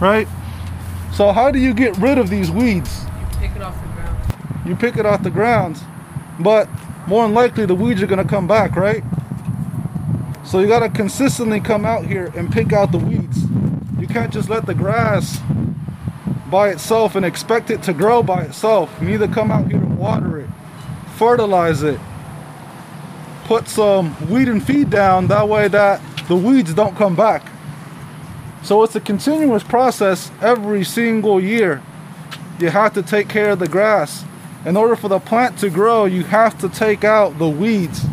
[0.00, 0.26] Right?
[1.12, 3.04] So how do you get rid of these weeds?
[3.04, 4.66] You pick it off the ground.
[4.66, 5.82] You pick it off the ground,
[6.40, 6.66] but
[7.06, 9.04] more than likely the weeds are gonna come back, right?
[10.44, 13.44] So you gotta consistently come out here and pick out the weeds.
[14.00, 15.40] You can't just let the grass
[16.54, 18.88] by itself and expect it to grow by itself.
[19.00, 20.48] You need to come out here and water it,
[21.16, 21.98] fertilize it,
[23.42, 27.50] put some weed and feed down that way that the weeds don't come back.
[28.62, 31.82] So it's a continuous process every single year.
[32.60, 34.24] You have to take care of the grass.
[34.64, 38.04] In order for the plant to grow, you have to take out the weeds.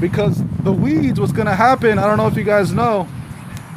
[0.00, 3.06] Because the weeds, what's going to happen, I don't know if you guys know,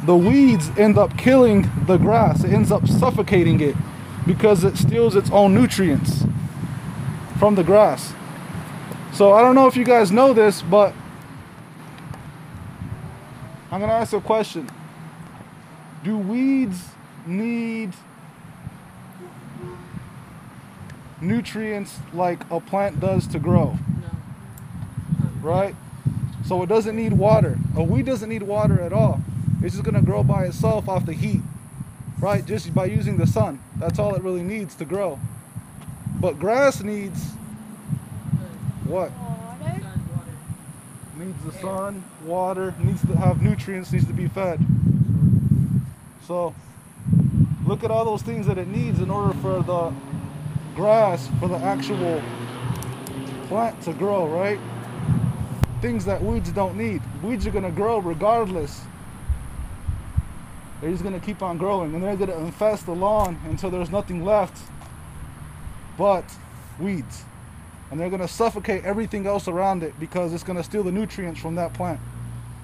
[0.04, 2.44] the weeds end up killing the grass.
[2.44, 3.76] It ends up suffocating it.
[4.28, 6.24] because it steals its own nutrients
[7.38, 8.12] from the grass.
[9.14, 10.92] So I don't know if you guys know this, but
[13.72, 14.68] I'm going to ask a question.
[16.04, 16.78] Do weeds
[17.26, 17.94] need
[21.22, 23.78] nutrients like a plant does to grow?
[25.40, 25.74] Right?
[26.44, 27.58] So it doesn't need water.
[27.76, 29.22] A weed doesn't need water at all.
[29.62, 31.40] It's just to grow by itself off the heat.
[32.20, 32.44] Right?
[32.44, 33.60] Just by using the sun.
[33.76, 35.18] That's all it really needs to grow.
[36.20, 37.32] But grass needs
[38.84, 39.12] what?
[41.18, 44.64] Needs the sun, water, needs to have nutrients, needs to be fed.
[46.26, 46.54] So
[47.66, 49.92] look at all those things that it needs in order for the
[50.74, 52.22] grass, for the actual
[53.48, 54.58] plant to grow, right?
[55.82, 57.02] Things that weeds don't need.
[57.22, 58.82] Weeds are gonna grow regardless.
[60.80, 64.24] They're just gonna keep on growing and they're gonna infest the lawn until there's nothing
[64.24, 64.62] left
[65.96, 66.24] but
[66.78, 67.24] weeds.
[67.90, 71.56] And they're gonna suffocate everything else around it because it's gonna steal the nutrients from
[71.56, 72.00] that plant.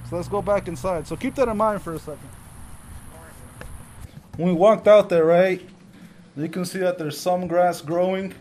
[0.08, 1.06] So let's go back inside.
[1.06, 2.28] So keep that in mind for a second.
[4.36, 5.66] When we walked out there, right,
[6.36, 8.34] you can see that there's some grass growing,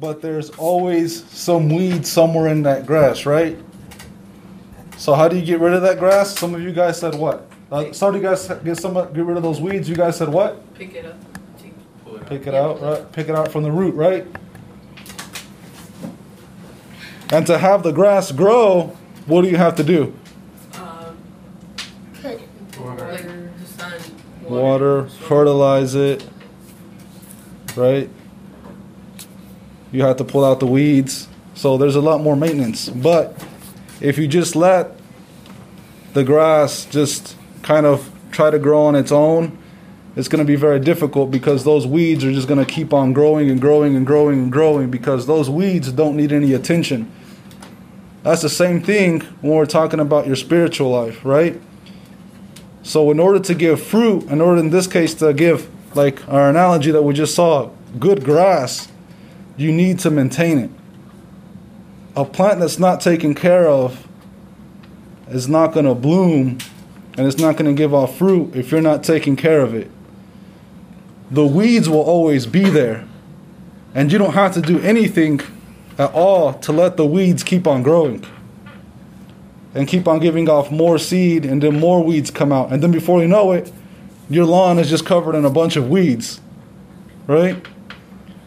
[0.00, 3.58] but there's always some weeds somewhere in that grass, right?
[4.96, 6.38] So how do you get rid of that grass?
[6.38, 7.50] Some of you guys said what?
[7.76, 9.86] Uh, some of you guys get some get rid of those weeds.
[9.86, 10.74] You guys said what?
[10.76, 12.26] Pick it up.
[12.26, 13.12] Pick it out, right?
[13.12, 14.26] Pick it out from the root, right?
[17.30, 18.96] And to have the grass grow,
[19.26, 20.14] what do you have to do?
[20.74, 21.18] Um,
[22.22, 22.40] Good.
[22.78, 24.00] like the sun.
[24.44, 26.26] Water, fertilize it,
[27.76, 28.08] right?
[29.92, 31.28] You have to pull out the weeds.
[31.54, 32.88] So there's a lot more maintenance.
[32.88, 33.44] But
[34.00, 34.92] if you just let
[36.14, 37.35] the grass just
[37.66, 39.58] kind of try to grow on its own,
[40.14, 43.12] it's going to be very difficult because those weeds are just going to keep on
[43.12, 47.10] growing and growing and growing and growing because those weeds don't need any attention.
[48.22, 51.60] That's the same thing when we're talking about your spiritual life, right?
[52.82, 56.48] So, in order to give fruit, in order in this case to give, like our
[56.48, 58.90] analogy that we just saw, good grass,
[59.56, 60.70] you need to maintain it.
[62.14, 64.06] A plant that's not taken care of
[65.28, 66.58] is not going to bloom
[67.16, 69.90] and it's not going to give off fruit if you're not taking care of it.
[71.30, 73.06] The weeds will always be there,
[73.94, 75.40] and you don't have to do anything
[75.98, 78.24] at all to let the weeds keep on growing
[79.74, 82.72] and keep on giving off more seed, and then more weeds come out.
[82.72, 83.70] And then before you know it,
[84.30, 86.40] your lawn is just covered in a bunch of weeds,
[87.26, 87.62] right?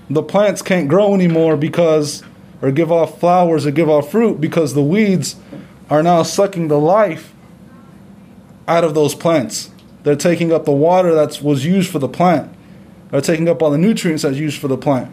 [0.10, 2.24] The plants can't grow anymore because,
[2.64, 5.36] or give off flowers or give off fruit because the weeds
[5.88, 7.34] are now sucking the life
[8.70, 9.72] out of those plants.
[10.04, 12.54] They're taking up the water that was used for the plant.
[13.10, 15.12] They're taking up all the nutrients that's used for the plant.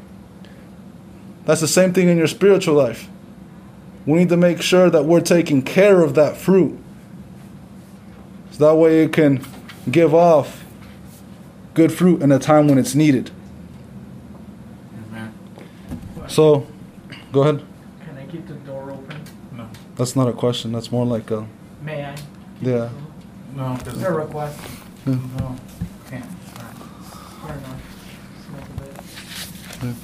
[1.47, 3.09] That's the same thing in your spiritual life.
[4.05, 6.79] We need to make sure that we're taking care of that fruit.
[8.53, 9.45] So that way it can
[9.91, 10.65] give off
[11.75, 13.31] good fruit in a time when it's needed.
[16.29, 16.67] So,
[17.33, 17.65] go ahead.
[18.05, 19.21] Can I keep the door open?
[19.53, 19.69] No.
[19.95, 20.73] That's not a question.
[20.73, 21.47] That's more like a.
[21.83, 22.17] May I?
[22.61, 22.91] Yeah.
[23.57, 24.61] No, Is because there a request?
[25.07, 25.57] no, oh,
[26.11, 26.25] can't.
[26.27, 27.81] Fair enough.
[28.47, 28.69] Smoke
[29.81, 29.97] a bit.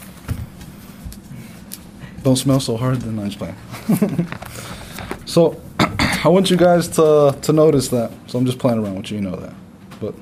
[2.23, 3.57] Don't smell so hard, then I just playing.
[5.27, 8.11] so, I want you guys to to notice that.
[8.27, 9.53] So I'm just playing around with you, you know that.
[10.01, 10.15] But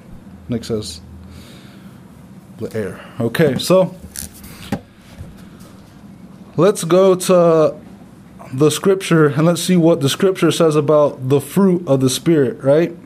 [0.48, 1.00] Nick says
[2.58, 3.00] the air.
[3.20, 3.94] Okay, so
[6.56, 7.76] let's go to
[8.52, 12.64] the scripture and let's see what the scripture says about the fruit of the spirit,
[12.64, 12.96] right?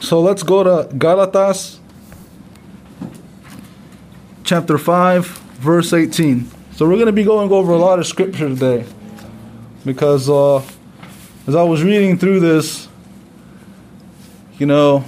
[0.00, 1.78] So let's go to Galatas
[4.44, 6.48] chapter 5 verse 18.
[6.72, 8.86] So we're going to be going over a lot of scripture today
[9.84, 10.58] because uh,
[11.46, 12.88] as I was reading through this,
[14.58, 15.04] you know,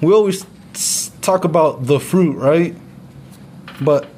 [0.00, 0.46] we always
[1.20, 2.76] talk about the fruit, right?
[3.80, 4.08] But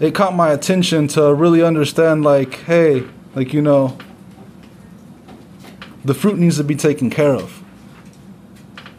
[0.00, 3.04] it caught my attention to really understand, like, hey,
[3.34, 3.96] like, you know,
[6.04, 7.62] the fruit needs to be taken care of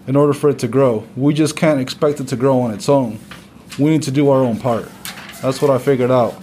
[0.08, 1.08] in order for it to grow.
[1.16, 3.20] We just can't expect it to grow on its own.
[3.78, 4.90] We need to do our own part.
[5.42, 6.36] That's what I figured out.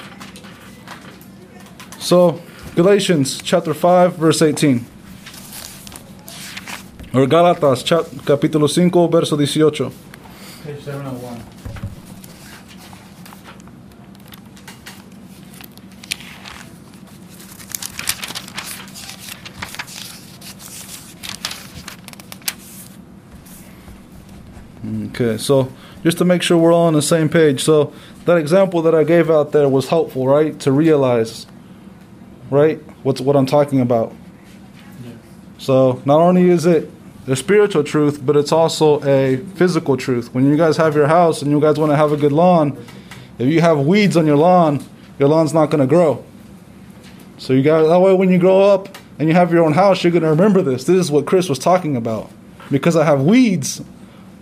[1.98, 2.40] So,
[2.74, 4.86] Galatians chapter 5, verse 18.
[7.14, 9.92] Or Gálatas chap- capítulo 5, verso 18.
[10.64, 11.61] Page 701.
[25.12, 25.70] Okay, so
[26.02, 27.62] just to make sure we're all on the same page.
[27.62, 27.92] So
[28.24, 30.58] that example that I gave out there was helpful, right?
[30.60, 31.46] To realize,
[32.50, 32.78] right?
[33.02, 34.14] What's what I'm talking about.
[35.58, 36.90] So not only is it
[37.26, 40.34] a spiritual truth, but it's also a physical truth.
[40.34, 42.82] When you guys have your house and you guys want to have a good lawn,
[43.38, 44.84] if you have weeds on your lawn,
[45.18, 46.24] your lawn's not going to grow.
[47.36, 50.02] So you got that way when you grow up and you have your own house,
[50.02, 50.84] you're going to remember this.
[50.84, 52.30] This is what Chris was talking about.
[52.70, 53.82] Because I have weeds,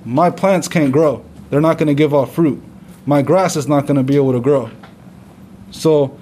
[0.05, 1.24] my plants can't grow.
[1.51, 2.62] They're not going to give off fruit.
[3.06, 4.70] My grass is not going to be able to grow.
[5.70, 6.18] So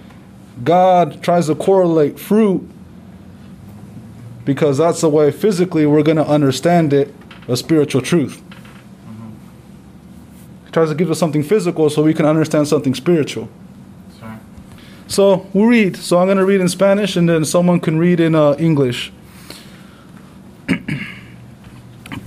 [0.64, 2.68] God tries to correlate fruit
[4.44, 7.14] because that's the way physically we're going to understand it,
[7.48, 8.42] a spiritual truth.
[10.64, 13.48] He tries to give us something physical so we can understand something spiritual.
[14.18, 14.38] Sorry.
[15.06, 15.96] So we read.
[15.96, 19.12] So I'm going to read in Spanish and then someone can read in uh, English.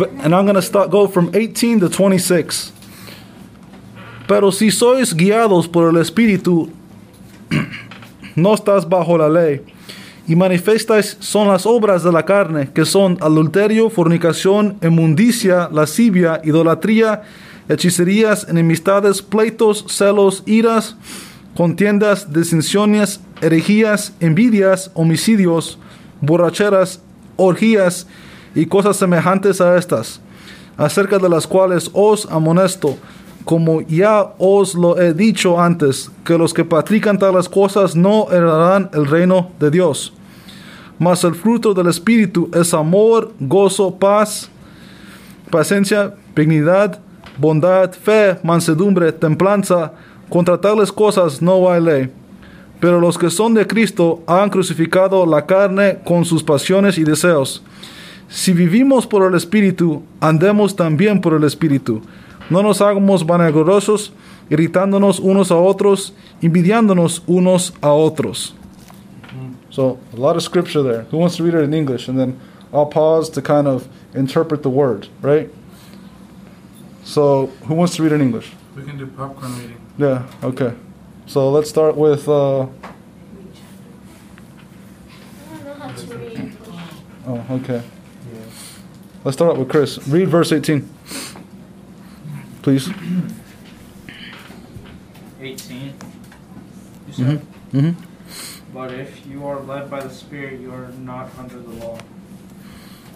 [0.03, 2.73] And I'm going to start go from 18 to 26.
[4.27, 6.71] Pero si sois guiados por el Espíritu,
[8.35, 9.61] no estás bajo la ley.
[10.27, 17.23] Y manifiestas son las obras de la carne, que son adulterio, fornicación, inmundicia, lascivia, idolatría,
[17.67, 20.95] hechicerías, enemistades, pleitos, celos, iras,
[21.55, 25.77] contiendas, disensiones, herejías, envidias, homicidios,
[26.21, 27.01] borracheras,
[27.35, 28.07] orgías
[28.55, 30.21] y cosas semejantes a estas,
[30.77, 32.97] acerca de las cuales os amonesto,
[33.45, 38.89] como ya os lo he dicho antes, que los que practican tales cosas no heredarán
[38.93, 40.13] el reino de Dios.
[40.99, 44.49] Mas el fruto del Espíritu es amor, gozo, paz,
[45.49, 46.99] paciencia, benignidad,
[47.37, 49.93] bondad, fe, mansedumbre, templanza.
[50.29, 52.11] Contra tales cosas no hay ley.
[52.79, 57.63] Pero los que son de Cristo han crucificado la carne con sus pasiones y deseos.
[58.31, 62.01] Si vivimos por el Espíritu, andemos también por el Espíritu.
[62.49, 64.13] No nos hagamos vanagloriosos,
[64.49, 68.55] irritándonos unos a otros, envidiándonos unos a otros.
[69.69, 71.05] So, a lot of scripture there.
[71.11, 72.07] Who wants to read it in English?
[72.07, 72.39] And then
[72.73, 75.49] I'll pause to kind of interpret the word, right?
[77.03, 78.49] So, who wants to read it in English?
[78.77, 79.77] We can do popcorn reading.
[79.97, 80.73] Yeah, okay.
[81.25, 82.29] So, let's start with.
[82.29, 82.67] Uh, I
[85.51, 86.57] don't know how to read.
[87.27, 87.81] oh, okay.
[89.23, 90.05] Let's start out with Chris.
[90.07, 90.87] Read verse 18.
[92.61, 92.89] Please.
[95.39, 95.93] 18.
[97.11, 97.77] Mm-hmm.
[97.77, 98.73] Mm-hmm.
[98.73, 101.99] But if you are led by the Spirit, you are not under the law.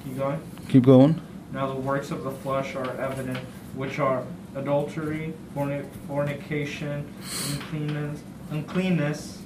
[0.03, 0.41] Keep going.
[0.69, 1.21] Keep going.
[1.51, 3.39] Now the works of the flesh are evident,
[3.73, 4.23] which are
[4.55, 7.11] adultery, forni- fornication,
[7.53, 8.21] uncleanness,
[8.51, 9.41] uncleanness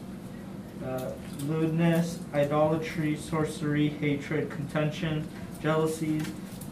[0.86, 1.11] uh,
[1.41, 5.27] lewdness, idolatry, sorcery, hatred, contention,
[5.61, 6.26] jealousies,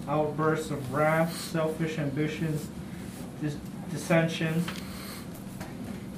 [0.07, 2.67] outbursts of wrath, selfish ambitions,
[3.41, 3.57] dis-
[3.91, 4.65] dissensions,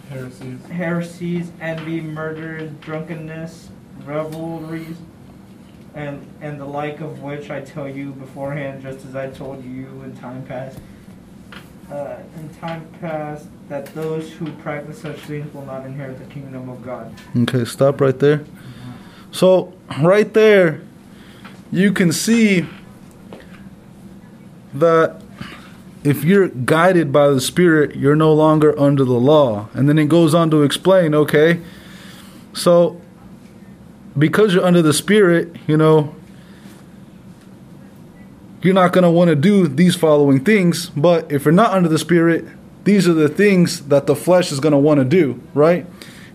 [0.10, 0.66] Heresies.
[0.72, 3.70] heresies, envy, murders, drunkenness,
[4.06, 4.98] revelries,
[5.94, 9.86] and and the like of which I tell you beforehand, just as I told you
[10.04, 10.80] in time past.
[11.92, 16.70] Uh, in time past, that those who practice such things will not inherit the kingdom
[16.70, 17.12] of God.
[17.36, 18.46] Okay, stop right there.
[19.32, 20.82] So, right there,
[21.72, 22.68] you can see
[24.74, 25.22] that
[26.04, 29.70] if you're guided by the Spirit, you're no longer under the law.
[29.74, 31.62] And then it goes on to explain okay,
[32.54, 33.02] so
[34.18, 36.16] because you're under the Spirit, you know,
[38.62, 40.90] you're not going to want to do these following things.
[40.90, 42.46] But if you're not under the Spirit,
[42.84, 45.86] these are the things that the flesh is going to want to do, right?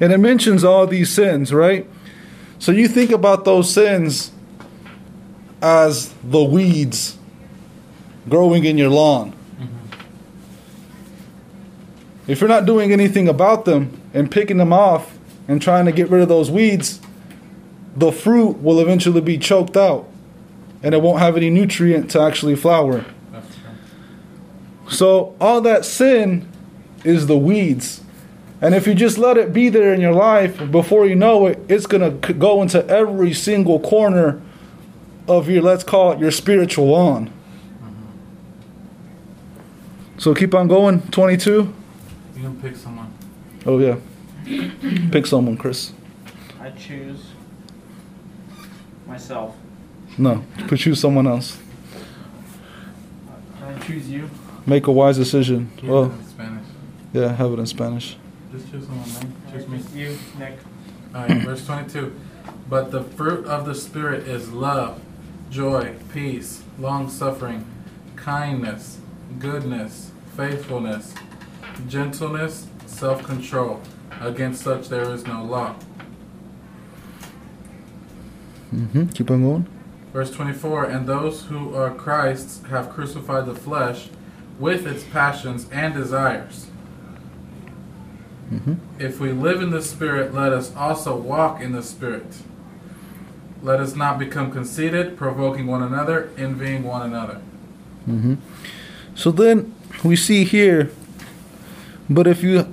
[0.01, 1.89] And it mentions all these sins, right?
[2.59, 4.33] So you think about those sins
[5.61, 7.19] as the weeds
[8.29, 9.33] growing in your lawn.
[9.33, 9.77] Mm-hmm.
[12.31, 16.09] If you're not doing anything about them and picking them off and trying to get
[16.11, 17.01] rid of those weeds,
[17.97, 20.09] the fruit will eventually be choked out
[20.83, 23.05] and it won't have any nutrient to actually flower.
[24.89, 26.49] So all that sin
[27.05, 28.03] is the weeds.
[28.61, 31.59] And if you just let it be there in your life, before you know it,
[31.69, 34.41] it's going to go into every single corner
[35.27, 37.33] of your, let's call it your spiritual lawn.
[40.19, 41.03] So keep on going.
[41.11, 41.75] 22.
[42.37, 43.13] You can pick someone.
[43.67, 43.97] Oh, yeah.
[45.11, 45.93] Pick someone, Chris.
[46.61, 47.21] I choose
[49.07, 49.57] myself.
[50.17, 51.59] No, put choose someone else.
[53.59, 54.31] Can I choose you.
[54.67, 55.71] Make a wise decision.
[55.77, 56.67] Keep it Well, in Spanish.
[57.13, 58.17] yeah, have it in Spanish.
[58.53, 59.33] Just choose someone, man.
[59.53, 60.01] Choose me.
[60.01, 60.59] You, Nick.
[61.15, 62.15] Alright, verse 22.
[62.69, 65.01] But the fruit of the Spirit is love,
[65.51, 67.67] joy, peace, long suffering,
[68.17, 68.99] kindness,
[69.39, 71.15] goodness, faithfulness,
[71.89, 73.81] gentleness, self control.
[74.21, 75.75] Against such there is no law.
[78.73, 79.07] Mm-hmm.
[79.09, 79.67] Keep on going.
[80.13, 84.09] Verse 24 And those who are Christ's have crucified the flesh
[84.59, 86.69] with its passions and desires.
[88.53, 88.75] Mm-hmm.
[88.99, 92.27] If we live in the Spirit, let us also walk in the Spirit.
[93.63, 97.41] Let us not become conceited, provoking one another, envying one another.
[98.07, 98.35] Mm-hmm.
[99.15, 100.91] So then we see here,
[102.11, 102.67] but if you,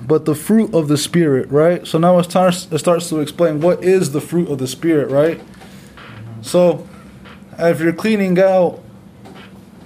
[0.00, 1.86] but the fruit of the Spirit, right?
[1.86, 5.10] So now it starts, it starts to explain what is the fruit of the Spirit,
[5.10, 5.40] right?
[6.42, 6.88] So
[7.58, 8.82] if you're cleaning out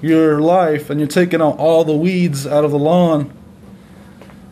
[0.00, 3.32] your life and you're taking out all the weeds out of the lawn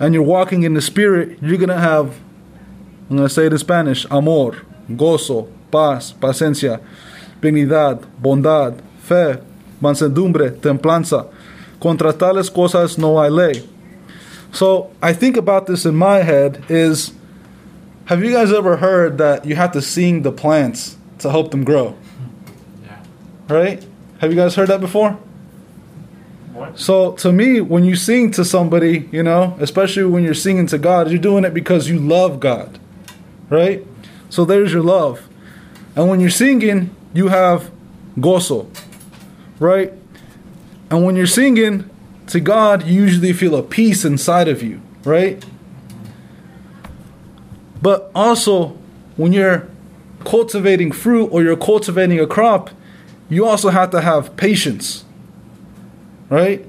[0.01, 2.19] and you're walking in the Spirit, you're going to have,
[3.09, 6.83] I'm going to say it in Spanish, amor, gozo, paz, paciencia,
[7.41, 9.39] benignidad, bondad, fe,
[9.81, 11.33] mansedumbre, templanza.
[11.83, 13.69] Contra tales cosas no hay ley.
[14.53, 17.13] So I think about this in my head is
[18.05, 21.65] have you guys ever heard that you have to sing the plants to help them
[21.65, 21.97] grow?
[22.85, 23.03] Yeah.
[23.49, 23.87] Right?
[24.21, 25.19] Have you guys heard that before?
[26.53, 26.79] What?
[26.79, 30.79] So to me, when you sing to somebody, you know, especially when you're singing to
[30.79, 32.79] God, you're doing it because you love God.
[33.49, 33.85] Right?
[34.31, 35.29] So there's your love.
[35.97, 37.73] And when you're singing, you have
[38.19, 38.69] gozo.
[39.59, 39.93] Right?
[40.93, 41.89] And when you're singing
[42.27, 45.43] to God, you usually feel a peace inside of you, right?
[47.81, 48.77] But also,
[49.17, 49.67] when you're
[50.27, 52.69] cultivating fruit or you're cultivating a crop,
[53.31, 55.07] you also have to have patience,
[56.29, 56.63] right?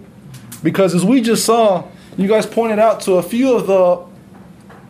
[0.63, 1.83] Because as we just saw,
[2.15, 4.05] you guys pointed out to a few of the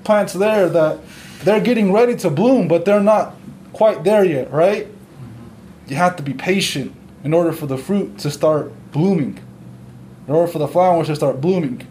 [0.03, 0.99] plants there that
[1.43, 3.33] they're getting ready to bloom, but they're not
[3.73, 4.87] quite there yet, right?
[5.87, 9.39] You have to be patient in order for the fruit to start blooming,
[10.27, 11.85] in order for the flowers to start blooming.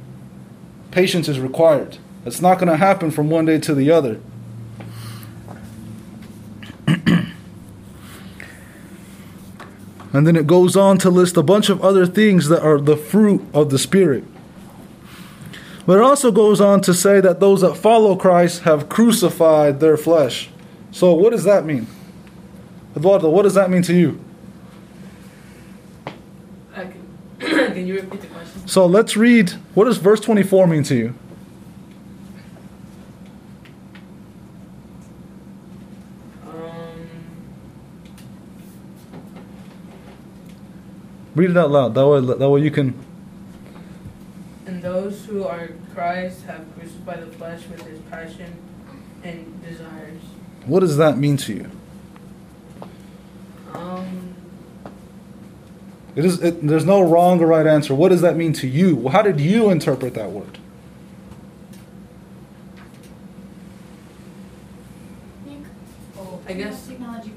[0.91, 1.99] Patience is required.
[2.25, 4.21] It's not going to happen from one day to the other.
[6.87, 7.35] and
[10.27, 13.43] then it goes on to list a bunch of other things that are the fruit
[13.53, 14.25] of the Spirit.
[15.85, 19.97] But it also goes on to say that those that follow Christ have crucified their
[19.97, 20.49] flesh.
[20.93, 21.89] So, what does that mean?
[22.95, 24.21] Eduardo, what does that mean to you?
[26.77, 26.93] I
[27.75, 28.67] can, you repeat the question?
[28.69, 29.51] So let's read.
[29.75, 31.15] What does verse 24 mean to you?
[36.47, 37.09] Um,
[41.35, 41.95] Read it out loud.
[41.95, 42.95] That way, that way you can.
[44.67, 48.53] and those who are Christ have crucified the flesh with his passion
[49.23, 50.21] and desires.
[50.67, 51.71] What does that mean to you?
[53.75, 54.32] Um,
[56.15, 56.43] It is.
[56.43, 57.95] It, there's no wrong or right answer.
[57.95, 59.09] What does that mean to you?
[59.09, 60.59] How did you interpret that word?
[66.19, 67.33] oh, I guess Technology.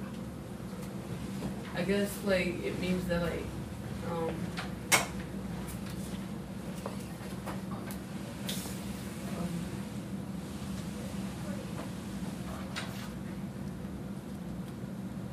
[1.75, 3.43] I guess like it means that like
[4.11, 4.35] um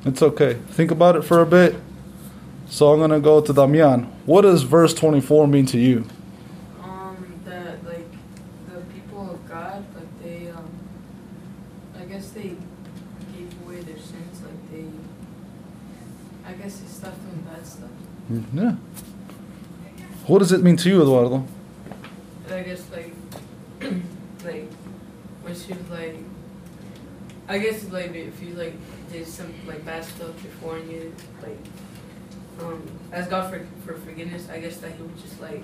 [0.05, 0.55] It's okay.
[0.71, 1.75] Think about it for a bit.
[2.73, 4.05] So I'm gonna go to Damian.
[4.25, 6.05] What does verse 24 mean to you?
[6.81, 8.09] um that like
[8.67, 10.71] the people of God like they um
[11.95, 12.55] I guess they
[13.31, 14.87] gave away their sins like they
[16.49, 17.91] I guess they stopped doing bad stuff.
[18.55, 18.71] Yeah.
[20.25, 21.45] What does it mean to you, Eduardo?
[22.49, 23.13] I guess like
[24.43, 24.73] like
[25.43, 26.17] when she was like
[27.47, 28.73] I guess like if you like
[29.11, 31.13] did some like bad stuff before and you
[31.43, 31.59] like
[32.61, 32.81] um
[33.11, 35.63] ask God for for forgiveness, I guess that he would just like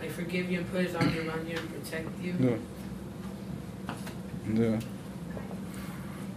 [0.00, 2.34] like forgive you and put his arms around you and protect you.
[2.38, 2.56] Yeah.
[4.52, 4.80] Yeah.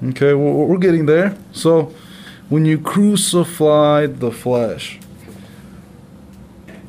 [0.10, 1.36] Okay, well, we're getting there.
[1.52, 1.94] So,
[2.50, 5.00] when you crucified the flesh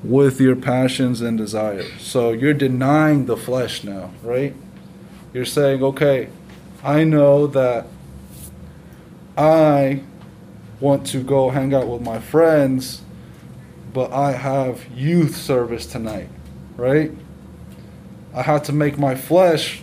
[0.04, 4.54] with your passions and desires, so you're denying the flesh now, right?
[5.32, 6.28] You're saying, okay,
[6.84, 7.86] I know that
[9.36, 10.02] I
[10.80, 13.02] want to go hang out with my friends,
[13.92, 16.28] but I have youth service tonight,
[16.76, 17.10] right?
[18.34, 19.82] I have to make my flesh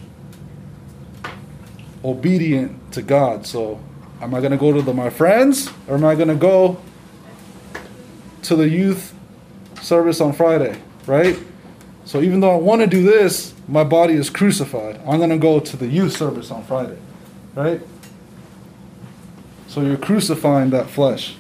[2.04, 3.46] obedient to God.
[3.46, 3.80] So,
[4.22, 6.82] am I going to go to the, my friends or am I going to go
[8.44, 9.14] to the youth
[9.82, 11.38] service on Friday, right?
[12.06, 15.02] So, even though I want to do this, my body is crucified.
[15.08, 16.98] I'm going to go to the youth service on Friday,
[17.56, 17.82] right?
[19.76, 21.36] So, you're crucifying that flesh.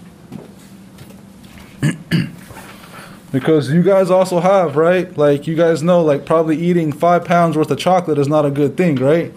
[3.31, 5.17] Because you guys also have, right?
[5.17, 8.51] Like you guys know, like probably eating five pounds worth of chocolate is not a
[8.51, 9.33] good thing, right?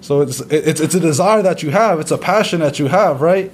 [0.00, 2.00] So it's it's it's a desire that you have.
[2.00, 3.52] It's a passion that you have, right?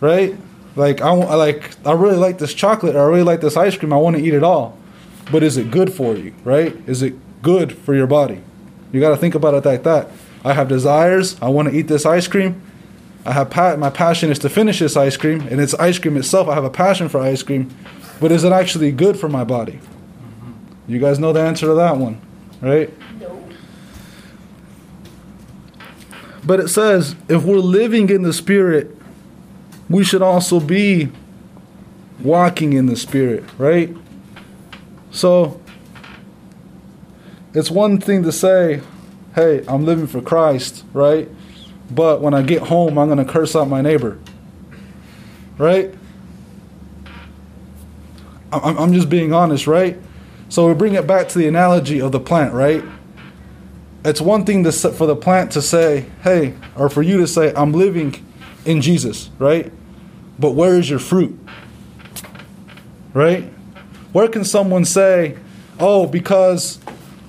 [0.00, 0.36] Right?
[0.74, 2.96] Like I like I really like this chocolate.
[2.96, 3.92] I really like this ice cream.
[3.92, 4.76] I want to eat it all,
[5.30, 6.34] but is it good for you?
[6.42, 6.76] Right?
[6.88, 8.40] Is it good for your body?
[8.90, 10.10] You got to think about it like that.
[10.44, 11.40] I have desires.
[11.40, 12.62] I want to eat this ice cream.
[13.26, 16.16] I have pa- my passion is to finish this ice cream, and it's ice cream
[16.16, 16.48] itself.
[16.48, 17.74] I have a passion for ice cream,
[18.20, 19.72] but is it actually good for my body?
[19.72, 20.92] Mm-hmm.
[20.92, 22.20] You guys know the answer to that one,
[22.60, 22.88] right?
[26.44, 28.96] But it says if we're living in the Spirit,
[29.90, 31.10] we should also be
[32.20, 33.94] walking in the Spirit, right?
[35.10, 35.60] So
[37.52, 38.82] it's one thing to say,
[39.34, 41.28] hey, I'm living for Christ, right?
[41.90, 44.18] But when I get home, I'm going to curse out my neighbor,
[45.56, 45.94] right?
[48.52, 49.98] I'm, just being honest, right?
[50.48, 52.82] So we bring it back to the analogy of the plant, right?
[54.04, 57.52] It's one thing to for the plant to say, "Hey," or for you to say,
[57.56, 58.14] "I'm living
[58.64, 59.72] in Jesus," right?
[60.38, 61.36] But where is your fruit?
[63.12, 63.52] Right?
[64.12, 65.36] Where can someone say,
[65.80, 66.78] "Oh, because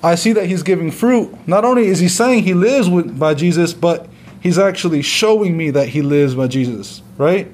[0.03, 3.33] I see that he's giving fruit." Not only is he saying he lives with, by
[3.33, 4.07] Jesus, but
[4.47, 7.51] he's actually showing me that he lives by Jesus, right?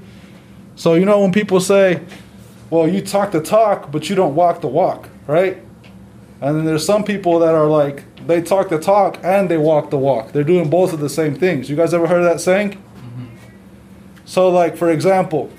[0.76, 2.02] So you know when people say,
[2.70, 5.58] "Well, you talk the talk, but you don't walk the walk," right?
[6.40, 9.90] And then there's some people that are like, they talk the talk and they walk
[9.90, 10.34] the walk.
[10.34, 11.68] They're doing both of the same things.
[11.70, 12.74] You guys ever heard of that saying?
[12.74, 13.26] Mm-hmm.
[14.26, 15.50] So, like, for example,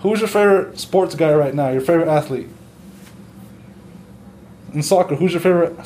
[0.00, 1.68] who's your favorite sports guy right now?
[1.68, 2.48] Your favorite athlete?
[4.72, 5.76] In soccer, who's your favorite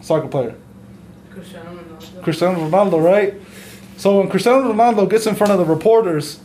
[0.00, 0.54] soccer player?
[1.30, 2.22] Cristiano Ronaldo.
[2.22, 3.34] Cristiano Ronaldo, right?
[3.96, 6.40] So when Cristiano Ronaldo gets in front of the reporters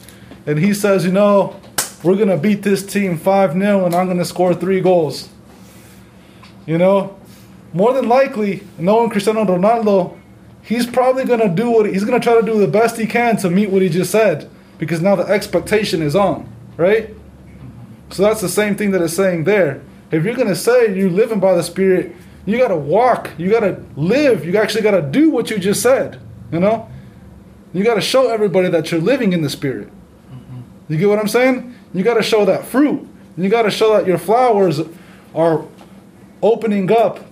[0.46, 1.60] and he says, you know,
[2.04, 5.30] we're going to beat this team 5 0 and I'm going to score three goals.
[6.66, 7.18] You know,
[7.74, 10.18] more than likely, knowing Cristiano Ronaldo,
[10.62, 13.08] he's probably going to do what he's going to try to do the best he
[13.08, 17.16] can to meet what he just said because now the expectation is on, right?
[18.10, 19.82] So that's the same thing that it's saying there.
[20.12, 22.16] If you're going to say you're living by the Spirit,
[22.46, 25.60] you got to walk, you got to live, you actually got to do what you
[25.60, 26.20] just said,
[26.52, 26.90] you know?
[27.78, 29.90] You got to show everybody that you're living in the Spirit.
[30.90, 31.76] You get what I'm saying?
[31.94, 33.08] You got to show that fruit.
[33.38, 34.82] You got to show that your flowers
[35.36, 35.64] are
[36.42, 37.24] opening up,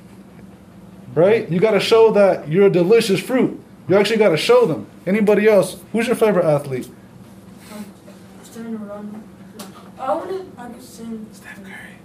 [1.16, 1.50] right?
[1.50, 3.60] You got to show that you're a delicious fruit.
[3.88, 4.86] You actually got to show them.
[5.08, 5.78] Anybody else?
[5.92, 6.92] Who's your favorite athlete?
[8.38, 9.22] Cristiano Ronaldo.
[9.98, 11.26] I wanna, I could sing.
[11.32, 11.96] Steph Curry.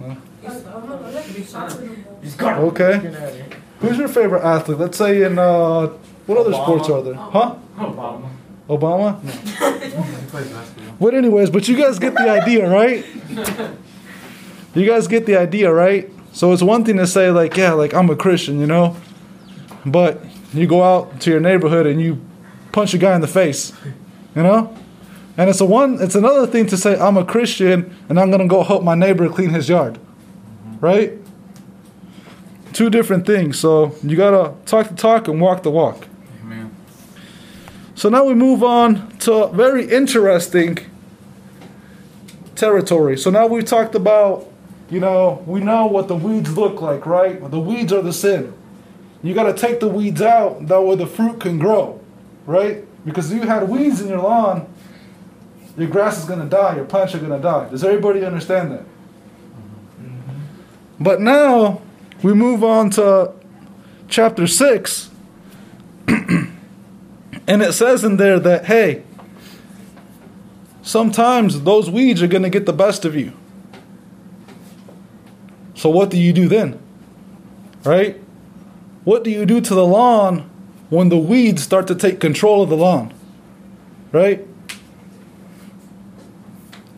[0.00, 0.14] Huh?
[0.48, 2.42] I, I wanna, I like soccer the most.
[2.42, 3.50] Okay.
[3.80, 4.78] Who's your favorite athlete?
[4.78, 5.90] Let's say in uh,
[6.26, 6.62] what other Obama.
[6.64, 7.14] sports are there?
[7.14, 7.56] Huh?
[7.76, 8.28] Obama.
[8.68, 9.22] Obama?
[9.22, 10.86] Basketball.
[11.00, 13.04] But anyways, but you guys get the idea, right?
[14.74, 16.10] You guys get the idea, right?
[16.32, 18.96] So it's one thing to say like, yeah, like I'm a Christian, you know,
[19.84, 20.24] but
[20.54, 22.20] you go out to your neighborhood and you
[22.72, 23.72] punch a guy in the face,
[24.34, 24.74] you know,
[25.36, 26.00] and it's a one.
[26.00, 29.28] It's another thing to say I'm a Christian and I'm gonna go help my neighbor
[29.28, 30.78] clean his yard, mm-hmm.
[30.80, 31.12] right?
[32.72, 33.58] Two different things.
[33.58, 36.08] So you gotta talk the talk and walk the walk.
[38.02, 40.76] So now we move on to very interesting
[42.56, 43.16] territory.
[43.16, 44.50] So now we've talked about,
[44.90, 47.40] you know, we know what the weeds look like, right?
[47.48, 48.54] The weeds are the sin.
[49.22, 52.00] You got to take the weeds out, that way the fruit can grow,
[52.44, 52.84] right?
[53.04, 54.66] Because if you had weeds in your lawn,
[55.78, 57.68] your grass is going to die, your plants are going to die.
[57.68, 58.80] Does everybody understand that?
[58.80, 60.40] Mm-hmm.
[60.98, 61.80] But now
[62.20, 63.32] we move on to
[64.08, 65.10] chapter 6.
[67.46, 69.02] And it says in there that, hey,
[70.82, 73.32] sometimes those weeds are going to get the best of you.
[75.74, 76.78] So what do you do then?
[77.84, 78.20] Right?
[79.04, 80.48] What do you do to the lawn
[80.90, 83.12] when the weeds start to take control of the lawn?
[84.12, 84.46] Right?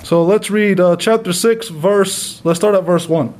[0.03, 3.33] So let's read uh, chapter 6, verse, let's start at verse 1.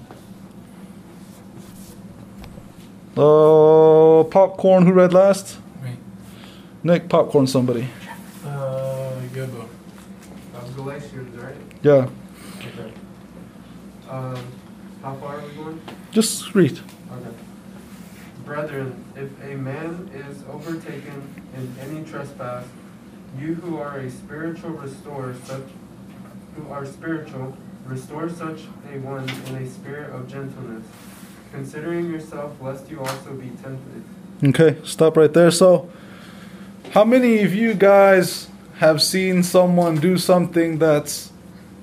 [3.19, 5.59] Uh, popcorn, who read last?
[6.85, 7.89] Nick, popcorn somebody.
[8.45, 9.71] Uh, good book.
[10.53, 11.55] That was Galatians, right?
[11.83, 12.09] Yeah,
[12.61, 12.93] Okay.
[14.09, 14.39] Um,
[15.03, 15.81] how far are we going?
[16.13, 16.79] just read.
[17.11, 17.31] Okay.
[18.45, 22.67] Brethren, if a man is overtaken in any trespass,
[23.39, 25.63] you who are a spiritual restore such
[26.57, 27.57] who are spiritual,
[27.87, 28.61] restore such
[28.93, 30.87] a one in a spirit of gentleness,
[31.53, 34.05] considering yourself lest you also be tempted.
[34.45, 35.51] Okay, stop right there.
[35.51, 35.91] So,
[36.93, 38.49] how many of you guys
[38.79, 41.33] have seen someone do something that's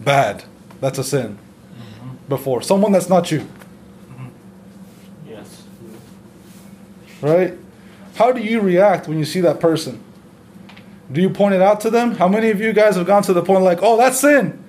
[0.03, 0.44] bad?
[0.80, 1.38] That's a sin.
[1.73, 2.15] Mm-hmm.
[2.28, 2.61] before?
[2.61, 4.28] Someone that's not you, mm-hmm.
[5.28, 5.64] Yes.
[7.22, 7.57] right?
[8.15, 10.03] How do you react when you see that person?
[11.11, 12.15] Do you point it out to them?
[12.15, 14.64] How many of you guys have gone to the point like, oh, that's sin?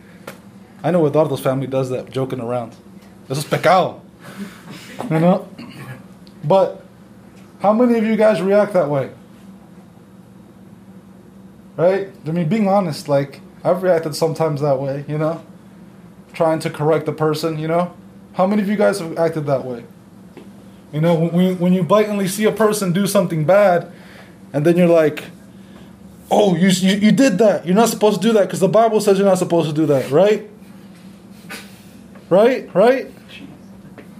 [0.83, 2.75] I know Eduardo's family does that, joking around.
[3.31, 4.01] Eso es pecado.
[5.09, 5.49] You know?
[6.45, 6.85] But
[7.61, 9.11] how many of you guys react that way?
[11.83, 12.13] Right?
[12.29, 15.43] I mean, being honest, like, I've reacted sometimes that way, you know?
[16.33, 17.93] Trying to correct the person, you know?
[18.35, 19.85] How many of you guys have acted that way?
[20.93, 23.91] You know, when, when you blatantly see a person do something bad,
[24.53, 25.25] and then you're like,
[26.31, 27.67] oh, you, you, you did that.
[27.67, 29.87] You're not supposed to do that because the Bible says you're not supposed to do
[29.87, 30.49] that, right?
[32.31, 32.73] Right?
[32.73, 33.11] Right?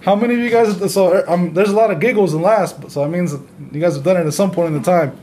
[0.01, 0.93] How many of you guys?
[0.93, 3.35] So um, there's a lot of giggles and laughs, so that means
[3.71, 5.17] you guys have done it at some point in the time.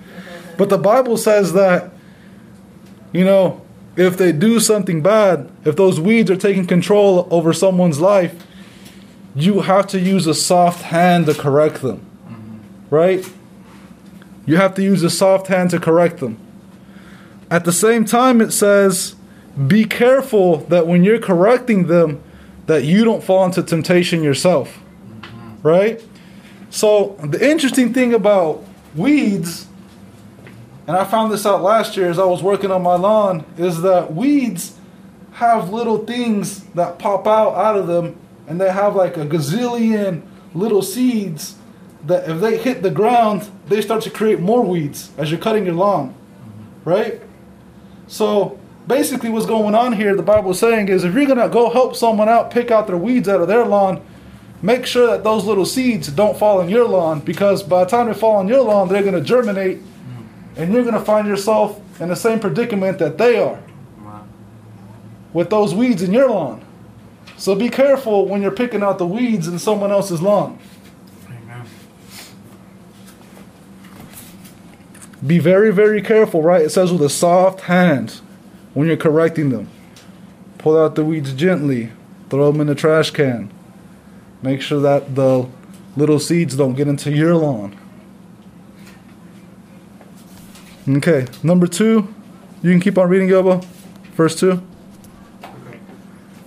[0.57, 1.91] But the Bible says that,
[3.11, 3.61] you know,
[3.95, 8.45] if they do something bad, if those weeds are taking control over someone's life,
[9.35, 12.05] you have to use a soft hand to correct them.
[12.89, 13.27] Right?
[14.45, 16.37] You have to use a soft hand to correct them.
[17.51, 19.15] At the same time, it says,
[19.67, 22.23] be careful that when you're correcting them,
[22.67, 24.79] that you don't fall into temptation yourself.
[25.61, 26.03] Right?
[26.69, 28.63] So, the interesting thing about
[28.95, 29.67] weeds,
[30.89, 33.83] and I found this out last year as I was working on my lawn, is
[33.83, 34.75] that weeds
[35.33, 38.17] have little things that pop out out of them,
[38.47, 40.23] and they have like a gazillion
[40.55, 41.57] little seeds
[42.07, 45.63] that if they hit the ground, they start to create more weeds as you're cutting
[45.63, 46.15] your lawn.
[46.83, 47.21] Right?
[48.07, 51.49] So basically, what's going on here, the Bible is saying is if you're going to
[51.49, 54.03] go help someone out, pick out their weeds out of their lawn,
[54.63, 58.07] make sure that those little seeds don't fall on your lawn because by the time
[58.07, 59.83] they fall on your lawn, they're going to germinate
[60.55, 63.61] and you're going to find yourself in the same predicament that they are
[65.33, 66.63] with those weeds in your lawn.
[67.37, 70.59] So be careful when you're picking out the weeds in someone else's lawn.
[71.27, 71.65] Amen.
[75.25, 76.63] Be very, very careful, right?
[76.63, 78.19] It says with a soft hand
[78.73, 79.69] when you're correcting them.
[80.57, 81.91] Pull out the weeds gently,
[82.29, 83.49] throw them in the trash can.
[84.41, 85.47] Make sure that the
[85.95, 87.78] little seeds don't get into your lawn.
[90.87, 92.13] Okay, number two,
[92.61, 93.63] you can keep on reading, Yobo.
[94.15, 94.61] First two.
[95.43, 95.79] Okay.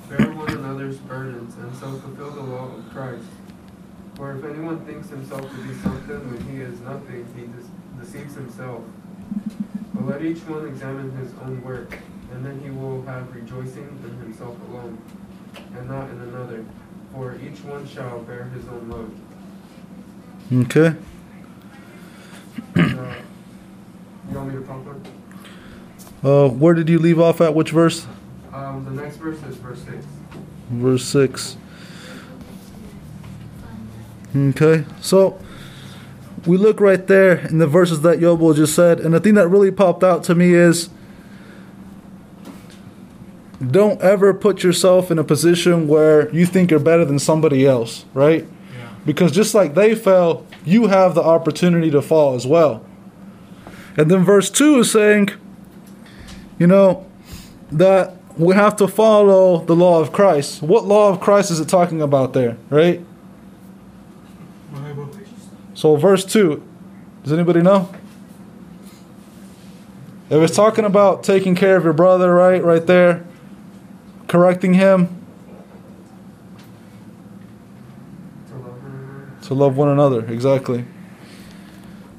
[0.09, 3.24] Bear one another's burdens and so fulfill the law of Christ.
[4.16, 8.34] For if anyone thinks himself to be something when he is nothing, he de- deceives
[8.34, 8.82] himself.
[9.94, 11.98] But let each one examine his own work,
[12.32, 14.98] and then he will have rejoicing in himself alone,
[15.76, 16.64] and not in another.
[17.14, 19.14] For each one shall bear his own load.
[20.66, 20.96] Okay.
[24.31, 26.28] You want me to?
[26.28, 27.55] Uh, where did you leave off at?
[27.55, 28.07] Which verse?
[28.53, 30.07] Um, the next verse is verse 6.
[30.70, 31.57] Verse 6.
[34.35, 35.39] Okay, so
[36.47, 39.49] we look right there in the verses that Yobo just said, and the thing that
[39.49, 40.89] really popped out to me is
[43.70, 48.05] don't ever put yourself in a position where you think you're better than somebody else,
[48.15, 48.44] right?
[48.77, 48.89] Yeah.
[49.05, 52.85] Because just like they fell, you have the opportunity to fall as well.
[53.97, 55.31] And then verse 2 is saying,
[56.59, 57.06] you know,
[57.70, 60.62] that we have to follow the law of Christ.
[60.62, 63.05] What law of Christ is it talking about there, right?
[65.74, 66.62] So, verse 2,
[67.24, 67.93] does anybody know?
[70.31, 73.24] If it's talking about taking care of your brother, right, right there,
[74.28, 75.23] correcting him,
[79.43, 80.85] to love one another, exactly.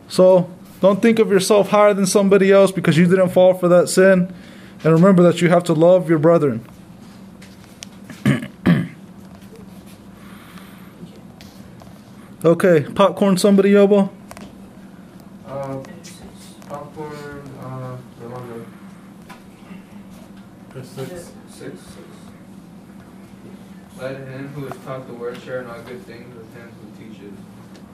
[0.10, 0.52] So,
[0.84, 4.36] don't think of yourself higher than somebody else because you didn't fall for that sin.
[4.84, 6.68] And remember that you have to love your brethren.
[12.44, 14.10] okay, popcorn somebody, Yobo?
[15.48, 15.82] Uh,
[16.68, 18.66] popcorn, uh, Rolando.
[20.72, 21.32] Verse 6.
[21.50, 21.82] Six.
[23.98, 27.32] Let him who is taught the word share not good things with him who teaches.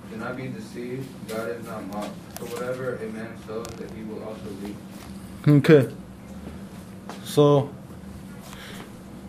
[0.09, 2.28] Do not be deceived, God is not mocked.
[2.39, 4.75] Whatever a man sows, that he will also reap.
[5.47, 5.93] Okay.
[7.23, 7.69] So,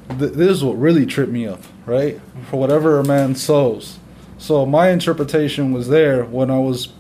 [0.08, 2.20] th- this is what really tripped me up, right?
[2.50, 3.98] For whatever a man sows.
[4.38, 6.92] So, my interpretation was there when I was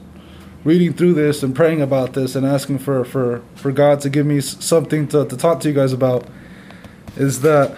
[0.64, 4.26] reading through this and praying about this and asking for, for, for God to give
[4.26, 6.26] me something to, to talk to you guys about
[7.16, 7.76] is that,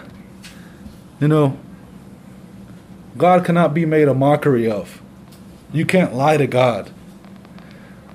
[1.20, 1.58] you know,
[3.16, 5.00] God cannot be made a mockery of.
[5.72, 6.90] You can't lie to God.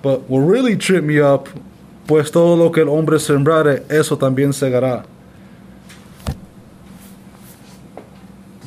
[0.01, 1.49] But what really tripped me up,
[2.07, 5.05] pues todo lo que el hombre sembrare, eso también segará.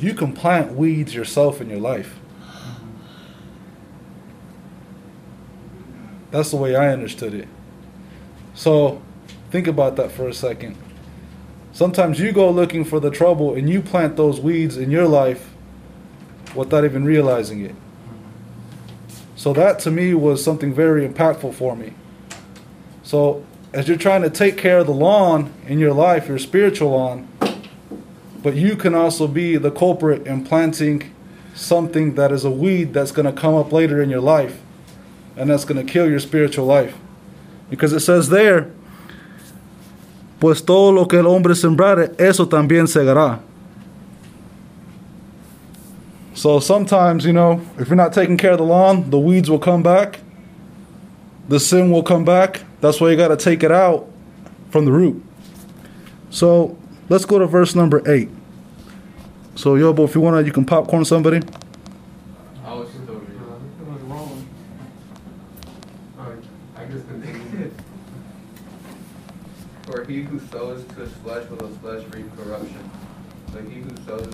[0.01, 2.17] you can plant weeds yourself in your life.
[6.31, 7.47] That's the way I understood it.
[8.53, 9.01] So
[9.51, 10.75] think about that for a second.
[11.71, 15.51] Sometimes you go looking for the trouble and you plant those weeds in your life
[16.55, 17.75] without even realizing it.
[19.41, 21.93] So that to me was something very impactful for me.
[23.01, 23.43] So
[23.73, 27.27] as you're trying to take care of the lawn in your life, your spiritual lawn,
[28.43, 31.11] but you can also be the culprit in planting
[31.55, 34.61] something that is a weed that's going to come up later in your life
[35.35, 36.95] and that's going to kill your spiritual life.
[37.67, 38.69] Because it says there,
[40.39, 43.39] pues todo lo que el hombre sembrare, eso también segará.
[46.33, 49.59] So sometimes, you know, if you're not taking care of the lawn, the weeds will
[49.59, 50.21] come back,
[51.49, 52.63] the sin will come back.
[52.79, 54.09] That's why you got to take it out
[54.69, 55.21] from the root.
[56.29, 56.77] So
[57.09, 58.29] let's go to verse number eight.
[59.55, 61.41] So, Yobo, if you want to, you can popcorn somebody.
[62.65, 63.35] I was still reading.
[63.81, 64.47] It was wrong.
[66.77, 67.71] I guess continue.
[69.83, 72.89] For he who sows to his flesh will of flesh reap corruption,
[73.51, 74.33] but he who sows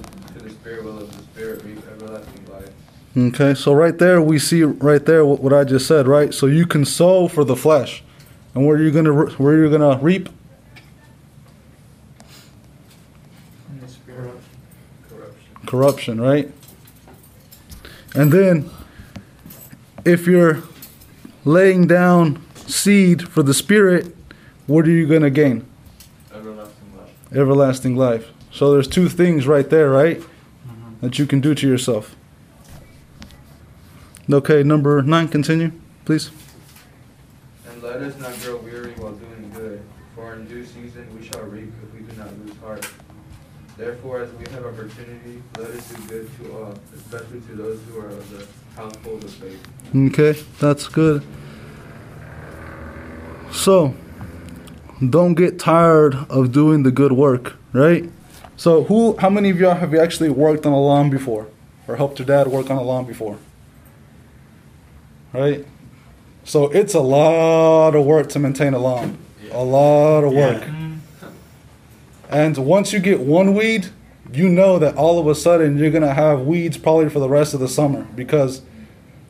[0.76, 2.69] to will of the Spirit reap everlasting life.
[3.15, 6.34] Okay, so right there we see right there what, what I just said, right?
[6.34, 8.03] So you can sow for the flesh,
[8.53, 10.30] and where you're gonna where you're gonna reap
[13.69, 14.39] In the spirit.
[15.10, 15.65] Corruption.
[15.65, 16.52] corruption, right?
[18.14, 18.69] And then
[20.06, 20.64] if you're
[21.45, 24.15] laying down seed for the spirit,
[24.68, 25.65] what are you gonna gain?
[26.34, 27.34] Everlasting life.
[27.35, 28.27] Everlasting life.
[28.52, 30.22] So there's two things right there, right?
[31.02, 32.15] That you can do to yourself.
[34.32, 35.72] Okay, number nine, continue,
[36.06, 36.32] please.
[37.69, 39.82] And let us not grow weary while doing good,
[40.15, 42.90] for in due season we shall reap if we do not lose heart.
[43.78, 47.99] Therefore, as we have opportunity, let us do good to all, especially to those who
[47.99, 49.60] are of the household of faith.
[49.95, 51.24] Okay, that's good.
[53.52, 53.94] So,
[55.07, 58.10] don't get tired of doing the good work, right?
[58.58, 61.48] So, who how many of y'all have you actually worked on a lawn before
[61.88, 63.38] or helped your dad work on a lawn before?
[65.32, 65.66] Right?
[66.44, 69.20] So, it's a lot of work to maintain a lawn.
[69.52, 70.64] A lot of work.
[72.30, 73.90] And once you get one weed,
[74.34, 77.30] you know that all of a sudden you're going to have weeds probably for the
[77.30, 78.62] rest of the summer because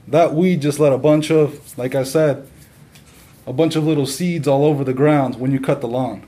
[0.08, 2.48] that weed just let a bunch of, like I said,
[3.46, 6.24] a bunch of little seeds all over the ground when you cut the lawn.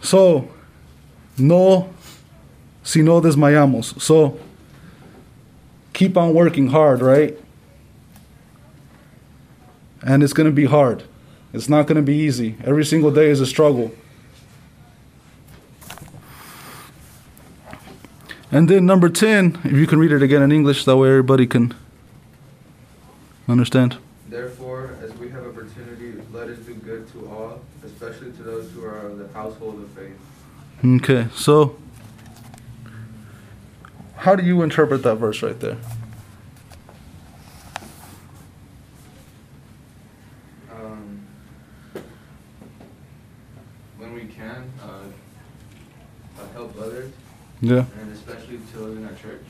[0.00, 0.48] So,
[1.36, 1.92] no,
[2.82, 4.00] si no desmayamos.
[4.00, 4.38] So,
[5.92, 7.38] keep on working hard, right?
[10.02, 11.04] And it's going to be hard.
[11.52, 12.56] It's not going to be easy.
[12.64, 13.92] Every single day is a struggle.
[18.50, 21.46] And then number 10, if you can read it again in English, that way everybody
[21.46, 21.74] can
[23.46, 23.98] understand.
[24.28, 28.84] Therefore, as we have opportunity, let us do good to all, especially to those who
[28.84, 30.16] are of the household of faith.
[30.84, 31.76] Okay, so
[34.16, 35.76] how do you interpret that verse right there?
[40.72, 41.26] Um,
[43.96, 44.86] when we can, uh,
[46.40, 47.12] uh, help others.
[47.60, 47.84] Yeah.
[48.00, 49.42] And especially to those in our church.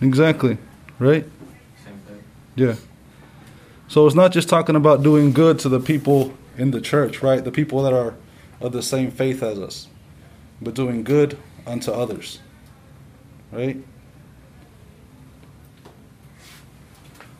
[0.00, 0.58] Exactly,
[0.98, 1.24] right?
[1.84, 2.22] Same thing.
[2.56, 2.74] Yeah.
[3.86, 7.44] So it's not just talking about doing good to the people in the church, right?
[7.44, 8.14] The people that are
[8.60, 9.86] of the same faith as us,
[10.60, 12.40] but doing good unto others,
[13.52, 13.76] right?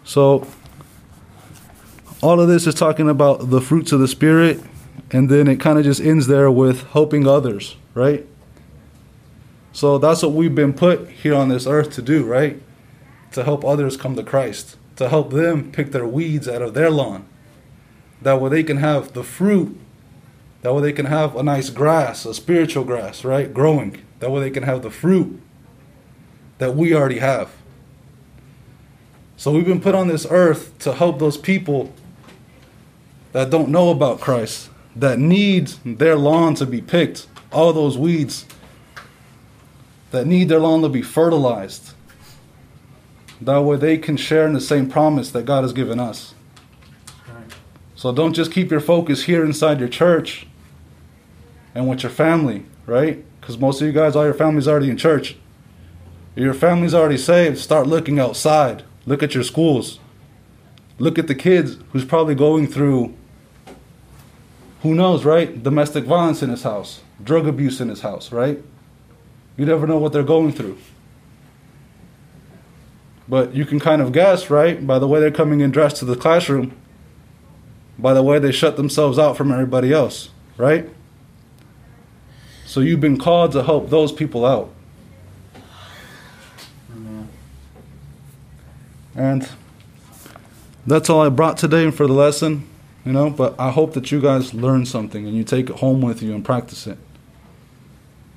[0.05, 0.47] So
[2.23, 4.61] all of this is talking about the fruits of the Spirit,
[5.11, 8.27] and then it kind of just ends there with helping others, right?
[9.73, 12.61] So that's what we've been put here on this earth to do, right?
[13.33, 16.91] To help others come to Christ, to help them pick their weeds out of their
[16.91, 17.25] lawn.
[18.21, 19.79] That way they can have the fruit,
[20.63, 23.53] that way they can have a nice grass, a spiritual grass, right?
[23.53, 24.03] Growing.
[24.19, 25.41] That way they can have the fruit
[26.59, 27.51] that we already have.
[29.37, 31.93] So we've been put on this earth to help those people
[33.33, 38.45] that don't know about Christ, that need their lawn to be picked, all those weeds
[40.11, 41.93] that need their lawn to be fertilized.
[43.41, 46.35] That way they can share in the same promise that God has given us.
[47.95, 50.47] So don't just keep your focus here inside your church
[51.75, 53.25] and with your family, right?
[53.41, 55.37] Because most of you guys, all your family's already in church.
[56.37, 58.85] Your family's already saved, start looking outside.
[59.07, 59.99] Look at your schools.
[60.99, 63.15] Look at the kids who's probably going through,
[64.83, 65.63] who knows, right?
[65.63, 68.63] Domestic violence in his house, drug abuse in his house, right?
[69.57, 70.79] You never know what they're going through.
[73.29, 76.05] But you can kind of guess, right, by the way they're coming in dressed to
[76.05, 76.77] the classroom,
[77.99, 80.89] by the way they shut themselves out from everybody else, right?
[82.71, 84.71] So you've been called to help those people out.
[89.17, 89.49] And
[90.87, 92.69] that's all I brought today for the lesson,
[93.05, 96.01] you know, but I hope that you guys learn something and you take it home
[96.01, 96.97] with you and practice it.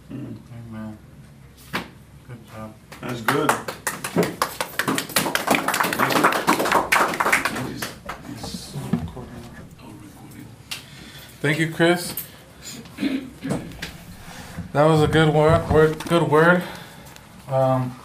[0.10, 0.98] Amen.
[1.72, 2.74] Good job.
[3.02, 3.52] That's good.
[11.40, 12.16] Thank you, Chris.
[14.74, 15.70] That was a good word.
[15.70, 16.64] word good word.
[17.48, 17.96] Um,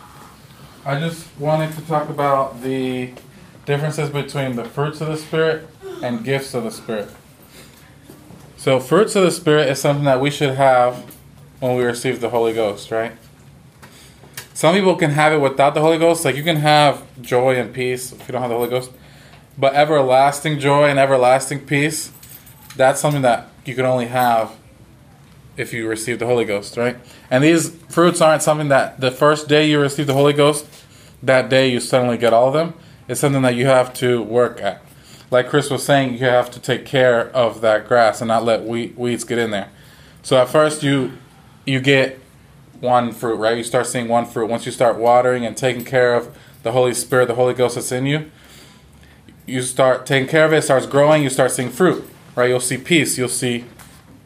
[0.85, 3.15] I just wanted to talk about the
[3.65, 5.67] differences between the fruits of the Spirit
[6.03, 7.09] and gifts of the Spirit.
[8.59, 11.17] So, fruits of the Spirit is something that we should have
[11.59, 13.13] when we receive the Holy Ghost, right?
[14.53, 16.23] Some people can have it without the Holy Ghost.
[16.23, 18.91] Like you can have joy and peace if you don't have the Holy Ghost.
[19.57, 22.13] But everlasting joy and everlasting peace,
[22.77, 24.53] that's something that you can only have
[25.59, 26.97] if you receive the Holy Ghost, right?
[27.31, 30.67] And these fruits aren't something that the first day you receive the Holy Ghost,
[31.23, 32.75] that day you suddenly get all of them.
[33.09, 34.81] It's something that you have to work at.
[35.31, 38.65] Like Chris was saying, you have to take care of that grass and not let
[38.65, 39.69] weeds get in there.
[40.23, 41.13] So at first you
[41.67, 42.19] you get
[42.81, 43.57] one fruit, right?
[43.57, 44.49] You start seeing one fruit.
[44.49, 47.93] Once you start watering and taking care of the Holy Spirit, the Holy Ghost that's
[47.93, 48.31] in you,
[49.45, 52.49] you start taking care of it, it starts growing, you start seeing fruit, right?
[52.49, 53.65] You'll see peace, you'll see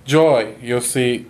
[0.04, 1.26] joy, you'll see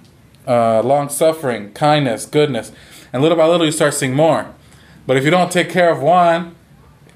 [0.47, 2.73] uh, long suffering, kindness, goodness.
[3.13, 4.55] And little by little, you start seeing more.
[5.07, 6.55] But if you don't take care of one,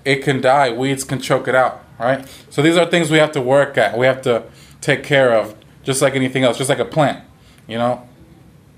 [0.04, 0.72] it can die.
[0.72, 2.26] Weeds can choke it out, right?
[2.50, 3.96] So these are things we have to work at.
[3.96, 4.44] We have to
[4.80, 7.24] take care of, just like anything else, just like a plant.
[7.66, 8.08] You know,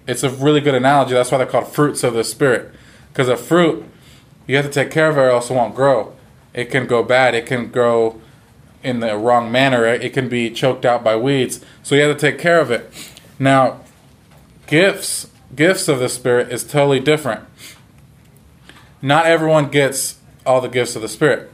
[0.07, 1.15] it's a really good analogy.
[1.15, 2.73] That's why they're called fruits of the spirit.
[3.13, 3.85] Because a fruit,
[4.47, 6.15] you have to take care of it, or else it won't grow.
[6.55, 7.35] It can go bad.
[7.35, 8.21] It can grow
[8.83, 9.85] in the wrong manner.
[9.87, 11.65] It can be choked out by weeds.
[11.83, 12.93] So you have to take care of it.
[13.39, 13.81] Now,
[14.67, 17.45] gifts, gifts of the spirit is totally different.
[19.01, 21.51] Not everyone gets all the gifts of the spirit.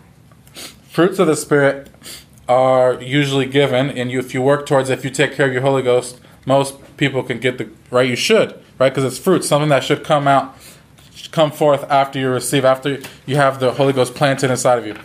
[0.88, 1.90] Fruits of the spirit
[2.48, 5.62] are usually given, and you, if you work towards, if you take care of your
[5.62, 8.08] Holy Ghost, most people can get the right.
[8.08, 10.56] You should right because it's fruit, something that should come out,
[11.30, 14.96] come forth after you receive, after you have the Holy Ghost planted inside of you.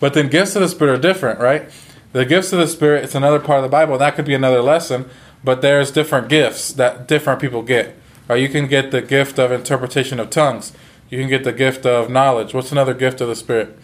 [0.00, 1.70] But then gifts of the Spirit are different, right?
[2.12, 3.98] The gifts of the Spirit, it's another part of the Bible.
[3.98, 5.08] That could be another lesson,
[5.44, 7.96] but there's different gifts that different people get.
[8.28, 8.40] Right?
[8.40, 10.72] You can get the gift of interpretation of tongues.
[11.10, 12.52] You can get the gift of knowledge.
[12.54, 13.78] What's another gift of the Spirit?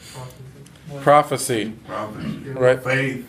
[1.00, 1.72] Prophecy.
[1.86, 2.50] Prophecy.
[2.50, 2.82] Right?
[2.82, 3.28] Faith.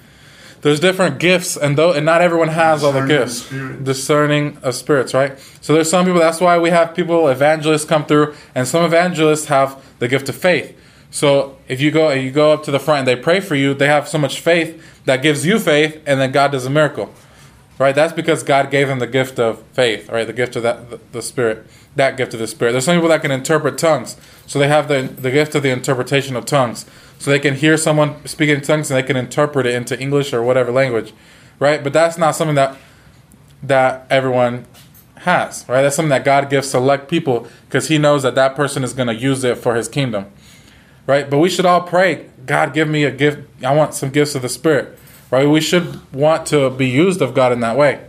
[0.61, 3.49] There's different gifts, and though and not everyone has all the gifts.
[3.49, 5.37] Discerning of spirits, right?
[5.59, 6.21] So there's some people.
[6.21, 10.35] That's why we have people, evangelists, come through, and some evangelists have the gift of
[10.35, 10.79] faith.
[11.13, 13.75] So if you go you go up to the front and they pray for you,
[13.75, 17.13] they have so much faith that gives you faith, and then God does a miracle,
[17.77, 17.93] right?
[17.93, 20.25] That's because God gave them the gift of faith, right?
[20.25, 22.71] The gift of that the, the Spirit, that gift of the Spirit.
[22.71, 24.17] There's some people that can interpret tongues,
[24.47, 26.87] so they have the the gift of the interpretation of tongues,
[27.19, 30.33] so they can hear someone speaking in tongues and they can interpret it into English
[30.33, 31.13] or whatever language,
[31.59, 31.83] right?
[31.83, 32.75] But that's not something that
[33.61, 34.65] that everyone
[35.17, 35.83] has, right?
[35.83, 39.09] That's something that God gives select people because He knows that that person is going
[39.09, 40.31] to use it for His kingdom
[41.07, 41.29] right?
[41.29, 43.47] But we should all pray, God, give me a gift.
[43.63, 44.97] I want some gifts of the Spirit,
[45.31, 45.47] right?
[45.47, 48.05] We should want to be used of God in that way.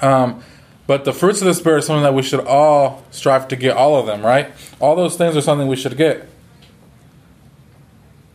[0.00, 0.42] Um,
[0.86, 3.76] but the fruits of the Spirit is something that we should all strive to get
[3.76, 4.52] all of them, right?
[4.78, 6.28] All those things are something we should get.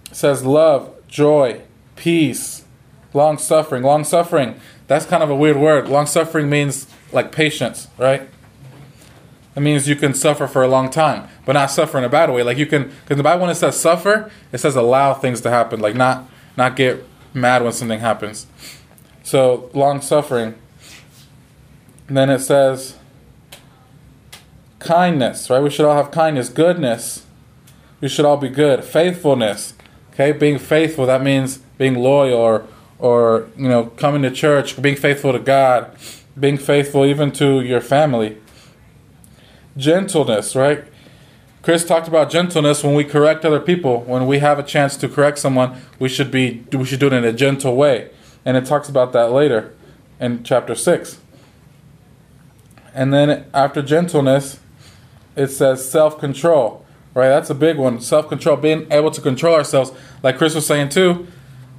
[0.10, 1.62] It says love, joy,
[1.96, 2.66] peace,
[3.14, 3.84] long suffering.
[3.84, 5.88] Long suffering, that's kind of a weird word.
[5.88, 8.30] Long suffering means like patience, right?
[9.56, 12.32] It means you can suffer for a long time, but not suffer in a bad
[12.32, 12.42] way.
[12.42, 15.50] Like you can, because the Bible when it says suffer, it says allow things to
[15.50, 17.04] happen, like not not get
[17.34, 18.48] mad when something happens.
[19.24, 20.56] So long suffering.
[22.08, 22.98] And then it says
[24.80, 25.62] kindness, right?
[25.62, 27.26] We should all have kindness, goodness.
[28.00, 28.84] We should all be good.
[28.84, 29.76] Faithfulness,
[30.14, 30.32] okay?
[30.32, 32.68] Being faithful that means being loyal or
[33.00, 35.94] or you know coming to church, being faithful to God,
[36.40, 38.38] being faithful even to your family
[39.78, 40.84] gentleness, right?
[41.62, 44.02] Chris talked about gentleness when we correct other people.
[44.02, 47.14] When we have a chance to correct someone, we should be we should do it
[47.14, 48.10] in a gentle way.
[48.44, 49.74] And it talks about that later
[50.20, 51.20] in chapter 6.
[52.94, 54.60] And then after gentleness,
[55.36, 56.84] it says self-control.
[57.14, 57.30] Right?
[57.30, 58.02] That's a big one.
[58.02, 59.92] Self-control, being able to control ourselves.
[60.24, 61.28] Like Chris was saying too,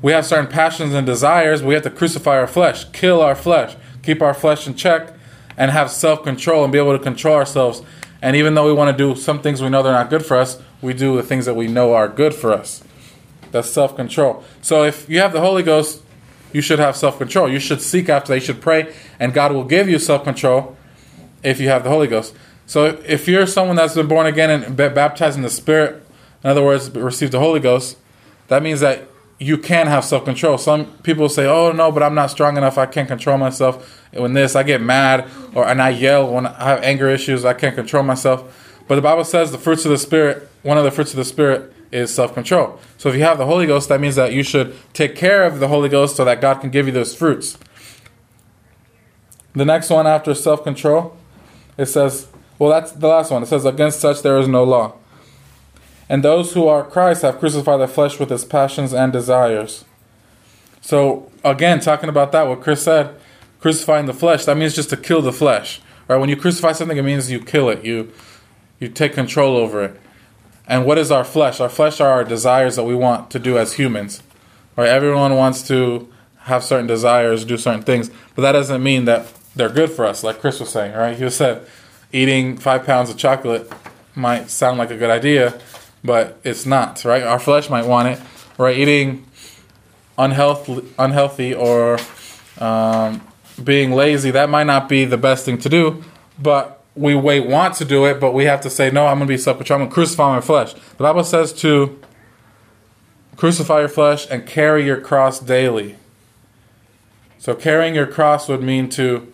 [0.00, 1.62] we have certain passions and desires.
[1.62, 5.12] We have to crucify our flesh, kill our flesh, keep our flesh in check
[5.56, 7.82] and have self control and be able to control ourselves.
[8.20, 10.36] And even though we want to do some things we know they're not good for
[10.36, 12.82] us, we do the things that we know are good for us.
[13.50, 14.44] That's self control.
[14.60, 16.02] So if you have the Holy Ghost,
[16.52, 17.48] you should have self control.
[17.48, 18.36] You should seek after that.
[18.36, 20.76] You should pray, and God will give you self control
[21.42, 22.34] if you have the Holy Ghost.
[22.66, 26.06] So if you're someone that's been born again and ba- baptized in the Spirit,
[26.42, 27.98] in other words, received the Holy Ghost,
[28.48, 29.08] that means that
[29.38, 30.58] you can have self control.
[30.58, 32.78] Some people say, "Oh no, but I'm not strong enough.
[32.78, 36.64] I can't control myself." When this, I get mad or and I yell when I
[36.64, 37.44] have anger issues.
[37.44, 38.82] I can't control myself.
[38.88, 40.48] But the Bible says the fruits of the Spirit.
[40.62, 42.78] One of the fruits of the Spirit is self control.
[42.98, 45.60] So if you have the Holy Ghost, that means that you should take care of
[45.60, 47.58] the Holy Ghost so that God can give you those fruits.
[49.54, 51.16] The next one after self control,
[51.76, 52.28] it says,
[52.62, 53.42] well, that's the last one.
[53.42, 54.94] It says, Against such there is no law.
[56.08, 59.84] And those who are Christ have crucified the flesh with its passions and desires.
[60.80, 63.18] So, again, talking about that, what Chris said,
[63.62, 65.80] crucifying the flesh, that means just to kill the flesh.
[66.08, 66.16] Right?
[66.16, 67.84] When you crucify something, it means you kill it.
[67.84, 68.12] You
[68.78, 70.00] you take control over it.
[70.66, 71.60] And what is our flesh?
[71.60, 74.22] Our flesh are our desires that we want to do as humans.
[74.76, 74.88] Right?
[74.88, 79.68] Everyone wants to have certain desires, do certain things, but that doesn't mean that they're
[79.68, 81.16] good for us, like Chris was saying, right?
[81.16, 81.64] He said
[82.12, 83.70] eating five pounds of chocolate
[84.16, 85.60] might sound like a good idea,
[86.02, 87.22] but it's not, right?
[87.22, 88.20] Our flesh might want it,
[88.58, 88.76] right?
[88.76, 89.24] Eating
[90.18, 91.98] unhealthy, unhealthy or
[92.58, 93.20] um,
[93.62, 96.02] being lazy, that might not be the best thing to do,
[96.38, 99.28] but we may want to do it, but we have to say, no, I'm going
[99.28, 99.76] to be control.
[99.76, 100.74] I'm going to crucify my flesh.
[100.74, 101.98] The Bible says to
[103.36, 105.96] crucify your flesh and carry your cross daily.
[107.38, 109.32] So carrying your cross would mean to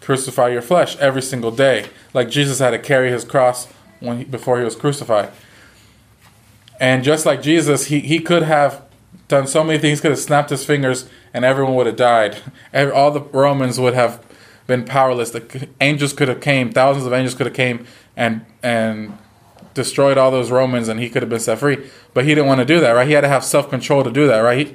[0.00, 3.66] crucify your flesh every single day, like Jesus had to carry his cross
[4.00, 5.30] when he, before he was crucified.
[6.80, 8.87] And just like Jesus, he, he could have
[9.28, 10.00] done so many things.
[10.00, 12.42] Could have snapped his fingers and everyone would have died.
[12.74, 14.24] All the Romans would have
[14.66, 15.30] been powerless.
[15.30, 17.86] The angels could have came, thousands of angels could have came
[18.16, 19.16] and and
[19.78, 21.88] destroyed all those Romans, and he could have been set free.
[22.12, 23.06] But he didn't want to do that, right?
[23.06, 24.66] He had to have self control to do that, right?
[24.66, 24.74] He,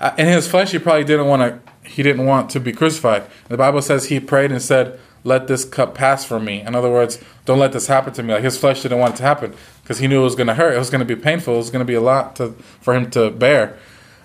[0.00, 1.88] uh, in his flesh, he probably didn't want to.
[1.88, 3.24] He didn't want to be crucified.
[3.48, 6.90] The Bible says he prayed and said, "Let this cup pass from me." In other
[6.90, 8.32] words, don't let this happen to me.
[8.34, 10.54] Like his flesh didn't want it to happen because he knew it was going to
[10.54, 10.74] hurt.
[10.74, 11.54] It was going to be painful.
[11.54, 12.50] It was going to be a lot to
[12.80, 13.76] for him to bear.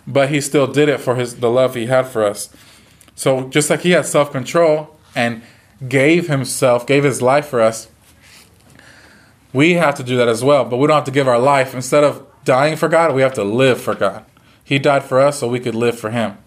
[0.08, 2.50] But he still did it for his the love he had for us.
[3.16, 5.42] So just like he had self control and
[5.88, 7.88] gave himself, gave his life for us,
[9.54, 10.66] we have to do that as well.
[10.66, 11.74] But we don't have to give our life.
[11.76, 14.26] Instead of dying for God, we have to live for God.
[14.64, 16.38] He died for us so we could live for him.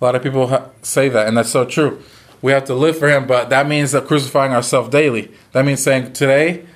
[0.00, 2.02] A lot of people say that, and that's so true.
[2.40, 5.32] We have to live for him, but that means that crucifying ourselves daily.
[5.52, 6.66] That means saying, today,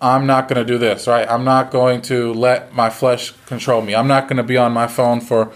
[0.00, 1.28] I'm not going to do this, right?
[1.30, 3.94] I'm not going to let my flesh control me.
[3.94, 5.52] I'm not going to be on my phone for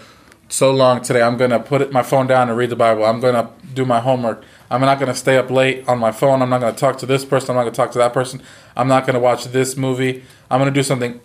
[0.49, 1.21] so long today.
[1.21, 3.05] I'm going to put my phone down and read the Bible.
[3.05, 4.43] I'm going to do my homework.
[4.71, 6.41] I'm not going to stay up late on my phone.
[6.41, 7.51] I'm not going to talk to this person.
[7.51, 8.41] I'm not going to talk to that person.
[8.75, 10.23] I'm not going to watch this movie.
[10.49, 11.19] I'm going to do something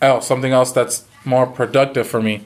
[0.00, 2.44] else, something else that's more productive for me.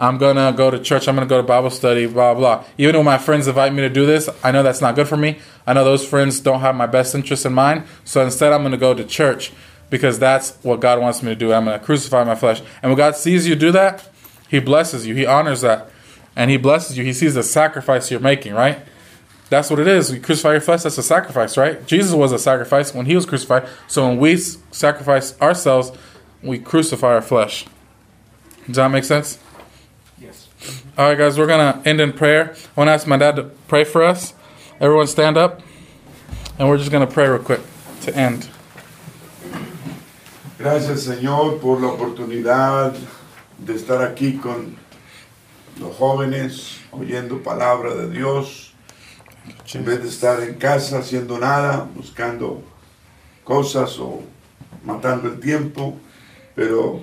[0.00, 1.06] I'm to go to church.
[1.06, 2.64] I'm to go to Bible study, blah, blah.
[2.78, 5.18] Even when my friends invite me to do this, I know that's not good for
[5.18, 5.38] me.
[5.66, 7.84] I know those friends don't have my best interest in mind.
[8.04, 9.52] So instead, I'm to go to church
[9.90, 11.52] because that's what God wants me to do.
[11.52, 12.62] I'm to crucify my flesh.
[12.82, 14.08] And when God sees you do that,
[14.48, 15.14] He blesses you.
[15.14, 15.90] He honors that.
[16.34, 17.04] And He blesses you.
[17.04, 18.78] He sees the sacrifice you're making, right?
[19.50, 20.10] That's what it is.
[20.10, 21.84] You crucify your flesh, that's a sacrifice, right?
[21.84, 23.68] Jesus was a sacrifice when He was crucified.
[23.86, 25.92] So when we sacrifice ourselves,
[26.42, 27.66] we crucify our flesh.
[28.66, 29.38] Does that make sense?
[31.00, 32.54] All right, guys, we're going end in prayer.
[32.76, 34.34] I want to ask my dad to pray for us.
[34.78, 35.62] Everyone stand up.
[36.58, 37.62] And we're just going pray real quick
[38.02, 38.50] to end.
[40.58, 42.92] Gracias Señor por la oportunidad
[43.56, 44.76] de estar aquí con
[45.78, 48.74] los jóvenes oyendo palabra de Dios.
[49.72, 52.62] En vez de estar en casa haciendo nada, buscando
[53.42, 54.22] cosas o
[54.84, 55.96] matando el tiempo,
[56.54, 57.00] pero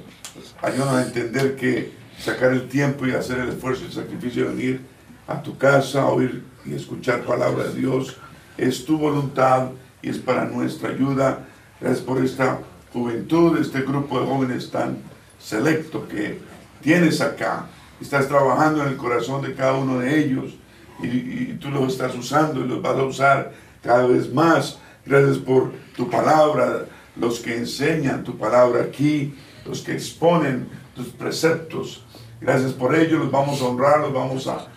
[0.62, 4.56] ayúdanos a entender que sacar el tiempo y hacer el esfuerzo y el sacrificio de
[4.56, 4.82] venir
[5.28, 8.18] a tu casa, oír y escuchar palabra de Dios,
[8.58, 9.70] es tu voluntad
[10.02, 11.46] y es para nuestra ayuda.
[11.80, 12.60] Gracias por esta
[12.92, 14.98] juventud, este grupo de jóvenes tan
[15.40, 16.40] selecto que
[16.82, 17.68] tienes acá.
[18.02, 20.56] Estás trabajando en el corazón de cada uno de ellos
[21.02, 23.54] y, y tú los estás usando y los vas a usar
[23.84, 24.80] cada vez más.
[25.06, 26.86] Gracias por tu palabra,
[27.16, 29.34] los que enseñan tu palabra aquí,
[29.66, 32.04] los que exponen tus preceptos.
[32.40, 34.68] Gracias por ello, los vamos a honrar, los vamos a,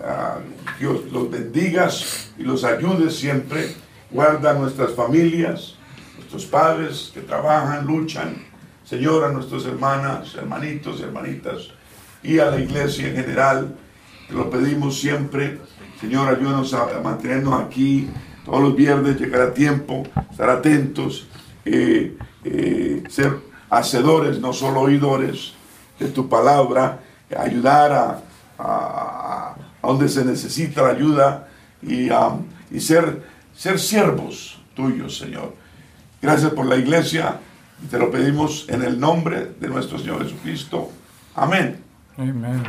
[0.00, 0.38] a
[0.78, 3.74] Dios los bendigas y los ayude siempre.
[4.10, 5.74] Guarda nuestras familias,
[6.16, 8.36] nuestros padres que trabajan, luchan.
[8.84, 11.68] Señor, a nuestras hermanas, hermanitos hermanitas
[12.22, 13.74] y a la iglesia en general.
[14.28, 15.58] Te lo pedimos siempre.
[16.00, 18.08] Señor, ayúdanos a, a mantenernos aquí
[18.44, 21.26] todos los viernes, llegar a tiempo, estar atentos,
[21.64, 23.36] eh, eh, ser
[23.68, 25.54] hacedores, no solo oidores
[26.00, 26.98] de tu palabra,
[27.38, 28.20] ayudar a,
[28.58, 31.48] a- donde se necesita la ayuda
[31.82, 33.22] y, um, y ser,
[33.56, 35.54] ser siervos tuyos, Señor.
[36.20, 37.38] Gracias por la iglesia.
[37.90, 40.90] Te lo pedimos en el nombre de nuestro Señor Jesucristo.
[41.34, 41.82] Amén.
[42.18, 42.62] Amen.